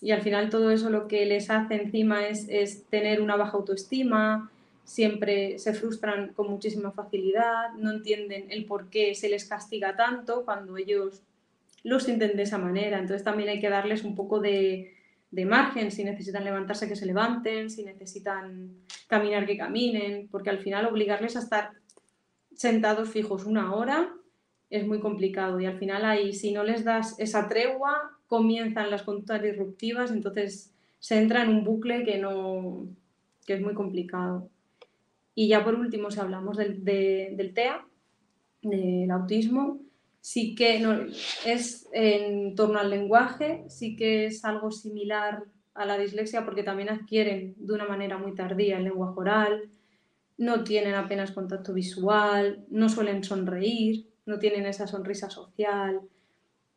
Y 0.00 0.12
al 0.12 0.22
final 0.22 0.50
todo 0.50 0.70
eso 0.70 0.90
lo 0.90 1.08
que 1.08 1.26
les 1.26 1.50
hace 1.50 1.74
encima 1.74 2.26
es, 2.26 2.46
es 2.48 2.84
tener 2.84 3.20
una 3.20 3.36
baja 3.36 3.56
autoestima, 3.56 4.50
siempre 4.88 5.58
se 5.58 5.74
frustran 5.74 6.32
con 6.32 6.48
muchísima 6.48 6.92
facilidad, 6.92 7.74
no 7.76 7.90
entienden 7.90 8.46
el 8.50 8.64
por 8.64 8.88
qué 8.88 9.14
se 9.14 9.28
les 9.28 9.44
castiga 9.44 9.96
tanto 9.96 10.46
cuando 10.46 10.78
ellos 10.78 11.22
lo 11.84 12.00
sienten 12.00 12.36
de 12.36 12.44
esa 12.44 12.56
manera. 12.56 12.98
Entonces 12.98 13.22
también 13.22 13.50
hay 13.50 13.60
que 13.60 13.68
darles 13.68 14.04
un 14.04 14.14
poco 14.14 14.40
de, 14.40 14.94
margen, 15.30 15.90
si 15.90 16.04
necesitan 16.04 16.44
levantarse 16.44 16.88
que 16.88 16.96
se 16.96 17.04
levanten, 17.04 17.68
si 17.68 17.84
necesitan 17.84 18.70
caminar 19.08 19.46
que 19.46 19.58
caminen, 19.58 20.28
porque 20.30 20.50
al 20.50 20.58
final 20.58 20.86
obligarles 20.86 21.36
a 21.36 21.40
estar 21.40 21.72
sentados 22.54 23.10
fijos 23.10 23.44
una 23.44 23.74
hora 23.74 24.12
es 24.70 24.86
muy 24.86 25.00
complicado 25.00 25.60
y 25.60 25.66
al 25.66 25.78
final 25.78 26.04
ahí 26.04 26.32
si 26.32 26.52
no 26.52 26.64
les 26.64 26.82
das 26.84 27.14
esa 27.18 27.46
tregua 27.46 28.17
comienzan 28.28 28.90
las 28.90 29.02
conductas 29.02 29.42
disruptivas, 29.42 30.12
entonces 30.12 30.72
se 31.00 31.18
entra 31.18 31.42
en 31.42 31.48
un 31.48 31.64
bucle 31.64 32.04
que 32.04 32.18
no 32.18 32.86
que 33.46 33.54
es 33.54 33.60
muy 33.62 33.74
complicado. 33.74 34.50
Y 35.34 35.48
ya 35.48 35.64
por 35.64 35.74
último, 35.74 36.10
si 36.10 36.20
hablamos 36.20 36.56
del, 36.58 36.84
del 36.84 37.54
TEA, 37.54 37.86
del 38.62 39.10
autismo, 39.10 39.80
sí 40.20 40.54
que 40.54 40.84
es 41.46 41.88
en 41.92 42.54
torno 42.54 42.78
al 42.78 42.90
lenguaje, 42.90 43.64
sí 43.68 43.96
que 43.96 44.26
es 44.26 44.44
algo 44.44 44.70
similar 44.70 45.44
a 45.74 45.86
la 45.86 45.96
dislexia 45.96 46.44
porque 46.44 46.62
también 46.62 46.90
adquieren 46.90 47.54
de 47.56 47.72
una 47.72 47.86
manera 47.86 48.18
muy 48.18 48.34
tardía 48.34 48.78
el 48.78 48.84
lenguaje 48.84 49.18
oral, 49.18 49.70
no 50.36 50.64
tienen 50.64 50.94
apenas 50.94 51.32
contacto 51.32 51.72
visual, 51.72 52.64
no 52.68 52.88
suelen 52.88 53.24
sonreír, 53.24 54.06
no 54.26 54.38
tienen 54.38 54.66
esa 54.66 54.86
sonrisa 54.86 55.30
social, 55.30 56.00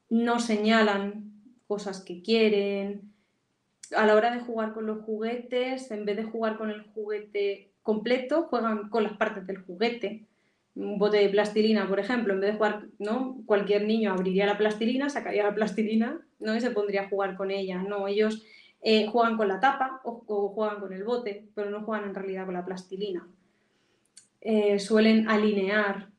no 0.10 0.40
señalan 0.40 1.31
cosas 1.72 2.02
que 2.02 2.22
quieren. 2.22 3.14
A 3.96 4.06
la 4.06 4.16
hora 4.16 4.30
de 4.36 4.42
jugar 4.42 4.74
con 4.74 4.86
los 4.88 5.06
juguetes, 5.06 5.90
en 5.90 6.04
vez 6.04 6.18
de 6.18 6.26
jugar 6.26 6.58
con 6.58 6.70
el 6.70 6.82
juguete 6.82 7.72
completo, 7.82 8.44
juegan 8.50 8.90
con 8.90 9.04
las 9.04 9.14
partes 9.14 9.48
del 9.48 9.60
juguete. 9.60 10.28
Un 10.76 11.00
bote 11.00 11.20
de 11.20 11.30
plastilina, 11.30 11.88
por 11.88 12.02
ejemplo, 12.02 12.34
en 12.34 12.42
vez 12.42 12.52
de 12.52 12.58
jugar, 12.58 12.88
¿no? 13.00 13.42
Cualquier 13.46 13.84
niño 13.84 14.12
abriría 14.12 14.46
la 14.46 14.58
plastilina, 14.58 15.10
sacaría 15.10 15.44
la 15.44 15.56
plastilina, 15.56 16.20
¿no? 16.40 16.54
Y 16.54 16.60
se 16.60 16.72
pondría 16.72 17.04
a 17.04 17.10
jugar 17.10 17.38
con 17.38 17.52
ella. 17.52 17.82
No, 17.82 18.06
ellos 18.06 18.46
eh, 18.82 19.08
juegan 19.08 19.38
con 19.38 19.48
la 19.48 19.62
tapa 19.62 20.02
o, 20.04 20.50
juegan 20.54 20.82
con 20.82 20.92
el 20.92 21.06
bote, 21.06 21.48
pero 21.56 21.70
no 21.70 21.86
juegan 21.86 22.10
en 22.10 22.16
realidad 22.16 22.48
con 22.48 22.56
la 22.56 22.66
plastilina. 22.66 23.26
Eh, 24.42 24.78
suelen 24.78 25.30
alinear 25.30 26.10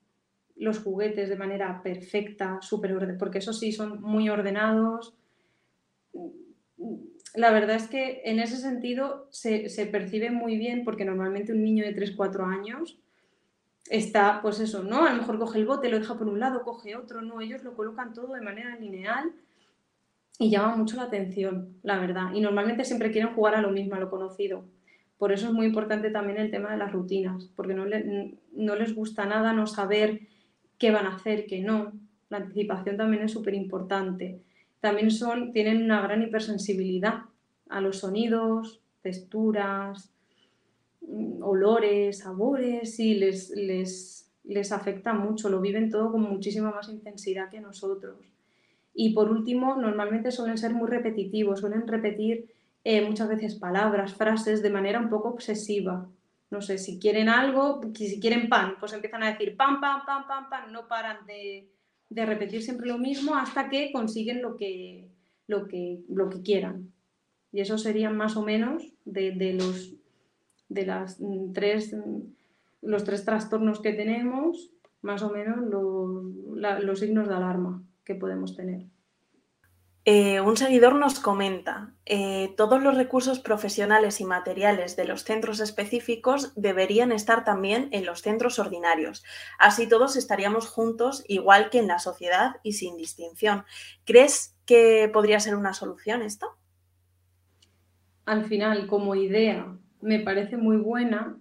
los 0.57 0.79
juguetes 0.79 1.29
de 1.29 1.37
manera 1.37 1.83
perfecta, 1.83 2.59
súper 2.63 3.19
porque 3.19 3.41
eso 3.41 3.53
sí, 3.53 3.71
son 3.71 4.01
muy 4.01 4.31
ordenados 4.31 5.15
la 7.35 7.51
verdad 7.51 7.77
es 7.77 7.89
que 7.89 8.23
en 8.25 8.41
ese 8.41 8.57
sentido 8.57 9.29
se, 9.31 9.69
percibe 9.91 10.31
muy 10.31 10.57
bien 10.57 10.85
porque 10.85 11.05
normalmente 11.05 11.53
un 11.53 11.63
niño 11.63 11.85
de 11.85 11.97
3-4 11.97 12.45
años 12.47 12.99
está, 13.91 14.41
pues 14.43 14.61
eso, 14.61 14.83
¿no? 14.83 15.07
A 15.07 15.13
lo 15.13 15.19
mejor 15.19 15.39
coge 15.39 15.59
el 15.59 15.67
bote, 15.67 15.89
lo 15.89 15.99
deja 15.99 16.17
por 16.17 16.29
un 16.29 16.41
lado, 16.41 16.63
coge 16.63 16.97
otro, 16.97 17.23
no, 17.23 17.41
ellos 17.41 17.63
lo 17.65 17.75
colocan 17.75 18.13
todo 18.13 18.35
de 18.35 18.41
manera 18.41 18.77
lineal 18.77 19.33
y 20.39 20.51
llama 20.51 20.77
mucho 20.77 20.97
la 20.97 21.05
atención, 21.05 21.77
la 21.83 21.99
verdad. 21.99 22.33
Y 22.35 22.41
normalmente 22.41 22.85
siempre 22.85 23.11
quieren 23.11 23.35
jugar 23.35 23.55
a 23.55 23.63
lo 23.63 23.71
mismo, 23.71 23.95
a 23.95 24.01
lo 24.01 24.11
conocido. 24.11 24.65
Por 25.19 25.33
eso 25.33 25.47
es 25.47 25.53
muy 25.53 25.67
importante 25.67 26.11
también 26.11 26.39
el 26.39 26.51
tema 26.51 26.73
de 26.73 26.79
las 26.79 26.93
rutinas, 26.93 27.49
porque 27.55 27.75
no, 27.75 27.85
les 28.75 28.95
gusta 28.95 29.25
nada 29.25 29.53
no 29.53 29.67
saber 29.67 30.23
qué 30.79 30.91
van 30.91 31.07
a 31.07 31.15
hacer, 31.15 31.47
qué 31.47 31.61
no. 31.61 31.93
La 32.29 32.39
anticipación 32.39 32.97
también 32.97 33.23
es 33.23 33.33
súper 33.33 33.55
importante 33.55 34.41
también 34.83 35.13
son, 35.13 35.53
tienen 35.53 35.85
una 35.85 36.03
gran 36.03 36.23
hipersensibilidad 36.23 37.21
a 37.69 37.81
los 37.81 38.01
sonidos, 38.01 38.81
texturas, 39.01 40.13
mm, 41.01 41.41
olores, 41.41 42.19
sabores, 42.19 42.99
y 42.99 43.15
les, 43.15 43.51
les, 43.51 44.29
les 44.43 44.73
afecta 44.73 45.13
mucho, 45.15 45.49
lo 45.49 45.61
viven 45.61 45.89
todo 45.89 46.11
con 46.11 46.23
muchísima 46.23 46.73
más 46.73 46.89
intensidad 46.89 47.49
que 47.49 47.61
nosotros. 47.61 48.17
Y 48.93 49.15
por 49.15 49.31
último, 49.31 49.77
normalmente 49.77 50.33
suelen 50.33 50.59
ser 50.59 50.75
muy 50.75 50.89
repetitivos, 50.89 51.61
suelen 51.61 51.87
repetir 51.87 52.53
eh, 52.83 53.07
muchas 53.07 53.29
veces 53.29 53.55
palabras, 53.55 54.15
frases 54.15 54.63
de 54.63 54.71
manera 54.71 54.99
un 54.99 55.11
poco 55.11 55.29
obsesiva. 55.29 56.09
No 56.51 56.61
sé, 56.61 56.77
si 56.79 56.99
quieren 56.99 57.29
algo, 57.29 57.81
si 57.95 58.19
quieren 58.19 58.49
pan, 58.49 58.75
pues 58.81 58.93
empiezan 58.93 59.23
a 59.23 59.31
decir 59.31 59.57
pan, 59.57 59.81
pan, 59.81 60.01
pan, 60.05 60.27
pan, 60.27 60.51
pan, 60.51 60.73
no 60.73 60.89
paran 60.89 61.25
de, 61.25 61.71
de 62.15 62.27
repetir 62.27 62.63
siempre 62.63 62.89
lo 62.89 62.99
mismo 62.99 63.35
hasta 63.35 63.71
que 63.71 63.91
consiguen 63.91 64.43
lo 64.43 64.57
que, 64.57 65.09
lo 65.47 65.67
que, 65.67 66.01
lo 66.09 66.29
que 66.29 66.43
quieran. 66.43 66.93
Y 67.53 67.61
eso 67.61 67.79
serían 67.79 68.17
más 68.17 68.37
o 68.37 68.43
menos 68.43 68.93
de, 69.05 69.55
los, 69.55 69.95
de 70.69 70.87
las 70.87 71.19
tres, 71.55 71.97
los 72.83 73.05
tres 73.05 73.25
trastornos 73.25 73.81
que 73.81 73.93
tenemos, 73.93 74.71
más 75.01 75.23
o 75.23 75.31
menos 75.31 75.59
los 76.83 76.99
signos 77.01 77.29
de 77.29 77.35
alarma 77.35 77.83
que 78.05 78.15
podemos 78.15 78.55
tener. 78.57 78.83
Eh, 80.05 80.41
un 80.41 80.57
seguidor 80.57 80.97
nos 80.97 81.21
comenta, 81.21 81.95
eh, 82.07 82.53
todos 82.57 82.83
los 82.83 82.97
recursos 82.97 83.39
profesionales 83.39 84.21
y 84.21 84.25
materiales 84.25 84.97
de 84.97 85.05
los 85.05 85.23
centros 85.23 85.61
específicos 85.61 86.53
deberían 86.57 87.13
estar 87.13 87.45
también 87.45 87.89
en 87.93 88.05
los 88.05 88.21
centros 88.21 88.59
ordinarios. 88.59 89.23
Así 89.61 89.89
todos 89.89 90.17
estaríamos 90.17 90.67
juntos 90.67 91.25
igual 91.29 91.71
que 91.71 91.79
en 91.79 91.87
la 91.87 92.01
sociedad 92.01 92.57
y 92.65 92.73
sin 92.73 92.97
distinción. 92.97 93.65
¿Crees 94.05 94.57
que 94.67 95.09
podría 95.13 95.39
ser 95.39 95.55
una 95.55 95.73
solución 95.73 96.23
esto? 96.23 96.49
Al 98.25 98.45
final, 98.45 98.89
como 98.89 99.15
idea, 99.15 99.79
me 100.01 100.19
parece 100.19 100.57
muy 100.57 100.79
buena, 100.79 101.39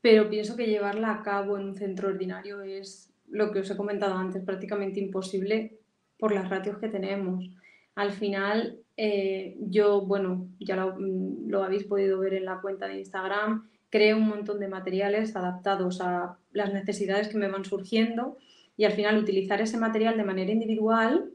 pero 0.00 0.30
pienso 0.30 0.56
que 0.56 0.68
llevarla 0.68 1.12
a 1.12 1.22
cabo 1.22 1.58
en 1.58 1.64
un 1.64 1.74
centro 1.74 2.08
ordinario 2.08 2.62
es 2.62 3.12
lo 3.28 3.52
que 3.52 3.60
os 3.60 3.70
he 3.70 3.76
comentado 3.76 4.14
antes, 4.14 4.42
prácticamente 4.42 5.00
imposible 5.00 5.78
por 6.18 6.32
las 6.32 6.48
ratios 6.48 6.78
que 6.78 6.88
tenemos. 6.88 7.57
Al 7.98 8.12
final, 8.12 8.78
eh, 8.96 9.56
yo, 9.58 10.02
bueno, 10.02 10.46
ya 10.60 10.76
mm, 10.76 11.48
lo, 11.48 11.64
habéis 11.64 11.82
podido 11.82 12.20
ver 12.20 12.34
en 12.34 12.44
la 12.44 12.60
cuenta 12.60 12.86
de 12.86 12.98
Instagram, 12.98 13.68
creo 13.90 14.18
un 14.18 14.28
montón 14.28 14.60
de 14.60 14.68
materiales 14.68 15.34
adaptados 15.34 16.00
a 16.00 16.38
las 16.52 16.72
necesidades 16.72 17.26
que 17.26 17.38
me 17.38 17.48
van 17.48 17.64
surgiendo 17.64 18.36
y 18.76 18.84
al 18.84 18.92
final 18.92 19.18
utilizar 19.18 19.60
ese 19.60 19.78
material 19.78 20.16
de 20.16 20.22
manera 20.22 20.52
individual 20.52 21.32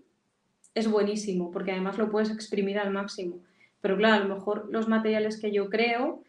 es 0.74 0.90
buenísimo 0.90 1.52
porque 1.52 1.74
además 1.74 1.98
lo 1.98 2.10
puedes 2.10 2.32
exprimir 2.32 2.80
al 2.80 2.94
máximo. 2.94 3.40
Pero 3.82 3.98
claro, 3.98 4.24
a 4.24 4.26
lo 4.26 4.34
mejor 4.34 4.70
los 4.72 4.88
materiales 4.88 5.42
que 5.42 5.52
yo 5.52 5.70
creo 5.70 6.24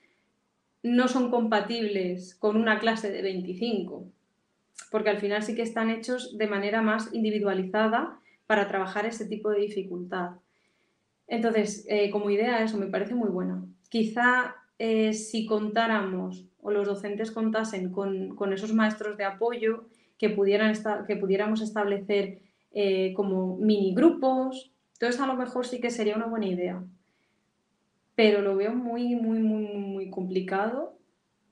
no 0.83 1.07
son 1.07 1.31
compatibles 1.31 2.35
con 2.35 2.57
una 2.57 2.81
clase 2.81 3.13
de 3.13 3.23
25, 3.23 4.05
porque 4.91 5.11
al 5.11 5.19
final 5.19 5.45
sí 5.45 5.55
que 5.55 5.63
están 5.63 5.91
hechos 5.91 6.37
de 6.37 6.49
manera 6.49 6.83
más 6.83 7.15
individualizada 7.15 8.19
para 8.47 8.69
trabajar 8.69 9.07
ese 9.07 9.27
tipo 9.27 9.51
de 9.51 9.61
dificultad. 9.61 10.33
Entonces, 11.27 11.87
eh, 11.89 12.11
como 12.11 12.31
idea, 12.31 12.63
eso 12.63 12.77
me 12.77 12.87
parece 12.87 13.15
muy 13.15 13.29
buena. 13.29 13.65
Quizá 13.89 14.57
eh, 14.79 15.13
si 15.13 15.47
contáramos 15.47 16.47
o 16.61 16.71
los 16.71 16.87
docentes 16.87 17.31
contasen 17.31 17.91
con, 17.91 18.53
esos 18.53 18.73
maestros 18.73 19.17
de 19.17 19.25
apoyo 19.25 19.87
que 20.19 20.31
pudiéramos 20.31 21.61
establecer 21.61 22.41
eh, 22.73 23.13
como 23.15 23.57
mini 23.57 23.95
grupos, 23.95 24.73
entonces 24.95 25.21
a 25.21 25.27
lo 25.27 25.35
mejor 25.35 25.67
sí 25.67 25.81
que 25.81 25.91
sería 25.91 26.17
una 26.17 26.27
buena 26.27 26.47
idea. 26.47 26.83
Pero 28.15 28.43
lo 28.43 28.57
veo 28.57 28.75
muy, 28.75 29.15
muy, 29.17 29.41
muy, 29.41 29.67
muy 29.67 30.11
complicado 30.11 30.97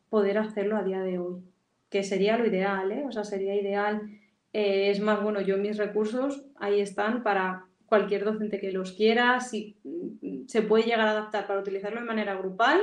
poder 0.08 0.38
hacerlo 0.38 0.76
a 0.76 0.84
día 0.84 1.00
de 1.00 1.18
hoy, 1.18 1.42
que 1.90 2.02
sería 2.02 2.36
lo 2.36 2.46
ideal, 2.46 2.92
¿eh? 2.92 3.04
O 3.06 3.12
sea, 3.12 3.24
sería 3.24 3.54
ideal 3.54 4.02
eh, 4.52 4.90
es 4.90 5.00
más, 5.00 5.22
bueno, 5.22 5.40
yo 5.40 5.56
mis 5.56 5.78
recursos 5.78 6.44
ahí 6.56 6.80
están 6.80 7.22
para 7.22 7.66
cualquier 7.86 8.24
docente 8.24 8.60
que 8.60 8.72
los 8.72 8.92
quiera, 8.92 9.40
si 9.40 9.76
mm, 9.84 10.46
se 10.46 10.62
puede 10.62 10.84
llegar 10.84 11.08
a 11.08 11.12
adaptar 11.12 11.46
para 11.46 11.60
utilizarlo 11.60 12.00
de 12.00 12.06
manera 12.06 12.34
grupal, 12.34 12.80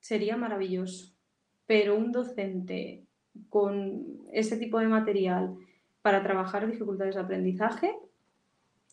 sería 0.00 0.36
maravilloso. 0.36 1.12
Pero 1.66 1.96
un 1.96 2.12
docente 2.12 3.04
con 3.48 4.26
ese 4.32 4.56
tipo 4.56 4.78
de 4.78 4.86
material 4.86 5.56
para 6.02 6.22
trabajar 6.22 6.70
dificultades 6.70 7.14
de 7.14 7.20
aprendizaje, 7.20 7.94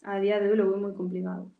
a 0.03 0.20
día 0.20 0.39
de 0.39 0.49
hoy 0.49 0.57
lo 0.57 0.70
veo 0.70 0.80
muy 0.80 0.93
complicado. 0.93 1.51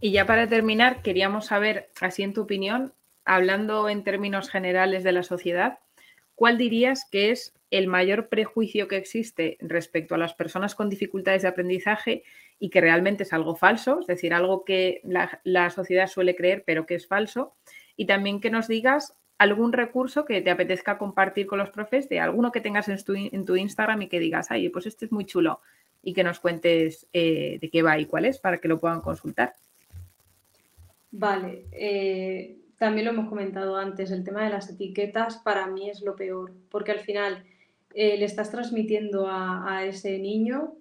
Y 0.00 0.10
ya 0.10 0.26
para 0.26 0.48
terminar, 0.48 1.02
queríamos 1.02 1.46
saber, 1.46 1.90
así 2.00 2.22
en 2.22 2.34
tu 2.34 2.42
opinión, 2.42 2.92
hablando 3.24 3.88
en 3.88 4.04
términos 4.04 4.50
generales 4.50 5.04
de 5.04 5.12
la 5.12 5.22
sociedad, 5.22 5.78
¿cuál 6.34 6.58
dirías 6.58 7.08
que 7.10 7.30
es 7.30 7.55
el 7.70 7.88
mayor 7.88 8.28
prejuicio 8.28 8.88
que 8.88 8.96
existe 8.96 9.56
respecto 9.60 10.14
a 10.14 10.18
las 10.18 10.34
personas 10.34 10.74
con 10.74 10.88
dificultades 10.88 11.42
de 11.42 11.48
aprendizaje 11.48 12.22
y 12.58 12.70
que 12.70 12.80
realmente 12.80 13.24
es 13.24 13.32
algo 13.32 13.56
falso, 13.56 14.00
es 14.00 14.06
decir, 14.06 14.32
algo 14.32 14.64
que 14.64 15.00
la, 15.04 15.70
sociedad 15.70 16.06
suele 16.06 16.36
creer 16.36 16.62
pero 16.64 16.86
que 16.86 16.94
es 16.94 17.06
falso? 17.06 17.54
Y 17.96 18.06
también 18.06 18.40
que 18.40 18.50
nos 18.50 18.68
digas 18.68 19.16
algún 19.38 19.72
recurso 19.72 20.24
que 20.24 20.40
te 20.40 20.50
apetezca 20.50 20.98
compartir 20.98 21.46
con 21.46 21.58
los 21.58 21.70
profes, 21.70 22.08
de 22.08 22.20
alguno 22.20 22.52
que 22.52 22.60
tengas 22.60 22.88
en 22.88 23.02
tu, 23.02 23.14
en 23.14 23.44
tu 23.44 23.56
Instagram 23.56 24.02
y 24.02 24.08
que 24.08 24.20
digas, 24.20 24.50
ay, 24.50 24.68
pues 24.68 24.86
este 24.86 25.06
es 25.06 25.12
muy 25.12 25.26
chulo 25.26 25.60
y 26.02 26.14
que 26.14 26.24
nos 26.24 26.38
cuentes 26.38 27.08
eh, 27.12 27.58
de 27.60 27.68
qué 27.68 27.82
va 27.82 27.98
y 27.98 28.06
cuál 28.06 28.26
es 28.26 28.38
para 28.38 28.58
que 28.58 28.68
lo 28.68 28.78
puedan 28.78 29.00
consultar. 29.00 29.54
Vale, 31.10 31.66
eh, 31.72 32.58
también 32.78 33.06
lo 33.06 33.12
hemos 33.12 33.28
comentado 33.28 33.76
antes, 33.76 34.10
el 34.10 34.22
tema 34.22 34.44
de 34.44 34.50
las 34.50 34.70
etiquetas 34.70 35.38
para 35.38 35.66
mí 35.66 35.90
es 35.90 36.02
lo 36.02 36.14
peor, 36.14 36.52
porque 36.70 36.92
al 36.92 37.00
final 37.00 37.44
eh, 37.98 38.18
le 38.18 38.26
estás 38.26 38.50
transmitiendo 38.50 39.26
a, 39.26 39.86
ese 39.86 40.18
niño 40.18 40.74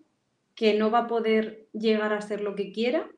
que 0.53 0.73
no 0.73 0.91
va 0.91 0.99
a 0.99 1.07
poder 1.07 1.65
llegar 1.71 2.11
a 2.11 2.19
ser 2.19 2.41
lo 2.41 2.55
que 2.55 2.73
quiera 2.73 3.09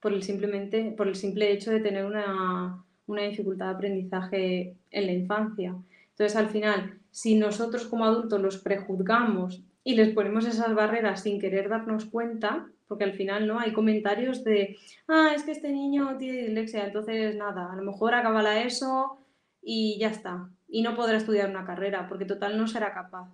por 0.00 0.14
el, 0.14 0.22
simplemente, 0.22 0.94
por 0.96 1.06
el 1.06 1.16
simple 1.16 1.52
hecho 1.52 1.70
de 1.70 1.80
tener 1.80 2.06
una, 2.06 2.82
una 3.06 3.22
dificultad 3.22 3.66
de 3.66 3.74
aprendizaje 3.74 4.76
en 4.90 5.06
la 5.06 5.12
infancia. 5.12 5.76
Entonces, 6.12 6.34
al 6.34 6.48
final, 6.48 6.98
si 7.10 7.34
nosotros 7.34 7.86
como 7.86 8.06
adultos 8.06 8.40
los 8.40 8.56
prejuzgamos 8.56 9.62
y 9.84 9.96
les 9.96 10.14
ponemos 10.14 10.46
esas 10.46 10.74
barreras 10.74 11.22
sin 11.22 11.38
querer 11.38 11.68
darnos 11.68 12.06
cuenta, 12.06 12.66
porque 12.88 13.04
al 13.04 13.12
final 13.12 13.46
no 13.46 13.60
hay 13.60 13.74
comentarios 13.74 14.44
de, 14.44 14.78
ah, 15.08 15.32
es 15.34 15.42
que 15.42 15.52
este 15.52 15.70
niño 15.70 16.16
tiene 16.16 16.38
dislexia, 16.38 16.86
entonces 16.86 17.36
nada, 17.36 17.70
a 17.70 17.76
lo 17.76 17.82
mejor 17.82 18.14
acaba 18.14 18.42
la 18.42 18.62
ESO 18.62 19.18
y 19.60 19.98
ya 19.98 20.08
está, 20.08 20.48
y 20.68 20.82
no 20.82 20.96
podrá 20.96 21.16
estudiar 21.16 21.50
una 21.50 21.64
carrera, 21.64 22.08
porque 22.08 22.24
total 22.24 22.58
no 22.58 22.66
será 22.66 22.92
capaz. 22.92 23.30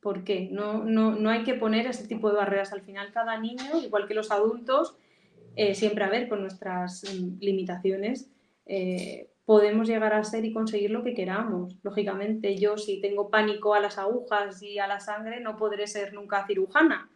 ¿Por 0.00 0.24
qué? 0.24 0.48
No, 0.52 0.84
no, 0.84 1.16
no 1.16 1.30
hay 1.30 1.42
que 1.42 1.54
poner 1.54 1.86
ese 1.86 2.06
tipo 2.06 2.28
de 2.30 2.36
barreras. 2.36 2.72
Al 2.72 2.82
final 2.82 3.12
cada 3.12 3.38
niño, 3.38 3.82
igual 3.82 4.06
que 4.06 4.14
los 4.14 4.30
adultos, 4.30 4.96
eh, 5.56 5.74
siempre 5.74 6.04
a 6.04 6.08
ver 6.08 6.28
con 6.28 6.40
nuestras 6.40 7.02
mm, 7.04 7.38
limitaciones, 7.40 8.30
eh, 8.66 9.30
podemos 9.44 9.88
llegar 9.88 10.14
a 10.14 10.22
ser 10.22 10.44
y 10.44 10.52
conseguir 10.52 10.90
lo 10.90 11.02
que 11.02 11.14
queramos. 11.14 11.76
Lógicamente, 11.82 12.56
yo 12.56 12.76
si 12.76 13.00
tengo 13.00 13.30
pánico 13.30 13.74
a 13.74 13.80
las 13.80 13.98
agujas 13.98 14.62
y 14.62 14.78
a 14.78 14.86
la 14.86 15.00
sangre, 15.00 15.40
no 15.40 15.56
podré 15.56 15.86
ser 15.86 16.12
nunca 16.14 16.46
cirujana 16.46 17.10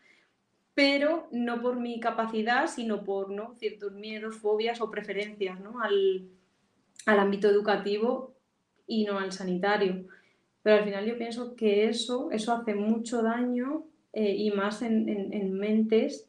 pero 0.75 1.29
no 1.31 1.61
por 1.61 1.77
mi 1.77 2.01
capacidad, 2.01 2.67
sino 2.67 3.05
por 3.05 3.31
¿no? 3.31 3.55
ciertos 3.57 3.93
miedos, 3.93 4.37
fobias 4.37 4.81
o 4.81 4.91
preferencias 4.91 5.61
¿no? 5.61 5.81
al, 5.81 6.31
ámbito 7.05 7.49
educativo 7.49 8.35
y 8.87 9.05
no 9.05 9.19
al 9.19 9.33
sanitario. 9.33 10.05
Pero 10.63 10.79
al 10.79 10.85
final 10.85 11.07
yo 11.07 11.19
pienso 11.19 11.55
que 11.57 11.89
eso, 11.89 12.31
eso 12.31 12.53
hace 12.53 12.75
mucho 12.75 13.23
daño 13.23 13.85
eh, 14.13 14.35
y 14.37 14.51
más 14.51 14.83
en, 14.83 15.53
mentes 15.55 16.29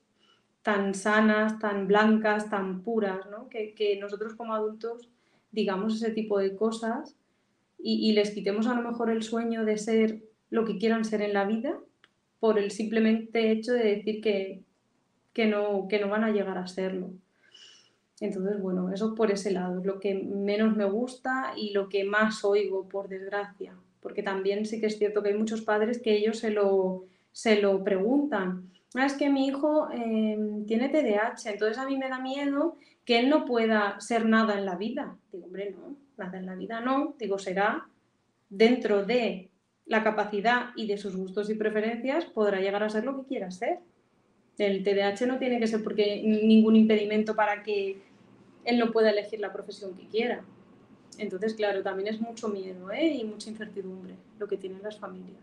tan 0.61 0.93
sanas, 0.93 1.59
tan 1.59 1.87
blancas, 1.87 2.49
tan 2.49 2.81
puras, 2.81 3.19
¿no? 3.29 3.49
que, 3.49 3.97
nosotros 3.99 4.33
como 4.35 4.53
adultos 4.53 5.09
digamos 5.51 5.95
ese 5.95 6.11
tipo 6.11 6.39
de 6.39 6.55
cosas 6.55 7.15
y, 7.77 8.09
y 8.09 8.13
les 8.13 8.31
quitemos 8.31 8.65
a 8.65 8.73
lo 8.73 8.89
mejor 8.89 9.11
el 9.11 9.21
sueño 9.21 9.65
de 9.65 9.77
ser 9.77 10.23
lo 10.49 10.65
que 10.65 10.77
quieran 10.77 11.03
ser 11.03 11.21
en 11.21 11.33
la 11.33 11.45
vida 11.45 11.79
por 12.43 12.59
el 12.59 12.71
simplemente 12.71 13.51
hecho 13.51 13.71
de 13.71 13.95
decir 13.95 14.19
que, 14.21 15.45
no, 15.47 15.87
que 15.87 15.97
no 15.99 16.09
van 16.09 16.25
a 16.25 16.31
llegar 16.31 16.57
a 16.57 16.67
serlo. 16.67 17.11
Entonces, 18.23 18.61
bueno, 18.61 18.89
eso 18.89 19.15
por 19.15 19.31
ese 19.31 19.51
lado 19.51 19.79
es 19.79 19.85
lo 19.85 19.99
que 19.99 20.13
menos 20.15 20.77
me 20.77 20.85
gusta 20.85 21.51
y 21.57 21.73
lo 21.73 21.89
que 21.89 22.05
más 22.05 22.45
oigo, 22.45 22.87
por 22.87 23.09
desgracia. 23.09 23.75
Porque 23.99 24.23
también 24.23 24.65
sí 24.65 24.79
que 24.79 24.85
es 24.85 24.97
cierto 24.97 25.21
que 25.21 25.29
hay 25.29 25.37
muchos 25.37 25.61
padres 25.61 26.01
que 26.01 26.15
ellos 26.15 26.39
se 26.39 26.49
lo, 26.49 27.03
se 27.33 27.61
lo 27.61 27.83
preguntan. 27.83 28.71
Ah, 28.95 29.05
es 29.05 29.15
que 29.15 29.29
mi 29.29 29.45
hijo 29.47 29.89
em, 29.91 30.65
tiene 30.65 30.87
TDAH, 30.87 31.51
entonces 31.51 31.77
a 31.77 31.85
mí 31.85 31.97
me 31.97 32.07
da 32.07 32.19
miedo 32.19 32.77
que 33.03 33.19
él 33.19 33.29
no 33.29 33.43
pueda 33.43 33.99
ser 33.99 34.25
nada 34.25 34.57
en 34.57 34.65
la 34.65 34.77
vida. 34.77 35.17
Digo, 35.33 35.47
hombre, 35.47 35.71
no, 35.71 35.97
nada 36.17 36.37
en 36.37 36.45
la 36.45 36.55
vida 36.55 36.79
no. 36.79 37.15
Digo, 37.19 37.37
será 37.37 37.89
dentro 38.49 39.03
de 39.03 39.49
la 39.85 40.01
capacidad 40.01 40.69
y 40.77 40.87
de 40.87 40.97
sus 40.97 41.17
gustos 41.17 41.49
y 41.49 41.55
preferencias 41.55 42.23
podrá 42.23 42.61
llegar 42.61 42.83
a 42.83 42.89
ser 42.89 43.03
lo 43.03 43.17
que 43.17 43.27
quiera 43.27 43.51
ser. 43.51 43.79
El 44.57 44.81
TDAH 44.81 45.25
no 45.25 45.39
tiene 45.39 45.59
que 45.59 45.67
ser 45.67 45.83
porque 45.83 46.21
ningún 46.23 46.77
impedimento 46.77 47.35
para 47.35 47.63
que 47.63 48.12
él 48.65 48.79
no 48.79 48.91
pueda 48.91 49.09
elegir 49.09 49.39
la 49.39 49.53
profesión 49.53 49.95
que 49.95 50.07
quiera. 50.07 50.43
Entonces, 51.17 51.53
claro, 51.53 51.83
también 51.83 52.07
es 52.07 52.19
mucho 52.19 52.47
miedo 52.47 52.91
¿eh? 52.91 53.05
y 53.05 53.23
mucha 53.23 53.49
incertidumbre 53.49 54.15
lo 54.39 54.47
que 54.47 54.57
tienen 54.57 54.81
las 54.81 54.97
familias. 54.97 55.41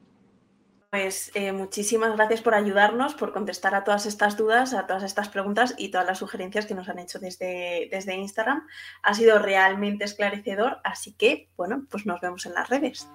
Pues 0.91 1.31
eh, 1.35 1.53
muchísimas 1.53 2.17
gracias 2.17 2.43
por 2.43 2.53
ayudarnos, 2.53 3.15
por 3.15 3.33
contestar 3.33 3.77
a 3.77 3.85
todas 3.85 4.07
estas 4.07 4.37
dudas, 4.37 4.75
a 4.75 4.89
todas 4.89 5.05
estas 5.05 5.29
preguntas 5.29 5.77
y 5.79 5.93
todas 5.93 6.05
las 6.05 6.19
sugerencias 6.19 6.67
que 6.67 6.75
nos 6.75 6.89
han 6.89 6.99
hecho 6.99 7.21
desde, 7.21 7.89
desde 7.93 8.17
Instagram. 8.17 8.67
Ha 9.03 9.15
sido 9.15 9.39
realmente 9.39 10.05
esclarecedor, 10.05 10.79
así 10.83 11.13
que, 11.13 11.49
bueno, 11.57 11.87
pues 11.89 12.07
nos 12.07 12.21
vemos 12.21 12.45
en 12.47 12.55
las 12.55 12.69
redes. 12.69 13.09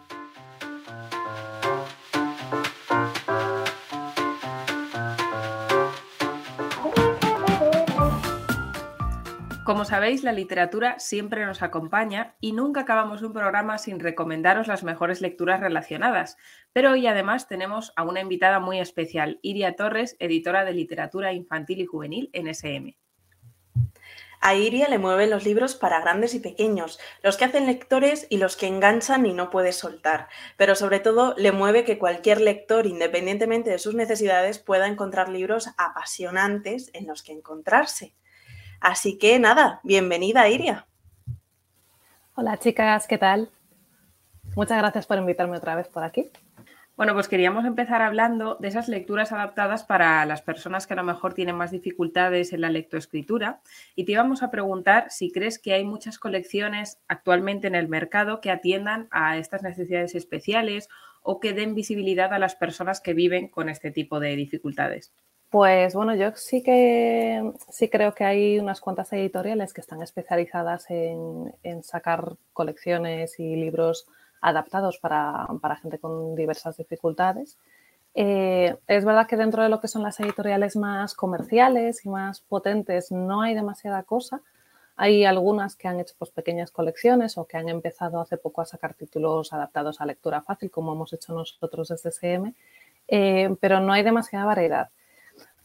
Como 9.65 9.83
sabéis, 9.83 10.23
la 10.23 10.31
literatura 10.31 10.99
siempre 10.99 11.43
nos 11.43 11.63
acompaña 11.63 12.35
y 12.39 12.51
nunca 12.51 12.81
acabamos 12.81 13.23
un 13.23 13.33
programa 13.33 13.79
sin 13.79 13.99
recomendaros 13.99 14.67
las 14.67 14.83
mejores 14.83 15.21
lecturas 15.21 15.59
relacionadas. 15.59 16.37
Pero 16.71 16.91
hoy 16.91 17.07
además 17.07 17.47
tenemos 17.47 17.91
a 17.95 18.03
una 18.03 18.21
invitada 18.21 18.59
muy 18.59 18.79
especial, 18.79 19.39
Iria 19.41 19.75
Torres, 19.75 20.17
editora 20.19 20.65
de 20.65 20.73
literatura 20.73 21.33
infantil 21.33 21.81
y 21.81 21.87
juvenil 21.87 22.29
en 22.33 22.47
SM. 22.47 22.95
A 24.39 24.53
Iria 24.53 24.87
le 24.87 24.99
mueven 24.99 25.31
los 25.31 25.45
libros 25.45 25.73
para 25.73 25.99
grandes 25.99 26.35
y 26.35 26.39
pequeños, 26.41 26.99
los 27.23 27.35
que 27.35 27.45
hacen 27.45 27.65
lectores 27.65 28.27
y 28.29 28.37
los 28.37 28.57
que 28.57 28.67
enganchan 28.67 29.25
y 29.25 29.33
no 29.33 29.49
puede 29.49 29.71
soltar. 29.71 30.27
Pero 30.57 30.75
sobre 30.75 30.99
todo 30.99 31.33
le 31.37 31.51
mueve 31.51 31.85
que 31.85 31.97
cualquier 31.97 32.39
lector, 32.39 32.85
independientemente 32.85 33.71
de 33.71 33.79
sus 33.79 33.95
necesidades, 33.95 34.59
pueda 34.59 34.85
encontrar 34.85 35.27
libros 35.27 35.69
apasionantes 35.75 36.91
en 36.93 37.07
los 37.07 37.23
que 37.23 37.31
encontrarse. 37.31 38.13
Así 38.85 39.17
que 39.17 39.39
nada, 39.39 39.79
bienvenida 39.81 40.47
Iria. 40.47 40.85
Hola 42.35 42.59
chicas, 42.59 43.07
¿qué 43.07 43.17
tal? 43.17 43.49
Muchas 44.55 44.77
gracias 44.77 45.07
por 45.07 45.17
invitarme 45.17 45.57
otra 45.57 45.73
vez 45.73 45.87
por 45.87 46.03
aquí. 46.03 46.29
Bueno, 46.95 47.15
pues 47.15 47.27
queríamos 47.27 47.65
empezar 47.65 48.03
hablando 48.03 48.57
de 48.59 48.67
esas 48.67 48.87
lecturas 48.87 49.31
adaptadas 49.31 49.83
para 49.83 50.23
las 50.27 50.43
personas 50.43 50.85
que 50.85 50.93
a 50.93 50.97
lo 50.97 51.03
mejor 51.03 51.33
tienen 51.33 51.55
más 51.55 51.71
dificultades 51.71 52.53
en 52.53 52.61
la 52.61 52.69
lectoescritura 52.69 53.59
y 53.95 54.05
te 54.05 54.11
íbamos 54.11 54.43
a 54.43 54.51
preguntar 54.51 55.07
si 55.09 55.31
crees 55.31 55.57
que 55.57 55.73
hay 55.73 55.83
muchas 55.83 56.19
colecciones 56.19 56.99
actualmente 57.07 57.65
en 57.65 57.73
el 57.73 57.87
mercado 57.87 58.39
que 58.39 58.51
atiendan 58.51 59.07
a 59.09 59.37
estas 59.37 59.63
necesidades 59.63 60.13
especiales 60.13 60.89
o 61.23 61.39
que 61.39 61.53
den 61.53 61.73
visibilidad 61.73 62.31
a 62.35 62.37
las 62.37 62.53
personas 62.53 63.01
que 63.01 63.15
viven 63.15 63.47
con 63.47 63.67
este 63.67 63.89
tipo 63.89 64.19
de 64.19 64.35
dificultades. 64.35 65.11
Pues 65.49 65.93
bueno, 65.93 66.15
yo 66.15 66.31
sí 66.35 66.61
que 66.63 67.53
sí 67.69 67.89
creo 67.89 68.13
que 68.13 68.25
hay 68.25 68.59
unas 68.59 68.81
cuantas 68.81 69.13
editoriales 69.13 69.73
que 69.73 69.81
están 69.81 70.01
especializadas 70.01 70.87
en, 70.89 71.53
sacar 71.83 72.33
colecciones 72.51 73.39
y 73.39 73.55
libros 73.55 74.05
adaptados 74.41 74.97
para, 74.97 75.47
gente 75.81 75.99
con 75.99 76.35
diversas 76.35 76.77
dificultades. 76.77 77.57
Eh, 78.15 78.77
es 78.87 79.05
verdad 79.05 79.27
que 79.27 79.37
dentro 79.37 79.63
de 79.63 79.69
lo 79.69 79.81
que 79.81 79.87
son 79.87 80.03
las 80.03 80.19
editoriales 80.19 80.75
más 80.75 81.13
comerciales 81.13 82.05
y 82.05 82.09
más 82.09 82.41
potentes 82.41 83.11
no 83.11 83.41
hay 83.41 83.55
demasiada 83.55 84.03
cosa. 84.03 84.41
Hay 84.97 85.25
algunas 85.25 85.75
que 85.75 85.87
han 85.87 85.99
hecho 85.99 86.15
pues, 86.17 86.31
pequeñas 86.31 86.71
colecciones 86.71 87.37
o 87.37 87.45
que 87.45 87.57
han 87.57 87.69
empezado 87.69 88.21
hace 88.21 88.37
poco 88.37 88.61
a 88.61 88.65
sacar 88.65 88.93
títulos 88.93 89.51
adaptados 89.53 89.99
a 89.99 90.05
lectura 90.05 90.41
fácil, 90.41 90.71
como 90.71 90.93
hemos 90.93 91.11
hecho 91.13 91.33
nosotros 91.33 91.89
desde 91.89 92.09
SM, 92.09 92.53
eh, 93.07 93.55
pero 93.59 93.79
no 93.81 93.93
hay 93.93 94.03
demasiada 94.03 94.45
variedad. 94.45 94.89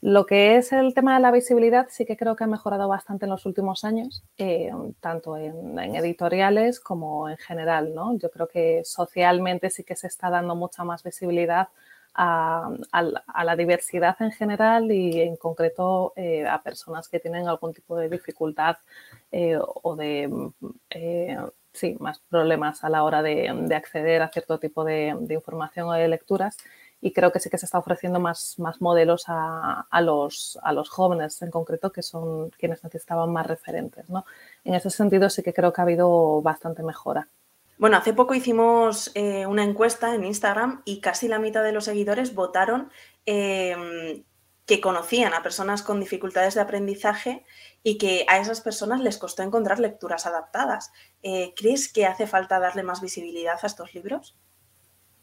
Lo 0.03 0.25
que 0.25 0.57
es 0.57 0.73
el 0.73 0.95
tema 0.95 1.15
de 1.15 1.21
la 1.21 1.31
visibilidad 1.31 1.89
sí 1.91 2.07
que 2.07 2.17
creo 2.17 2.35
que 2.35 2.45
ha 2.45 2.47
mejorado 2.47 2.89
bastante 2.89 3.27
en 3.27 3.31
los 3.31 3.45
últimos 3.45 3.85
años, 3.85 4.25
eh, 4.39 4.71
tanto 5.01 5.37
en, 5.37 5.79
editoriales 5.95 6.81
como 6.81 7.29
en 7.29 7.37
general. 7.37 7.95
¿no? 7.95 8.17
Yo 8.17 8.31
creo 8.31 8.49
que 8.49 8.83
socialmente 8.85 9.69
sí 9.69 9.85
que 9.85 9.97
se 9.97 10.07
está 10.07 10.31
dando 10.31 10.57
mucha 10.57 10.85
más 10.85 11.03
visibilidad 11.03 11.69
a, 12.15 12.71
la 13.45 13.57
diversidad 13.57 14.17
en 14.21 14.33
general 14.33 14.91
y 14.91 15.21
en 15.21 15.37
concreto 15.37 16.13
eh, 16.17 16.47
a 16.47 16.63
personas 16.63 17.09
que 17.09 17.21
tienen 17.21 17.47
algún 17.47 17.75
tipo 17.75 17.97
de 17.97 18.09
dificultad 18.09 18.79
eh, 19.31 19.59
o 19.61 19.97
de 19.97 20.51
sí, 21.73 21.97
más 22.01 22.19
problemas 22.21 22.83
a 22.85 22.89
la 22.89 23.05
hora 23.05 23.23
de, 23.23 23.49
acceder 23.75 24.23
a 24.23 24.29
cierto 24.29 24.59
tipo 24.59 24.83
de, 24.85 25.15
de 25.21 25.35
información 25.35 25.89
o 25.89 25.93
de 25.93 26.09
lecturas 26.09 26.57
y 27.01 27.13
creo 27.13 27.33
que 27.33 27.41
sí 27.41 27.49
que 27.49 27.59
se 27.59 27.65
está 27.65 27.79
ofreciendo 27.79 28.21
más, 28.21 28.59
más 28.59 28.81
modelos 28.81 29.25
a, 29.27 29.87
los, 30.03 30.59
a 30.63 30.73
los 30.73 30.91
jóvenes 30.91 31.41
en 31.43 31.51
concreto, 31.51 31.91
que 31.91 32.03
son 32.03 32.51
quienes 32.51 32.85
necesitaban 32.85 33.33
más 33.33 33.47
referentes. 33.47 34.09
¿no? 34.11 34.27
En 34.65 34.75
ese 34.75 34.91
sentido 34.91 35.31
sí 35.31 35.43
que 35.43 35.55
creo 35.55 35.73
que 35.73 35.81
ha 35.81 35.85
habido 35.85 36.43
bastante 36.43 36.83
mejora. 36.83 37.29
Bueno, 37.79 37.97
hace 37.97 38.13
poco 38.13 38.35
hicimos 38.35 39.11
eh, 39.15 39.47
una 39.47 39.65
encuesta 39.65 40.15
en 40.15 40.25
Instagram 40.25 40.83
y 40.85 41.01
casi 41.01 41.29
la 41.29 41.39
mitad 41.39 41.63
de 41.63 41.73
los 41.73 41.87
seguidores 41.87 42.35
votaron 42.35 42.91
em, 43.25 44.23
que 44.67 44.83
conocían 44.83 45.33
a 45.33 45.43
personas 45.43 45.83
con 45.83 45.99
dificultades 45.99 46.55
de 46.55 46.61
aprendizaje 46.61 47.47
y 47.83 47.97
que 47.97 48.27
a 48.29 48.39
esas 48.39 48.61
personas 48.61 49.01
les 49.01 49.17
costó 49.17 49.43
encontrar 49.43 49.81
lecturas 49.81 50.27
adaptadas. 50.27 50.93
Eh, 51.23 51.55
¿Crees 51.57 51.91
que 51.91 52.05
hace 52.05 52.27
falta 52.27 52.61
darle 52.61 52.83
más 52.83 53.01
visibilidad 53.01 53.57
a 53.63 53.67
estos 53.67 53.95
libros? 53.95 54.37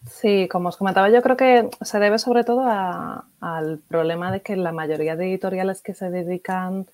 Sí, 0.05 0.47
como 0.47 0.69
os 0.69 0.77
comentaba, 0.77 1.09
yo 1.09 1.21
creo 1.21 1.35
que 1.35 1.69
se 1.81 1.99
debe 1.99 2.17
sobre 2.19 2.43
todo 2.43 2.63
al 2.65 3.79
problema 3.87 4.31
de 4.31 4.41
que 4.41 4.55
la 4.55 4.71
mayoría 4.71 5.15
de 5.15 5.25
editoriales 5.27 5.81
que 5.81 5.93
se 5.93 6.09
dedican 6.09 6.87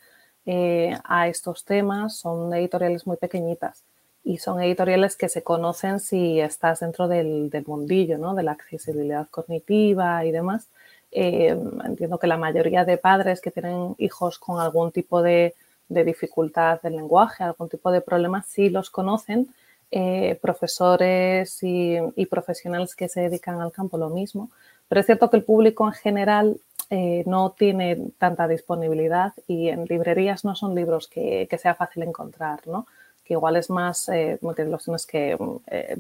eh, 0.45 0.97
a 1.04 1.28
estos 1.28 1.64
temas 1.64 2.18
son 2.18 2.54
editoriales 2.54 3.06
muy 3.06 3.18
pequeñitas 3.18 3.84
y 4.24 4.38
son 4.38 4.62
editoriales 4.62 5.16
que 5.16 5.30
se 5.30 5.43
conocen 5.43 5.99
si 5.99 6.39
estás 6.39 6.80
dentro 6.80 7.08
del, 7.08 7.51
mundillo, 7.68 8.18
¿no? 8.18 8.36
de 8.36 8.43
la 8.43 8.54
accesibilidad 8.54 9.28
cognitiva 9.30 10.26
y 10.26 10.32
demás. 10.32 10.68
Eh, 11.12 11.56
entiendo 11.86 12.18
que 12.18 12.28
la 12.28 12.38
mayoría 12.38 12.86
de 12.86 12.97
padres 12.97 13.41
que 13.41 13.51
tienen 13.51 13.95
hijos 13.99 14.39
con 14.39 14.60
algún 14.60 14.91
tipo 14.91 15.22
de, 15.22 15.54
de 15.89 16.04
dificultad 16.04 16.82
del 16.82 16.95
lenguaje, 16.95 17.43
algún 17.43 17.70
tipo 17.70 17.91
de 17.91 18.01
problema, 18.01 18.43
sí 18.43 18.70
los 18.70 18.89
conocen 18.89 19.47
eh, 19.95 20.39
profesores 20.41 21.59
y, 21.61 22.25
profesionales 22.25 22.95
que 22.95 23.07
se 23.07 23.21
dedican 23.21 23.61
al 23.61 23.71
campo 23.71 23.95
lo 23.99 24.09
mismo, 24.09 24.49
pero 24.87 25.01
es 25.01 25.05
cierto 25.05 25.29
que 25.29 25.37
el 25.37 25.43
público 25.43 25.85
en 25.85 25.93
general 25.93 26.57
eh, 26.89 27.23
no 27.27 27.51
tiene 27.51 28.07
tanta 28.17 28.47
disponibilidad 28.47 29.33
y 29.45 29.69
en 29.69 29.85
librerías 29.85 30.45
no 30.45 30.55
son 30.55 30.73
libros 30.73 31.07
que, 31.07 31.47
sea 31.61 31.75
fácil 31.75 32.01
encontrar, 32.01 32.67
¿no? 32.67 32.87
que 33.23 33.35
igual 33.35 33.55
es 33.55 33.69
más 33.69 34.09
eh, 34.09 34.39
que 34.55 34.63
los 34.65 34.83
tienes 34.83 35.05
que 35.05 35.37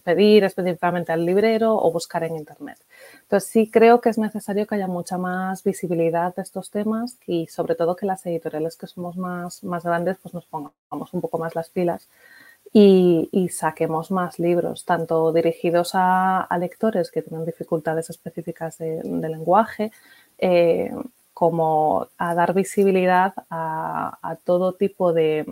pedir 0.03 0.43
específicamente 0.43 1.11
al 1.11 1.23
librero 1.23 1.75
o 1.75 1.91
buscar 1.91 2.23
en 2.23 2.35
internet. 2.35 2.79
Entonces 3.21 3.47
sí 3.47 3.69
creo 3.69 4.01
que 4.01 4.09
es 4.09 4.17
necesario 4.17 4.65
que 4.65 4.73
haya 4.73 4.87
mucha 4.87 5.19
más 5.19 5.63
visibilidad 5.63 6.33
de 6.33 6.41
estos 6.41 6.71
temas 6.71 7.17
y 7.27 7.45
sobre 7.45 7.75
todo 7.75 7.95
que 7.95 8.07
las 8.07 8.25
editoriales 8.25 8.75
que 8.75 8.87
somos 8.87 9.17
más, 9.17 9.63
más 9.63 9.83
grandes 9.83 10.17
pues 10.19 10.33
nos 10.33 10.45
pongamos 10.45 11.13
un 11.13 11.21
poco 11.21 11.37
más 11.37 11.53
las 11.53 11.69
pilas 11.69 12.09
y, 12.75 13.49
saquemos 13.49 14.09
más 14.09 14.39
libros, 14.39 14.83
tanto 14.83 15.31
dirigidos 15.31 15.91
a, 15.93 16.47
lectores 16.59 17.11
que 17.11 17.21
tienen 17.21 17.45
dificultades 17.45 18.09
específicas 18.09 18.79
de, 18.79 19.03
lenguaje, 19.03 19.91
eh, 20.39 20.91
como 21.35 22.07
a 22.17 22.33
dar 22.33 22.53
visibilidad 22.55 23.33
a, 23.49 24.37
todo 24.43 24.73
tipo 24.73 25.13
de, 25.13 25.45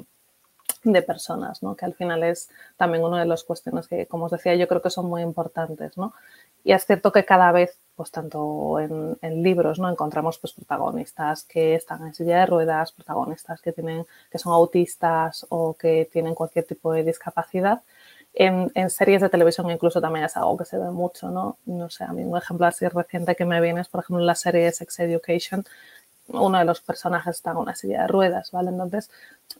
personas, 1.05 1.61
¿no? 1.61 1.75
que 1.75 1.85
al 1.85 1.93
final 1.93 2.23
es 2.23 2.49
también 2.75 3.03
una 3.03 3.19
de 3.19 3.27
las 3.27 3.43
cuestiones 3.43 3.87
que, 3.87 4.07
como 4.07 4.25
os 4.25 4.31
decía, 4.31 4.55
yo 4.55 4.67
creo 4.67 4.81
que 4.81 4.89
son 4.89 5.05
muy 5.05 5.21
importantes. 5.21 5.95
¿no? 5.95 6.13
Y 6.63 6.73
es 6.73 6.85
cierto 6.85 7.11
que 7.11 7.25
cada 7.25 7.51
vez, 7.51 7.79
pues 7.95 8.11
tanto 8.11 8.79
en, 8.79 9.43
libros, 9.43 9.79
¿no? 9.79 9.89
Encontramos 9.89 10.37
pues 10.39 10.53
protagonistas 10.53 11.43
que 11.43 11.75
están 11.75 12.05
en 12.05 12.13
silla 12.13 12.39
de 12.39 12.45
ruedas, 12.45 12.91
protagonistas 12.91 13.61
que 13.61 13.71
tienen, 13.71 14.05
que 14.31 14.39
son 14.39 14.53
autistas 14.53 15.45
o 15.49 15.73
que 15.73 16.09
tienen 16.11 16.35
cualquier 16.35 16.65
tipo 16.65 16.93
de 16.93 17.03
discapacidad. 17.03 17.81
En, 18.33 18.71
series 18.89 19.21
de 19.21 19.29
televisión 19.29 19.69
incluso 19.71 19.99
también 19.99 20.25
es 20.25 20.37
algo 20.37 20.55
que 20.57 20.65
se 20.65 20.77
ve 20.77 20.89
mucho, 20.89 21.29
¿no? 21.29 21.57
No 21.65 21.89
sé, 21.89 22.05
a 22.05 22.13
mí 22.13 22.23
un 22.23 22.37
ejemplo 22.37 22.65
así 22.65 22.87
reciente 22.87 23.35
que 23.35 23.45
me 23.45 23.59
viene 23.59 23.81
es, 23.81 23.89
por 23.89 24.01
ejemplo, 24.01 24.23
la 24.23 24.35
serie 24.35 24.71
Sex 24.71 24.99
Education, 24.99 25.65
uno 26.33 26.57
de 26.57 26.65
los 26.65 26.81
personajes 26.81 27.37
está 27.37 27.51
en 27.51 27.57
una 27.57 27.75
silla 27.75 28.03
de 28.03 28.07
ruedas, 28.07 28.51
¿vale? 28.51 28.69
Entonces, 28.69 29.09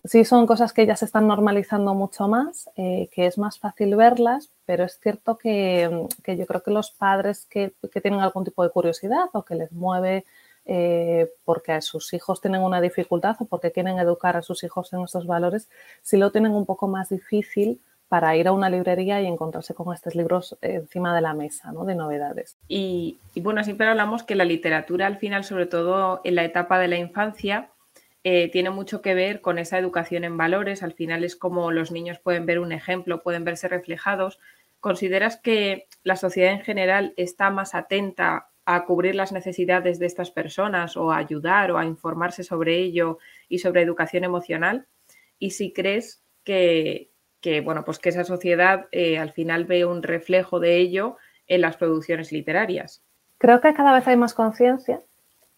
sí 0.04 0.26
son 0.26 0.48
cosas 0.48 0.74
que 0.74 0.86
ya 0.86 0.96
se 0.96 1.06
están 1.06 1.28
normalizando 1.28 1.94
mucho 1.94 2.28
más, 2.28 2.70
eh, 2.76 3.10
que 3.12 3.28
es 3.28 3.38
más 3.38 3.60
fácil 3.60 3.96
verlas, 3.96 4.50
pero 4.66 4.84
es 4.84 5.00
cierto 5.00 5.38
que, 5.38 6.08
yo 6.26 6.46
creo 6.46 6.64
que 6.64 6.72
los 6.72 6.92
padres 6.92 7.46
que, 7.50 7.74
tienen 8.02 8.22
algún 8.22 8.46
tipo 8.46 8.64
de 8.64 8.70
curiosidad 8.70 9.30
o 9.34 9.44
que 9.44 9.56
les 9.56 9.72
mueve 9.72 10.26
eh, 10.66 11.32
porque 11.44 11.72
a 11.72 11.82
sus 11.82 12.14
hijos 12.14 12.40
tienen 12.40 12.62
una 12.62 12.82
dificultad 12.82 13.36
o 13.40 13.46
porque 13.46 13.72
quieren 13.72 13.98
educar 13.98 14.38
a 14.38 14.42
sus 14.42 14.64
hijos 14.64 14.94
en 14.94 15.02
estos 15.02 15.26
valores, 15.26 15.70
sí 16.02 16.18
lo 16.18 16.32
tienen 16.32 16.52
un 16.52 16.66
poco 16.66 16.88
más 16.88 17.10
difícil 17.10 17.82
para 18.12 18.36
ir 18.36 18.50
a 18.50 18.52
una 18.52 18.70
librería 18.70 19.22
y 19.22 19.26
encontrarse 19.26 19.74
con 19.74 19.94
estos 19.94 20.16
libros 20.16 20.58
encima 20.62 21.16
de 21.16 21.22
la 21.22 21.34
mesa, 21.34 21.72
¿no? 21.72 21.86
De 21.86 21.96
novedades. 21.96 22.58
Y, 22.68 23.20
bueno, 23.38 23.64
siempre 23.64 23.88
hablamos 23.88 24.24
que 24.24 24.36
la 24.36 24.44
literatura 24.44 25.08
al 25.08 25.16
final, 25.16 25.46
sobre 25.46 25.66
todo 25.66 26.20
en 26.26 26.36
la 26.36 26.44
etapa 26.44 26.78
de 26.78 26.90
la 26.90 26.98
infancia, 26.98 27.70
eh, 28.26 28.50
tiene 28.52 28.70
mucho 28.70 29.02
que 29.02 29.14
ver 29.14 29.40
con 29.40 29.58
esa 29.58 29.80
educación 29.80 30.26
en 30.26 30.36
valores. 30.36 30.84
Al 30.84 30.92
final 30.92 31.24
es 31.24 31.38
como 31.38 31.72
los 31.72 31.94
niños 31.94 32.20
pueden 32.20 32.46
ver 32.46 32.60
un 32.60 32.74
ejemplo, 32.74 33.24
pueden 33.24 33.46
verse 33.46 33.70
reflejados. 33.70 34.40
¿Consideras 34.82 35.38
que 35.38 35.88
la 36.04 36.18
sociedad 36.18 36.52
en 36.52 36.64
general 36.64 37.14
está 37.16 37.50
más 37.50 37.74
atenta 37.74 38.50
a 38.66 38.84
cubrir 38.84 39.16
las 39.16 39.32
necesidades 39.32 40.00
de 40.00 40.08
estas 40.08 40.32
personas 40.32 40.98
o 40.98 41.14
a 41.14 41.18
ayudar 41.18 41.72
o 41.72 41.78
a 41.78 41.86
informarse 41.86 42.44
sobre 42.44 42.78
ello 42.78 43.20
y 43.48 43.60
sobre 43.60 43.84
educación 43.84 44.26
emocional? 44.26 44.86
Y 45.40 45.52
si 45.52 45.72
crees 45.72 46.22
que, 46.44 47.11
que, 47.42 47.62
bueno, 47.62 47.84
pues 47.84 48.00
que 48.00 48.10
esa 48.10 48.24
sociedad 48.24 48.88
eh, 48.92 49.18
al 49.18 49.32
final 49.32 49.66
ve 49.66 49.86
un 49.86 50.04
reflejo 50.04 50.60
de 50.60 50.78
ello 50.78 51.18
en 51.48 51.62
las 51.62 51.76
producciones 51.76 52.32
literarias. 52.32 53.02
Creo 53.38 53.60
que 53.60 53.74
cada 53.74 53.94
vez 53.94 54.08
hay 54.08 54.16
más 54.16 54.34
conciencia, 54.34 55.02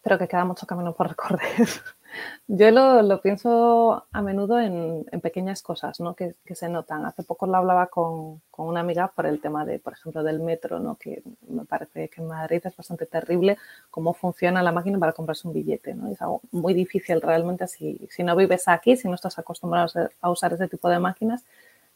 pero 0.02 0.18
que 0.18 0.28
queda 0.28 0.46
mucho 0.46 0.66
camino 0.66 0.94
por 0.94 1.10
recorrer. 1.10 1.42
Yo 2.48 2.70
lo, 2.72 3.22
pienso 3.22 4.06
a 4.12 4.22
menudo 4.22 4.60
en, 4.60 5.06
pequeñas 5.22 5.62
cosas 5.62 6.00
¿no? 6.00 6.16
que, 6.16 6.36
se 6.54 6.70
notan. 6.70 7.06
Hace 7.06 7.24
poco 7.24 7.48
lo 7.48 7.58
hablaba 7.58 7.88
con, 7.88 8.42
una 8.58 8.82
amiga 8.82 9.08
por 9.08 9.26
el 9.26 9.42
tema 9.42 9.66
de, 9.66 9.80
por 9.80 9.94
ejemplo, 9.94 10.24
del 10.24 10.40
metro, 10.40 10.80
¿no? 10.80 10.96
que 10.96 11.24
me 11.48 11.66
parece 11.66 12.10
que 12.10 12.22
en 12.22 12.28
Madrid 12.28 12.62
es 12.64 12.76
bastante 12.76 13.06
terrible 13.06 13.58
cómo 13.90 14.14
funciona 14.14 14.62
la 14.62 14.72
máquina 14.72 15.00
para 15.00 15.14
comprarse 15.14 15.48
un 15.48 15.54
billete. 15.54 15.96
¿no? 15.96 16.08
Es 16.10 16.22
algo 16.22 16.42
muy 16.52 16.74
difícil 16.74 17.22
realmente 17.22 17.68
si, 17.68 18.08
si 18.10 18.24
no 18.24 18.36
vives 18.36 18.68
aquí, 18.68 18.96
si 18.96 19.08
no 19.08 19.16
estás 19.16 19.40
acostumbrado 19.40 20.10
a 20.22 20.30
usar 20.30 20.54
ese 20.54 20.68
tipo 20.68 20.90
de 20.90 21.00
máquinas 21.00 21.44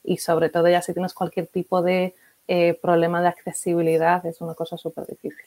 y 0.07 0.17
sobre 0.17 0.49
todo 0.49 0.69
ya 0.69 0.81
si 0.81 0.93
tienes 0.93 1.13
cualquier 1.13 1.47
tipo 1.47 1.81
de 1.81 2.15
eh, 2.47 2.79
problema 2.81 3.21
de 3.21 3.27
accesibilidad, 3.27 4.25
es 4.25 4.39
una 4.39 4.55
cosa 4.55 4.77
súper 4.77 5.05
difícil. 5.05 5.45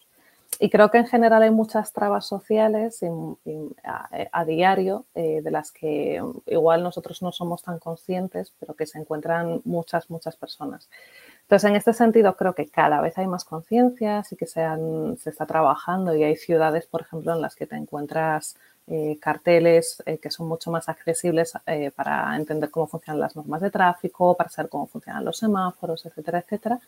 Y 0.59 0.69
creo 0.69 0.91
que 0.91 0.99
en 0.99 1.07
general 1.07 1.43
hay 1.43 1.51
muchas 1.51 1.95
trabas 1.95 2.27
sociales 2.27 3.01
a, 3.83 4.45
diario 4.45 5.07
eh, 5.15 5.41
de 5.43 5.51
las 5.51 5.73
que 5.73 6.23
igual 6.47 6.83
nosotros 6.83 7.23
no 7.23 7.33
somos 7.33 7.63
tan 7.63 7.79
conscientes, 7.79 8.53
pero 8.61 8.75
que 8.75 8.85
se 8.85 8.99
encuentran 8.99 9.63
muchas, 9.65 10.11
muchas 10.11 10.37
personas. 10.37 10.91
Entonces, 11.43 11.71
en 11.71 11.77
este 11.77 11.95
sentido, 11.95 12.37
creo 12.37 12.55
que 12.55 12.69
cada 12.69 13.01
vez 13.01 13.17
hay 13.17 13.27
más 13.27 13.47
conciencia, 13.47 14.23
sí 14.25 14.37
que 14.37 14.47
se, 14.47 14.63
se, 15.17 15.31
está 15.31 15.47
trabajando 15.47 16.15
y 16.15 16.25
hay 16.25 16.37
ciudades, 16.37 16.87
por 16.87 17.01
ejemplo, 17.01 17.33
en 17.33 17.41
las 17.41 17.57
que 17.57 17.67
te 17.67 17.77
encuentras 17.77 18.57
eh, 18.91 19.19
carteles 19.21 20.03
eh, 20.05 20.19
que 20.19 20.31
son 20.31 20.49
mucho 20.49 20.71
más 20.71 20.89
accesibles 20.89 21.55
para 21.97 22.37
entender 22.37 22.71
cómo 22.71 22.87
funcionan 22.87 23.21
las 23.21 23.37
normas 23.37 23.63
de 23.63 23.71
tráfico, 23.71 24.37
para 24.37 24.51
saber 24.51 24.69
cómo 24.69 24.87
funcionan 24.87 25.25
los 25.25 25.39
semáforos, 25.39 26.05
etcétera, 26.05 26.41
etcétera 26.41 26.81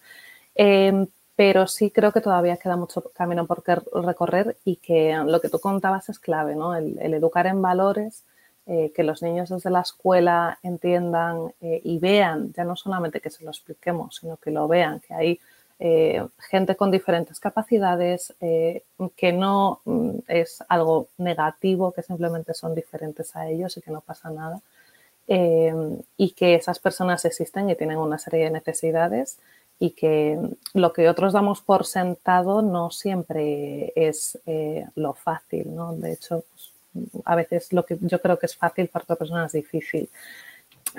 pero 1.37 1.67
sí 1.67 1.91
creo 1.91 2.13
que 2.13 2.21
todavía 2.21 2.57
queda 2.57 2.77
mucho 2.77 3.03
camino 3.15 3.47
por 3.47 3.65
recorrer 4.05 4.57
y 4.65 4.77
que 4.77 5.17
lo 5.27 5.41
que 5.41 5.49
tú 5.49 5.59
contabas 5.59 6.09
es 6.09 6.19
clave, 6.19 6.55
¿no? 6.55 6.77
El, 6.77 6.99
educar 7.15 7.47
en 7.47 7.63
valores, 7.63 8.25
eh, 8.67 8.93
que 8.95 9.03
los 9.03 9.23
niños 9.23 9.49
desde 9.49 9.71
la 9.71 9.81
escuela 9.81 10.59
entiendan 10.63 11.53
eh, 11.61 11.81
y 11.83 11.99
vean, 11.99 12.53
ya 12.53 12.65
no 12.65 12.77
solamente 12.77 13.21
que 13.21 13.31
se 13.31 13.45
lo 13.45 13.51
expliquemos, 13.51 14.17
sino 14.17 14.37
que 14.37 14.51
lo 14.51 14.69
vean, 14.69 15.01
que 15.01 15.15
hay 15.15 15.41
eh, 15.85 16.25
gente 16.39 16.77
con 16.77 16.91
diferentes 16.91 17.41
capacidades, 17.41 18.35
que 18.39 19.33
no 19.33 19.81
mm, 19.85 20.11
es 20.29 20.63
algo 20.69 21.09
negativo, 21.19 21.93
que 21.93 22.03
simplemente 22.03 22.55
son 22.55 22.75
diferentes 22.75 23.35
a 23.35 23.49
ellos 23.49 23.77
y 23.77 23.83
que 23.83 23.91
no 23.91 24.01
pasa 24.01 24.31
nada. 24.31 24.61
y 26.17 26.31
que 26.33 26.55
esas 26.57 26.79
personas 26.79 27.25
existen 27.25 27.71
y 27.71 27.75
tienen 27.77 27.99
una 27.99 28.19
serie 28.19 28.45
de 28.45 28.51
necesidades 28.51 29.39
y 29.83 29.91
que 29.91 30.39
lo 30.75 30.93
que 30.93 31.09
otros 31.09 31.33
damos 31.33 31.61
por 31.61 31.85
sentado 31.87 32.63
no 32.63 32.93
siempre 32.93 33.93
es 33.97 34.39
eh, 34.47 34.87
lo 34.95 35.13
fácil, 35.13 35.75
¿no? 35.75 35.93
De 35.97 36.13
hecho, 36.13 36.45
pues, 36.51 36.71
a 37.25 37.35
veces 37.35 37.73
lo 37.73 37.85
que 37.85 37.99
yo 38.01 38.21
creo 38.21 38.39
que 38.39 38.47
es 38.47 38.57
fácil 38.57 38.87
para 38.87 39.03
otra 39.03 39.17
persona 39.17 39.47
es 39.47 39.53
difícil. 39.53 40.09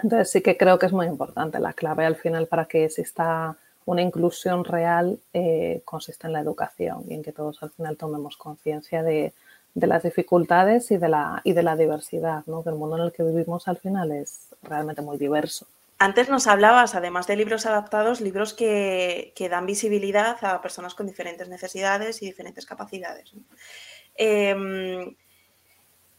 Entonces 0.03 0.31
sí 0.31 0.41
que 0.41 0.57
creo 0.57 0.77
que 0.79 0.87
es 0.87 0.91
muy 0.91 1.05
importante. 1.05 1.59
La 1.59 1.71
clave 1.71 2.05
al 2.05 2.17
final 2.17 2.47
para 2.47 2.65
que 2.65 2.83
exista 2.83 3.55
una 3.85 4.01
inclusión 4.01 4.63
real 4.63 5.19
eh, 5.33 5.81
consiste 5.85 6.27
en 6.27 6.33
la 6.33 6.39
educación 6.39 7.03
y 7.09 7.15
en 7.15 7.23
que 7.23 7.31
todos 7.31 7.61
al 7.63 7.71
final 7.71 7.97
tomemos 7.97 8.37
conciencia 8.37 9.03
de, 9.03 9.33
las 9.75 10.03
dificultades 10.03 10.91
y 10.91 10.97
de 10.97 11.09
la, 11.09 11.41
y 11.43 11.53
de 11.53 11.63
la 11.63 11.75
diversidad, 11.75 12.43
¿no? 12.45 12.63
que 12.63 12.69
el 12.69 12.75
mundo 12.75 12.97
en 12.97 13.03
el 13.03 13.11
que 13.11 13.23
vivimos 13.23 13.67
al 13.67 13.77
final 13.77 14.11
es 14.11 14.49
realmente 14.61 15.01
muy 15.01 15.17
diverso. 15.17 15.65
Antes 15.99 16.29
nos 16.29 16.47
hablabas, 16.47 16.95
además 16.95 17.27
de 17.27 17.37
libros 17.37 17.65
adaptados, 17.65 18.19
libros 18.19 18.53
que, 18.53 19.33
dan 19.49 19.65
visibilidad 19.65 20.35
a 20.43 20.61
personas 20.61 20.95
con 20.95 21.07
diferentes 21.07 21.47
necesidades 21.47 22.21
y 22.21 22.25
diferentes 22.25 22.65
capacidades. 22.65 23.31
Em, 24.15 25.15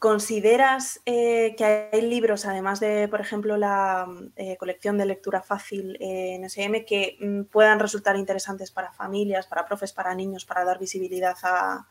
¿Consideras 0.05 1.01
eh, 1.07 1.55
que 1.57 1.89
hay 1.91 2.01
libros, 2.03 2.45
además 2.45 2.79
de, 2.79 3.07
por 3.07 3.21
ejemplo, 3.21 3.57
la 3.57 4.05
eh, 4.35 4.55
colección 4.55 4.99
de 4.99 5.07
lectura 5.07 5.41
fácil 5.41 5.97
en 5.99 6.43
SM, 6.43 6.85
que 6.85 7.17
mm, 7.19 7.45
puedan 7.45 7.79
resultar 7.79 8.15
interesantes 8.15 8.69
para 8.69 8.91
familias, 8.91 9.47
para 9.47 9.65
profes, 9.65 9.93
para 9.93 10.13
niños, 10.13 10.45
para 10.45 10.63
dar 10.63 10.77
visibilidad 10.77 11.35
a, 11.41 11.87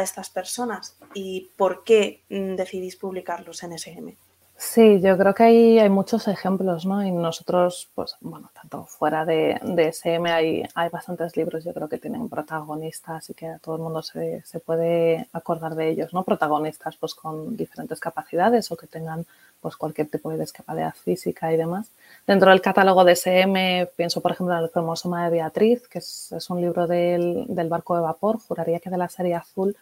estas 0.00 0.30
personas? 0.30 0.96
¿Y 1.12 1.50
por 1.54 1.84
qué 1.84 2.24
mm, 2.30 2.54
decidís 2.56 2.96
publicarlos 2.96 3.62
en 3.62 3.72
SM? 3.74 4.16
Sí, 4.56 5.00
yo 5.00 5.18
creo 5.18 5.34
que 5.34 5.42
hay, 5.42 5.78
hay 5.80 5.88
muchos 5.90 6.28
ejemplos, 6.28 6.86
¿no? 6.86 7.04
Y 7.04 7.10
nosotros, 7.10 7.90
pues, 7.94 8.16
bueno, 8.20 8.50
tanto 8.54 8.84
fuera 8.84 9.24
de, 9.24 9.58
de 9.62 9.88
SM 9.88 10.30
hay, 10.30 10.62
hay 10.74 10.88
bastantes 10.90 11.36
libros, 11.36 11.64
yo 11.64 11.74
creo 11.74 11.88
que 11.88 11.98
tienen 11.98 12.28
protagonistas 12.28 13.28
y 13.30 13.34
que 13.34 13.48
a 13.48 13.58
todo 13.58 13.76
el 13.76 13.82
mundo 13.82 14.02
se, 14.02 14.42
se 14.42 14.60
puede 14.60 15.28
acordar 15.32 15.74
de 15.74 15.88
ellos, 15.90 16.14
¿no? 16.14 16.22
Protagonistas, 16.22 16.96
pues, 16.96 17.14
con 17.14 17.56
diferentes 17.56 17.98
capacidades 18.00 18.70
o 18.70 18.76
que 18.76 18.86
tengan, 18.86 19.26
pues, 19.60 19.76
cualquier 19.76 20.08
tipo 20.08 20.30
de 20.30 20.38
discapacidad 20.38 20.94
física 20.94 21.52
y 21.52 21.56
demás. 21.56 21.90
Dentro 22.26 22.50
del 22.50 22.60
catálogo 22.62 23.04
de 23.04 23.12
SM, 23.12 23.90
pienso, 23.96 24.20
por 24.20 24.32
ejemplo, 24.32 24.56
en 24.56 24.62
el 24.62 24.70
cromosoma 24.70 25.24
de 25.24 25.30
Beatriz, 25.32 25.86
que 25.88 25.98
es, 25.98 26.30
es 26.32 26.48
un 26.48 26.60
libro 26.60 26.86
del, 26.86 27.44
del 27.48 27.68
barco 27.68 27.96
de 27.96 28.02
vapor, 28.02 28.38
juraría 28.38 28.78
que 28.80 28.88
de 28.90 28.98
la 28.98 29.08
serie 29.08 29.34
azul, 29.34 29.76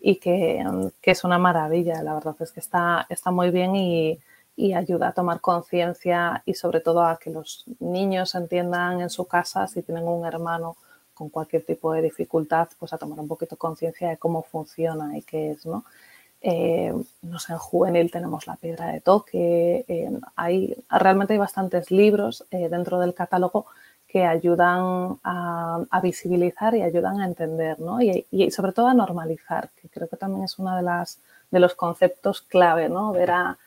y 0.00 0.16
que, 0.16 0.64
que, 1.00 1.10
es 1.10 1.24
una 1.24 1.38
maravilla. 1.38 2.02
La 2.02 2.14
verdad 2.14 2.36
es 2.40 2.52
que 2.52 2.60
está, 2.60 3.06
está 3.08 3.30
muy 3.30 3.50
bien 3.50 3.74
y, 3.76 4.18
y 4.56 4.74
ayuda 4.74 5.08
a 5.08 5.12
tomar 5.12 5.40
conciencia 5.40 6.42
y 6.44 6.54
sobre 6.54 6.80
todo 6.80 7.04
a 7.04 7.18
que 7.18 7.30
los 7.30 7.64
niños 7.78 8.34
entiendan 8.34 9.00
en 9.00 9.08
su 9.08 9.26
casa 9.26 9.68
si 9.68 9.82
tienen 9.82 10.04
un 10.08 10.26
hermano 10.26 10.76
con 11.14 11.28
cualquier 11.30 11.64
tipo 11.64 11.92
de 11.92 12.02
dificultad, 12.02 12.68
pues 12.78 12.92
a 12.92 12.98
tomar 12.98 13.18
un 13.20 13.28
poquito 13.28 13.56
conciencia 13.56 14.08
de 14.08 14.16
cómo 14.16 14.42
funciona 14.42 15.16
y 15.18 15.22
qué 15.22 15.50
es, 15.50 15.66
¿no? 15.66 15.84
Eh, 16.40 16.92
no 17.22 17.38
sé, 17.40 17.52
en 17.52 17.58
juvenil 17.58 18.10
tenemos 18.12 18.46
la 18.46 18.54
piedra 18.54 18.88
de 18.92 19.00
toque, 19.00 19.84
eh, 19.88 20.10
hay, 20.36 20.76
realmente 20.88 21.32
hay 21.32 21.38
bastantes 21.38 21.90
libros 21.90 22.46
eh, 22.52 22.68
dentro 22.68 23.00
del 23.00 23.14
catálogo 23.14 23.66
que 24.08 24.24
ayudan 24.24 25.18
a, 25.22 26.00
visibilizar 26.02 26.74
y 26.74 26.82
ayudan 26.82 27.20
a 27.20 27.26
entender, 27.26 27.78
¿no? 27.78 28.00
Y, 28.00 28.50
sobre 28.50 28.72
todo 28.72 28.88
a 28.88 28.94
normalizar, 28.94 29.68
que 29.80 29.88
creo 29.88 30.08
que 30.08 30.16
también 30.16 30.44
es 30.44 30.58
uno 30.58 30.74
de, 30.74 30.82
las, 30.82 31.18
de 31.50 31.60
los 31.60 31.74
conceptos 31.74 32.40
clave, 32.40 32.88
¿no? 32.88 33.12
Ver 33.12 33.30
a, 33.30 33.58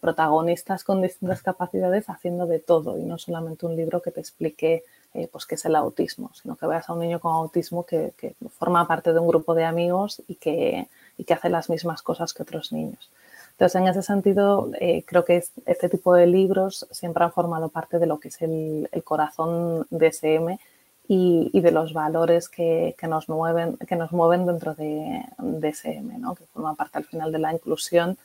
protagonistas 0.00 0.82
con 0.82 1.02
distintas 1.02 1.42
capacidades 1.42 2.08
haciendo 2.08 2.46
de 2.46 2.58
todo 2.58 2.96
y 2.98 3.02
no 3.02 3.18
solamente 3.18 3.66
un 3.66 3.76
libro 3.76 4.00
que 4.00 4.10
te 4.10 4.20
explique 4.20 4.82
eh, 5.12 5.28
pues 5.30 5.44
qué 5.44 5.56
es 5.56 5.64
el 5.66 5.76
autismo, 5.76 6.30
sino 6.32 6.56
que 6.56 6.66
veas 6.66 6.88
a 6.88 6.94
un 6.94 7.00
niño 7.00 7.20
con 7.20 7.34
autismo 7.34 7.84
que, 7.84 8.14
que 8.16 8.34
forma 8.58 8.88
parte 8.88 9.12
de 9.12 9.18
un 9.18 9.28
grupo 9.28 9.54
de 9.54 9.64
amigos 9.64 10.22
y 10.26 10.36
que, 10.36 10.88
y 11.18 11.24
que 11.24 11.34
hace 11.34 11.50
las 11.50 11.68
mismas 11.68 12.00
cosas 12.00 12.32
que 12.32 12.42
otros 12.42 12.72
niños. 12.72 13.10
Entonces, 13.54 13.80
en 13.80 13.86
ese 13.86 14.02
sentido, 14.02 14.70
eh, 14.80 15.04
creo 15.06 15.24
que 15.24 15.44
este 15.66 15.88
tipo 15.88 16.12
de 16.12 16.26
libros 16.26 16.88
siempre 16.90 17.22
han 17.22 17.32
formado 17.32 17.68
parte 17.68 18.00
de 18.00 18.06
lo 18.06 18.18
que 18.18 18.28
es 18.28 18.42
el, 18.42 18.88
corazón 19.04 19.86
de 19.90 20.08
SM 20.08 20.58
y, 21.06 21.60
de 21.60 21.70
los 21.70 21.92
valores 21.92 22.48
que, 22.48 22.96
nos 23.08 23.28
mueven, 23.28 23.76
que 23.76 23.94
nos 23.94 24.10
mueven 24.10 24.46
dentro 24.46 24.74
de, 24.74 25.22
SM, 25.38 26.18
¿no? 26.18 26.34
que 26.34 26.44
forman 26.46 26.74
parte 26.74 26.98
al 26.98 27.04
final 27.04 27.30
de 27.30 27.38
la 27.38 27.52
inclusión 27.52 28.18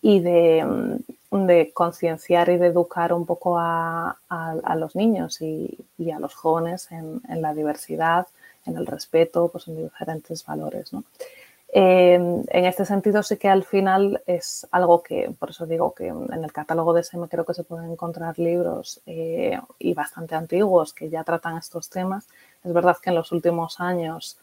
y 0.00 0.20
de, 0.20 1.70
concienciar 1.74 2.48
y 2.48 2.56
de 2.56 2.66
educar 2.68 3.12
un 3.12 3.26
poco 3.26 3.58
a, 3.58 4.16
los 4.76 4.96
niños 4.96 5.42
y, 5.42 5.76
a 6.10 6.18
los 6.18 6.34
jóvenes 6.34 6.88
en, 6.92 7.42
la 7.42 7.52
diversidad, 7.52 8.26
en 8.64 8.78
el 8.78 8.86
respeto, 8.86 9.48
pues 9.48 9.68
en 9.68 9.76
diferentes 9.76 10.46
valores. 10.46 10.92
Em, 11.74 12.44
en 12.50 12.64
este 12.66 12.84
sentido 12.84 13.22
sí 13.22 13.38
que 13.38 13.48
al 13.48 13.64
final 13.64 14.22
es 14.26 14.66
algo 14.72 15.02
que, 15.02 15.34
por 15.38 15.50
eso 15.50 15.64
digo 15.64 15.94
que 15.94 16.08
en 16.08 16.44
el 16.44 16.52
catálogo 16.52 16.92
de 16.92 17.02
SEM 17.02 17.26
creo 17.28 17.46
que 17.46 17.54
se 17.54 17.64
pueden 17.64 17.90
encontrar 17.90 18.38
libros 18.38 19.00
eh, 19.06 19.58
y 19.78 19.94
bastante 19.94 20.34
antiguos 20.34 20.92
que 20.92 21.08
ya 21.08 21.24
tratan 21.24 21.56
estos 21.56 21.88
temas. 21.88 22.28
Es 22.62 22.74
verdad 22.74 22.98
que 23.02 23.08
en 23.08 23.16
los 23.16 23.32
últimos 23.32 23.80
años, 23.80 24.38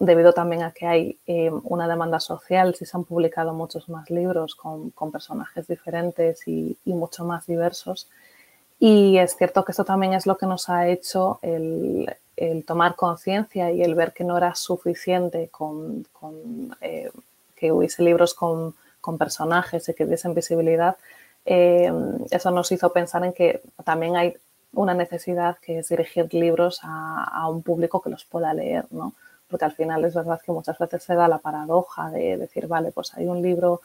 debido 0.00 0.34
también 0.34 0.64
a 0.64 0.72
que 0.72 0.86
hay 0.86 1.18
em, 1.26 1.62
una 1.64 1.88
demanda 1.88 2.20
social, 2.20 2.74
sí 2.74 2.84
se 2.84 2.94
han 2.94 3.04
publicado 3.04 3.54
muchos 3.54 3.88
más 3.88 4.10
libros 4.10 4.54
con, 4.54 4.92
personajes 5.10 5.66
diferentes 5.66 6.46
y, 6.46 6.76
y, 6.84 6.92
mucho 6.92 7.24
más 7.24 7.46
diversos. 7.46 8.10
Y 8.78 9.18
es 9.18 9.36
cierto 9.36 9.64
que 9.64 9.72
esto 9.72 9.84
también 9.84 10.12
es 10.12 10.26
lo 10.26 10.36
que 10.36 10.46
nos 10.46 10.68
ha 10.68 10.86
hecho 10.88 11.38
el, 11.42 12.14
el 12.36 12.64
tomar 12.64 12.94
conciencia 12.94 13.70
y 13.70 13.82
el 13.82 13.94
ver 13.94 14.12
que 14.12 14.24
no 14.24 14.36
era 14.36 14.54
suficiente 14.54 15.48
con, 15.50 16.06
eh, 16.80 17.10
que 17.54 17.72
hubiese 17.72 18.02
libros 18.02 18.34
con, 18.34 18.74
personajes 19.20 19.88
y 19.88 19.94
que 19.94 20.04
diesen 20.04 20.34
visibilidad, 20.34 20.96
eh, 21.44 21.92
eso 22.32 22.50
nos 22.50 22.72
hizo 22.72 22.92
pensar 22.92 23.24
en 23.24 23.32
que 23.32 23.62
también 23.84 24.16
hay 24.16 24.34
una 24.72 24.94
necesidad 24.94 25.58
que 25.58 25.78
es 25.78 25.88
dirigir 25.88 26.34
libros 26.34 26.80
a, 26.82 27.22
a, 27.22 27.48
un 27.48 27.62
público 27.62 28.02
que 28.02 28.10
los 28.10 28.24
pueda 28.24 28.52
leer, 28.52 28.84
¿no? 28.90 29.14
Porque 29.48 29.64
al 29.64 29.70
final 29.70 30.04
es 30.04 30.12
verdad 30.12 30.40
que 30.44 30.50
muchas 30.50 30.76
veces 30.76 31.04
se 31.04 31.14
da 31.14 31.28
la 31.28 31.38
paradoja 31.38 32.10
de 32.10 32.36
decir, 32.36 32.66
vale, 32.66 32.90
pues 32.90 33.14
hay 33.14 33.28
un 33.28 33.40
libro 33.40 33.80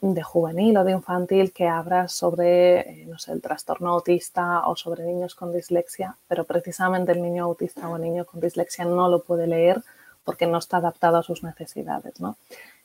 de 0.00 0.22
juvenil 0.22 0.76
o 0.76 0.84
de 0.84 0.92
infantil 0.92 1.52
que 1.52 1.66
habla 1.66 2.08
sobre, 2.08 3.02
eh, 3.02 3.06
no 3.06 3.18
sé, 3.18 3.32
el 3.32 3.40
trastorno 3.40 3.90
autista 3.90 4.66
o 4.66 4.76
sobre 4.76 5.04
niños 5.04 5.34
con 5.34 5.52
dislexia, 5.52 6.16
pero 6.28 6.44
precisamente 6.44 7.12
el 7.12 7.22
niño 7.22 7.44
autista 7.44 7.88
o 7.88 7.96
el 7.96 8.02
niño 8.02 8.24
con 8.24 8.40
dislexia 8.40 8.84
no 8.84 9.08
lo 9.08 9.22
puede 9.22 9.46
leer 9.46 9.82
porque 10.24 10.46
no 10.46 10.58
está 10.58 10.78
adaptado 10.78 11.18
a 11.18 11.22
sus 11.22 11.42
necesidades, 11.42 12.20
¿no? 12.20 12.36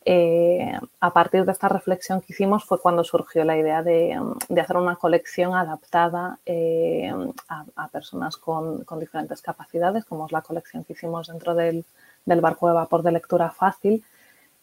eh, 0.04 0.80
a 1.00 1.14
partir 1.14 1.46
de 1.46 1.52
esta 1.52 1.70
reflexión 1.70 2.22
que 2.22 2.34
hicimos 2.34 2.64
fue 2.66 2.80
cuando 2.82 3.04
surgió 3.04 3.44
la 3.44 3.58
idea 3.58 3.84
de, 3.84 4.20
hacer 4.60 4.78
una 4.78 4.96
colección 4.96 5.54
adaptada 5.54 6.40
eh, 6.46 7.12
a, 7.48 7.88
personas 7.90 8.38
con, 8.38 8.84
diferentes 9.00 9.42
capacidades, 9.42 10.06
como 10.06 10.26
es 10.26 10.32
la 10.32 10.42
colección 10.42 10.84
que 10.84 10.94
hicimos 10.94 11.28
dentro 11.28 11.54
del, 11.54 11.86
barco 12.26 12.68
de 12.68 12.74
vapor 12.74 13.04
de 13.04 13.12
lectura 13.12 13.52
fácil. 13.52 14.04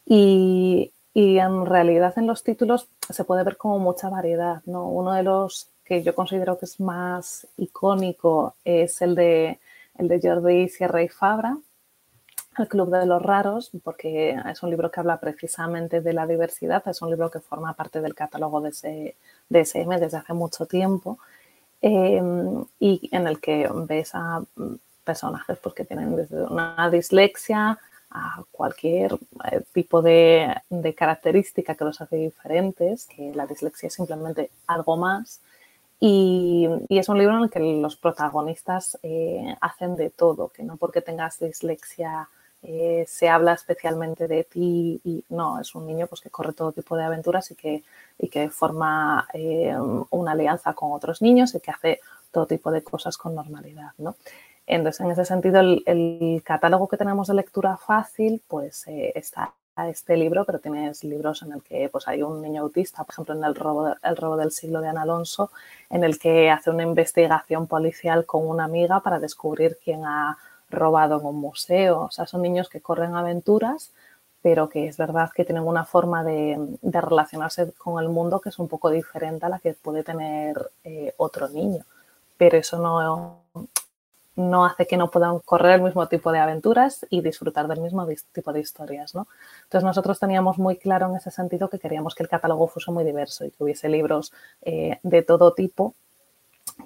Y, 0.04 0.92
en 1.20 1.66
realidad 1.66 2.14
en 2.16 2.28
los 2.28 2.44
títulos 2.44 2.88
se 3.10 3.24
puede 3.24 3.42
ver 3.42 3.56
como 3.56 3.80
mucha 3.80 4.08
variedad. 4.08 4.62
¿no? 4.66 4.88
Uno 4.88 5.12
de 5.12 5.24
los 5.24 5.68
que 5.84 6.02
yo 6.02 6.14
considero 6.14 6.58
que 6.58 6.66
es 6.66 6.78
más 6.78 7.46
icónico 7.56 8.54
es 8.64 9.02
el 9.02 9.16
de, 9.16 9.58
el 9.96 10.06
de 10.06 10.20
Jordi 10.22 10.68
Sierra 10.68 11.02
y 11.02 11.08
Fabra, 11.08 11.58
el 12.56 12.68
Club 12.68 12.90
de 12.90 13.06
los 13.06 13.20
Raros, 13.20 13.72
porque 13.82 14.36
es 14.48 14.62
un 14.62 14.70
libro 14.70 14.90
que 14.90 15.00
habla 15.00 15.18
precisamente 15.18 16.00
de 16.00 16.12
la 16.12 16.26
diversidad, 16.26 16.86
es 16.86 17.02
un 17.02 17.10
libro 17.10 17.30
que 17.30 17.40
forma 17.40 17.72
parte 17.72 18.00
del 18.00 18.14
catálogo 18.14 18.60
de, 18.60 19.16
SM 19.50 19.98
desde 19.98 20.18
hace 20.18 20.34
mucho 20.34 20.66
tiempo 20.66 21.18
eh, 21.82 22.22
y 22.78 23.08
en 23.10 23.26
el 23.26 23.40
que 23.40 23.68
ves 23.88 24.10
a 24.14 24.42
personajes 25.02 25.58
pues, 25.58 25.74
que 25.74 25.84
tienen 25.84 26.14
desde 26.14 26.44
una 26.44 26.88
dislexia 26.90 27.78
a 28.10 28.42
cualquier 28.50 29.14
eh, 29.50 29.62
tipo 29.72 30.02
de, 30.02 30.54
característica 30.96 31.74
que 31.74 31.84
los 31.84 32.00
hace 32.00 32.16
diferentes, 32.16 33.06
que 33.06 33.32
la 33.34 33.46
dislexia 33.46 33.88
es 33.88 33.94
simplemente 33.94 34.50
algo 34.66 34.96
más. 34.96 35.40
Y, 36.00 36.68
es 36.88 37.08
un 37.08 37.18
libro 37.18 37.36
en 37.36 37.44
el 37.44 37.50
que 37.50 37.60
los 37.60 37.96
protagonistas 37.96 38.98
eh, 39.02 39.56
hacen 39.60 39.96
de 39.96 40.10
todo, 40.10 40.48
que 40.48 40.62
no 40.62 40.76
porque 40.76 41.02
tengas 41.02 41.40
dislexia 41.40 42.28
eh, 42.62 43.04
se 43.06 43.28
habla 43.28 43.52
especialmente 43.52 44.26
de 44.26 44.42
ti 44.42 45.00
y 45.04 45.24
no, 45.28 45.60
es 45.60 45.76
un 45.76 45.86
niño 45.86 46.08
pues, 46.08 46.20
que 46.20 46.30
corre 46.30 46.52
todo 46.52 46.72
tipo 46.72 46.96
de 46.96 47.04
aventuras 47.04 47.50
y 47.52 47.54
que, 47.54 47.84
y 48.18 48.28
que 48.28 48.50
forma 48.50 49.28
una 50.10 50.32
alianza 50.32 50.72
con 50.74 50.92
otros 50.92 51.22
niños 51.22 51.54
y 51.54 51.60
que 51.60 51.70
hace 51.70 52.00
todo 52.32 52.46
tipo 52.46 52.70
de 52.72 52.82
cosas 52.82 53.16
con 53.16 53.34
normalidad. 53.34 53.92
¿no? 53.98 54.16
Entonces, 54.68 55.00
en 55.00 55.10
ese 55.10 55.24
sentido, 55.24 55.60
el, 55.60 56.42
catálogo 56.44 56.88
que 56.88 56.98
tenemos 56.98 57.28
de 57.28 57.34
lectura 57.34 57.78
fácil, 57.78 58.42
pues 58.46 58.86
eh, 58.86 59.12
está 59.14 59.54
este 59.88 60.14
libro, 60.16 60.44
pero 60.44 60.58
tienes 60.58 61.04
libros 61.04 61.42
en 61.42 61.52
el 61.52 61.62
que 61.62 61.88
pues, 61.88 62.06
hay 62.06 62.22
un 62.22 62.42
niño 62.42 62.62
autista, 62.62 63.02
por 63.02 63.14
ejemplo, 63.14 63.34
en 63.34 63.44
el 63.44 63.54
robo, 63.54 63.94
el 64.02 64.16
robo 64.16 64.36
del 64.36 64.50
siglo 64.50 64.82
de 64.82 64.88
Ana 64.88 65.02
Alonso, 65.02 65.50
en 65.88 66.04
el 66.04 66.18
que 66.18 66.50
hace 66.50 66.68
una 66.68 66.82
investigación 66.82 67.66
policial 67.66 68.26
con 68.26 68.46
una 68.46 68.64
amiga 68.64 69.00
para 69.00 69.18
descubrir 69.18 69.78
quién 69.82 70.04
ha 70.04 70.36
robado 70.68 71.18
en 71.18 71.24
un 71.24 71.36
museo. 71.36 72.02
O 72.02 72.10
sea, 72.10 72.26
son 72.26 72.42
niños 72.42 72.68
que 72.68 72.82
corren 72.82 73.14
aventuras, 73.14 73.92
pero 74.42 74.68
que 74.68 74.86
es 74.86 74.98
verdad 74.98 75.30
que 75.34 75.46
tienen 75.46 75.66
una 75.66 75.86
forma 75.86 76.24
de, 76.24 76.58
relacionarse 76.82 77.72
con 77.72 78.02
el 78.02 78.10
mundo 78.10 78.40
que 78.40 78.50
es 78.50 78.58
un 78.58 78.68
poco 78.68 78.90
diferente 78.90 79.46
a 79.46 79.48
la 79.48 79.60
que 79.60 79.72
puede 79.72 80.04
tener 80.04 80.70
eh, 80.84 81.14
otro 81.16 81.48
niño. 81.48 81.84
Pero 82.36 82.58
eso 82.58 82.78
no, 82.78 83.40
no 84.38 84.64
hace 84.64 84.86
que 84.86 84.96
no 84.96 85.10
puedan 85.10 85.40
correr 85.40 85.72
el 85.72 85.82
mismo 85.82 86.06
tipo 86.06 86.30
de 86.30 86.38
aventuras 86.38 87.04
y 87.10 87.22
disfrutar 87.22 87.66
del 87.66 87.80
mismo 87.80 88.06
tipo 88.32 88.52
de 88.52 88.60
historias. 88.60 89.12
¿no? 89.14 89.26
Entonces 89.64 89.84
nosotros 89.84 90.20
teníamos 90.20 90.58
muy 90.58 90.76
claro 90.76 91.08
en 91.10 91.16
ese 91.16 91.32
sentido 91.32 91.68
que 91.68 91.80
queríamos 91.80 92.14
que 92.14 92.22
el 92.22 92.28
catálogo 92.28 92.68
fuese 92.68 92.92
muy 92.92 93.02
diverso 93.02 93.44
y 93.44 93.50
que 93.50 93.64
hubiese 93.64 93.88
libros 93.88 94.32
eh, 94.62 95.00
de 95.02 95.22
todo 95.22 95.54
tipo 95.54 95.94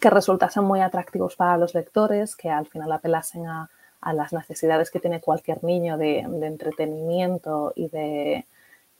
que 0.00 0.08
resultasen 0.08 0.64
muy 0.64 0.80
atractivos 0.80 1.36
para 1.36 1.58
los 1.58 1.74
lectores, 1.74 2.36
que 2.36 2.48
al 2.48 2.66
final 2.66 2.90
apelasen 2.90 3.46
a, 3.46 3.68
las 4.14 4.32
necesidades 4.32 4.90
que 4.90 4.98
tiene 4.98 5.20
cualquier 5.20 5.62
niño 5.62 5.96
de, 5.96 6.20
entretenimiento 6.20 7.72
y 7.76 7.88
de, 7.88 8.46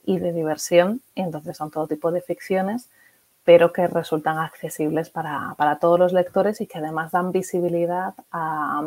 y 0.05 0.19
de 0.19 0.31
diversión. 0.31 1.01
entonces 1.15 1.57
son 1.57 1.71
todo 1.71 1.87
tipo 1.87 2.11
de 2.11 2.21
ficciones, 2.21 2.89
pero 3.43 3.73
que 3.73 3.87
resultan 3.87 4.37
accesibles 4.37 5.09
para, 5.09 5.55
todos 5.81 5.99
los 5.99 6.13
lectores 6.13 6.61
y 6.61 6.67
que 6.67 6.77
además 6.77 7.11
dan 7.11 7.31
visibilidad 7.31 8.13
a, 8.31 8.81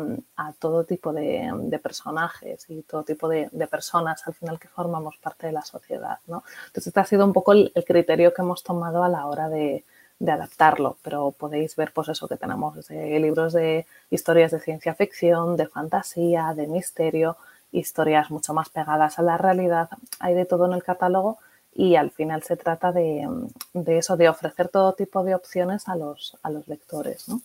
todo 0.59 0.83
tipo 0.83 1.13
de, 1.13 1.79
personajes 1.81 2.65
y 2.69 2.81
todo 2.81 3.03
tipo 3.03 3.27
de, 3.29 3.49
personas 3.69 4.27
al 4.27 4.33
final 4.33 4.59
que 4.59 4.67
formamos 4.67 5.17
parte 5.17 5.47
de 5.47 5.53
la 5.53 5.61
sociedad. 5.61 6.19
¿no? 6.27 6.43
Entonces, 6.67 6.87
este 6.87 6.99
ha 6.99 7.05
sido 7.05 7.25
un 7.25 7.33
poco 7.33 7.53
el 7.53 7.71
criterio 7.85 8.33
que 8.33 8.41
hemos 8.41 8.63
tomado 8.63 9.03
a 9.03 9.09
la 9.09 9.27
hora 9.27 9.47
de, 9.49 9.83
de 10.19 10.31
adaptarlo, 10.31 10.97
pero 11.03 11.31
podéis 11.31 11.75
ver 11.75 11.91
pues 11.93 12.09
eso 12.09 12.27
que 12.27 12.37
tenemos 12.37 12.89
libros 12.89 13.53
de 13.53 13.85
historias 14.09 14.51
de 14.51 14.59
ciencia 14.59 14.95
ficción, 14.95 15.57
de 15.57 15.67
fantasía, 15.67 16.53
de 16.55 16.67
misterio, 16.67 17.37
historias 17.71 18.31
mucho 18.31 18.53
más 18.53 18.69
pegadas 18.69 19.19
a 19.19 19.21
la 19.21 19.37
realidad, 19.37 19.89
hay 20.19 20.33
de 20.33 20.45
todo 20.45 20.65
en 20.65 20.73
el 20.73 20.83
catálogo 20.83 21.37
y 21.77 21.95
al 21.95 22.09
final 22.09 22.41
se 22.41 22.57
trata 22.57 22.91
de, 22.91 23.29
de 23.73 23.97
eso, 23.99 24.17
de 24.17 24.27
ofrecer 24.27 24.67
todo 24.67 24.93
tipo 24.93 25.23
de 25.23 25.35
opciones 25.35 25.87
a 25.87 25.95
los, 25.95 26.35
a 26.41 26.49
los 26.49 26.67
lectores, 26.67 27.29
¿no? 27.29 27.41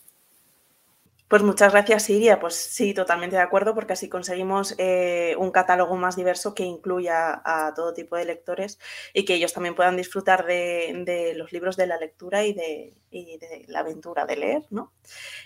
Pues 1.33 1.43
muchas 1.43 1.73
gracias, 1.73 2.03
Siria. 2.03 2.39
Pues 2.39 2.55
sí, 2.55 2.93
totalmente 2.93 3.37
de 3.37 3.43
acuerdo, 3.43 3.75
porque 3.75 3.95
así 3.95 4.11
conseguimos 4.11 4.75
eh, 4.77 5.35
un 5.39 5.51
catálogo 5.51 5.97
más 5.97 6.15
diverso 6.15 6.55
que 6.55 6.63
incluya 6.63 7.41
a 7.43 7.73
todo 7.75 7.95
tipo 7.95 8.17
de 8.17 8.27
lectores 8.27 8.79
y 9.15 9.25
que 9.25 9.37
ellos 9.37 9.55
también 9.55 9.75
puedan 9.75 9.97
disfrutar 9.97 10.45
de, 10.45 11.33
los 11.35 11.51
libros 11.51 11.79
de 11.79 11.87
la 11.87 11.97
lectura 11.97 12.45
y 12.45 12.53
de, 12.53 13.65
la 13.67 13.79
aventura 13.79 14.27
de 14.27 14.37
leer. 14.37 14.63
¿no? 14.69 14.93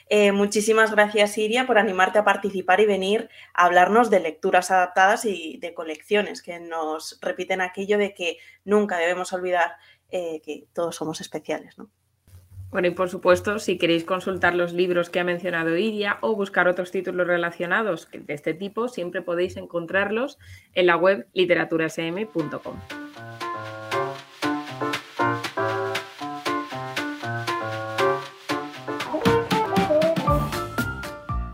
Eh, 0.09 0.33
muchísimas 0.33 0.91
gracias, 0.91 1.35
Siria, 1.35 1.69
por 1.69 1.79
animarte 1.79 2.19
a 2.19 2.25
participar 2.25 2.81
y 2.81 2.87
venir 2.87 3.31
a 3.55 3.67
hablarnos 3.67 4.11
de 4.11 4.19
lecturas 4.19 4.73
adaptadas 4.73 5.25
y 5.25 5.59
de 5.59 5.73
colecciones, 5.73 6.43
que 6.43 6.59
nos 6.59 7.17
repiten 7.23 7.61
aquello 7.61 7.97
de 7.97 8.13
que 8.13 8.39
nunca 8.65 8.99
debemos 8.99 9.33
olvidar 9.33 9.77
eh, 10.11 10.43
que 10.45 10.67
todos 10.73 10.97
somos 10.97 11.21
especiales. 11.21 11.79
¿no? 11.79 11.89
Bueno, 12.77 12.89
y 12.89 12.91
por 12.91 13.09
supuesto, 13.09 13.59
si 13.59 13.79
queréis 13.79 14.05
consultar 14.05 14.55
los 14.55 14.75
libros 14.75 15.09
que 15.09 15.19
ha 15.19 15.25
mencionado 15.25 15.79
Iria 15.79 16.19
o 16.21 16.37
buscar 16.37 16.69
otros 16.69 16.91
títulos 16.91 17.27
relacionados 17.27 18.07
de 18.13 18.35
este 18.35 18.53
tipo, 18.53 18.89
siempre 18.89 19.23
podéis 19.23 19.57
encontrarlos 19.57 20.39
en 20.75 20.85
la 20.85 20.99
web 20.99 21.27
literaturasm.com. 21.33 22.77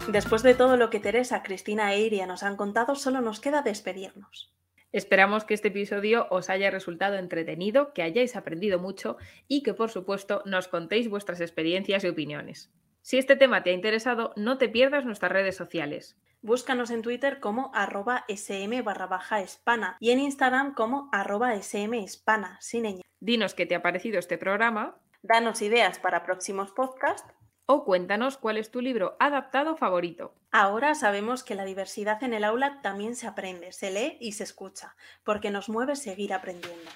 Después 0.09 0.43
de 0.43 0.55
todo 0.57 0.77
lo 0.77 0.91
que 0.91 0.99
Teresa, 0.99 1.45
Cristina 1.45 1.95
e 1.95 2.01
Iria 2.01 2.27
nos 2.27 2.43
han 2.43 2.57
contado, 2.57 2.97
solo 2.97 3.20
nos 3.20 3.39
queda 3.39 3.62
despedirnos. 3.62 4.53
Esperamos 4.93 5.45
que 5.45 5.55
este 5.55 5.68
episodio 5.68 6.26
os 6.30 6.51
haya 6.51 6.70
resultado 6.70 7.16
entretenido, 7.16 7.95
que 7.95 8.03
hayáis 8.03 8.36
aprendido 8.36 8.78
mucho 8.78 9.16
y 9.49 9.62
que 9.62 9.72
por 9.72 9.90
supuesto 9.90 10.43
nos 10.45 10.68
contéis 10.68 11.09
vuestras 11.09 11.40
experiencias 11.40 12.05
y 12.05 12.09
opiniones. 12.09 12.70
Si 13.01 13.18
este 13.18 13.34
tema 13.34 13.62
te 13.62 13.70
ha 13.70 13.72
interesado, 13.72 14.32
no 14.36 14.59
te 14.59 14.68
pierdas 14.68 15.05
nuestras 15.05 15.32
redes 15.32 15.57
sociales. 15.57 16.16
Búscanos 16.43 16.90
en 16.90 17.03
Twitter 17.03 17.40
como 17.40 17.70
arroba 17.74 18.24
sm 18.28 18.82
barra 18.84 19.07
baja 19.07 19.40
hispana 19.40 19.97
y 19.99 20.11
en 20.11 20.20
Instagram 20.20 20.74
como 20.74 21.09
arroba 21.12 21.55
sm 21.55 21.95
hispana, 21.95 22.59
sin 22.61 22.84
ñ. 22.84 23.01
Dinos 23.20 23.55
qué 23.55 23.64
te 23.64 23.74
ha 23.74 23.82
parecido 23.82 24.18
este 24.18 24.38
programa. 24.38 24.99
Danos 25.22 25.62
ideas 25.62 25.99
para 25.99 26.24
próximos 26.24 26.72
podcasts 26.72 27.32
o 27.73 27.85
cuéntanos 27.85 28.37
cuál 28.37 28.59
es 28.59 28.70
tu 28.70 28.81
libro 28.81 29.16
adaptado 29.18 29.77
favorito. 29.77 30.35
Ahora 30.51 30.95
sabemos 30.95 31.43
que 31.43 31.55
la 31.55 31.64
diversidad 31.64 32.23
en 32.23 32.35
el 32.35 32.45
aula 32.45 32.81
también 32.83 33.16
se 33.16 33.27
aprende, 33.27 33.73
se 33.73 33.91
lee 33.91 34.18
y 34.20 34.33
se 34.33 34.45
escucha, 34.45 34.95
porque 35.25 35.51
nos 35.51 35.70
mueve 35.70 35.97
seguir 35.97 36.35
aprendiendo. 36.35 36.91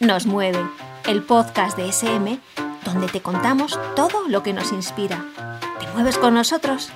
Nos 0.00 0.26
mueve, 0.26 0.58
el 1.06 1.22
podcast 1.22 1.76
de 1.76 1.88
SM, 1.88 2.40
donde 2.84 3.06
te 3.06 3.20
contamos 3.20 3.78
todo 3.94 4.26
lo 4.26 4.42
que 4.42 4.52
nos 4.52 4.72
inspira. 4.72 5.24
¿Te 5.78 5.86
mueves 5.94 6.18
con 6.18 6.34
nosotros? 6.34 6.90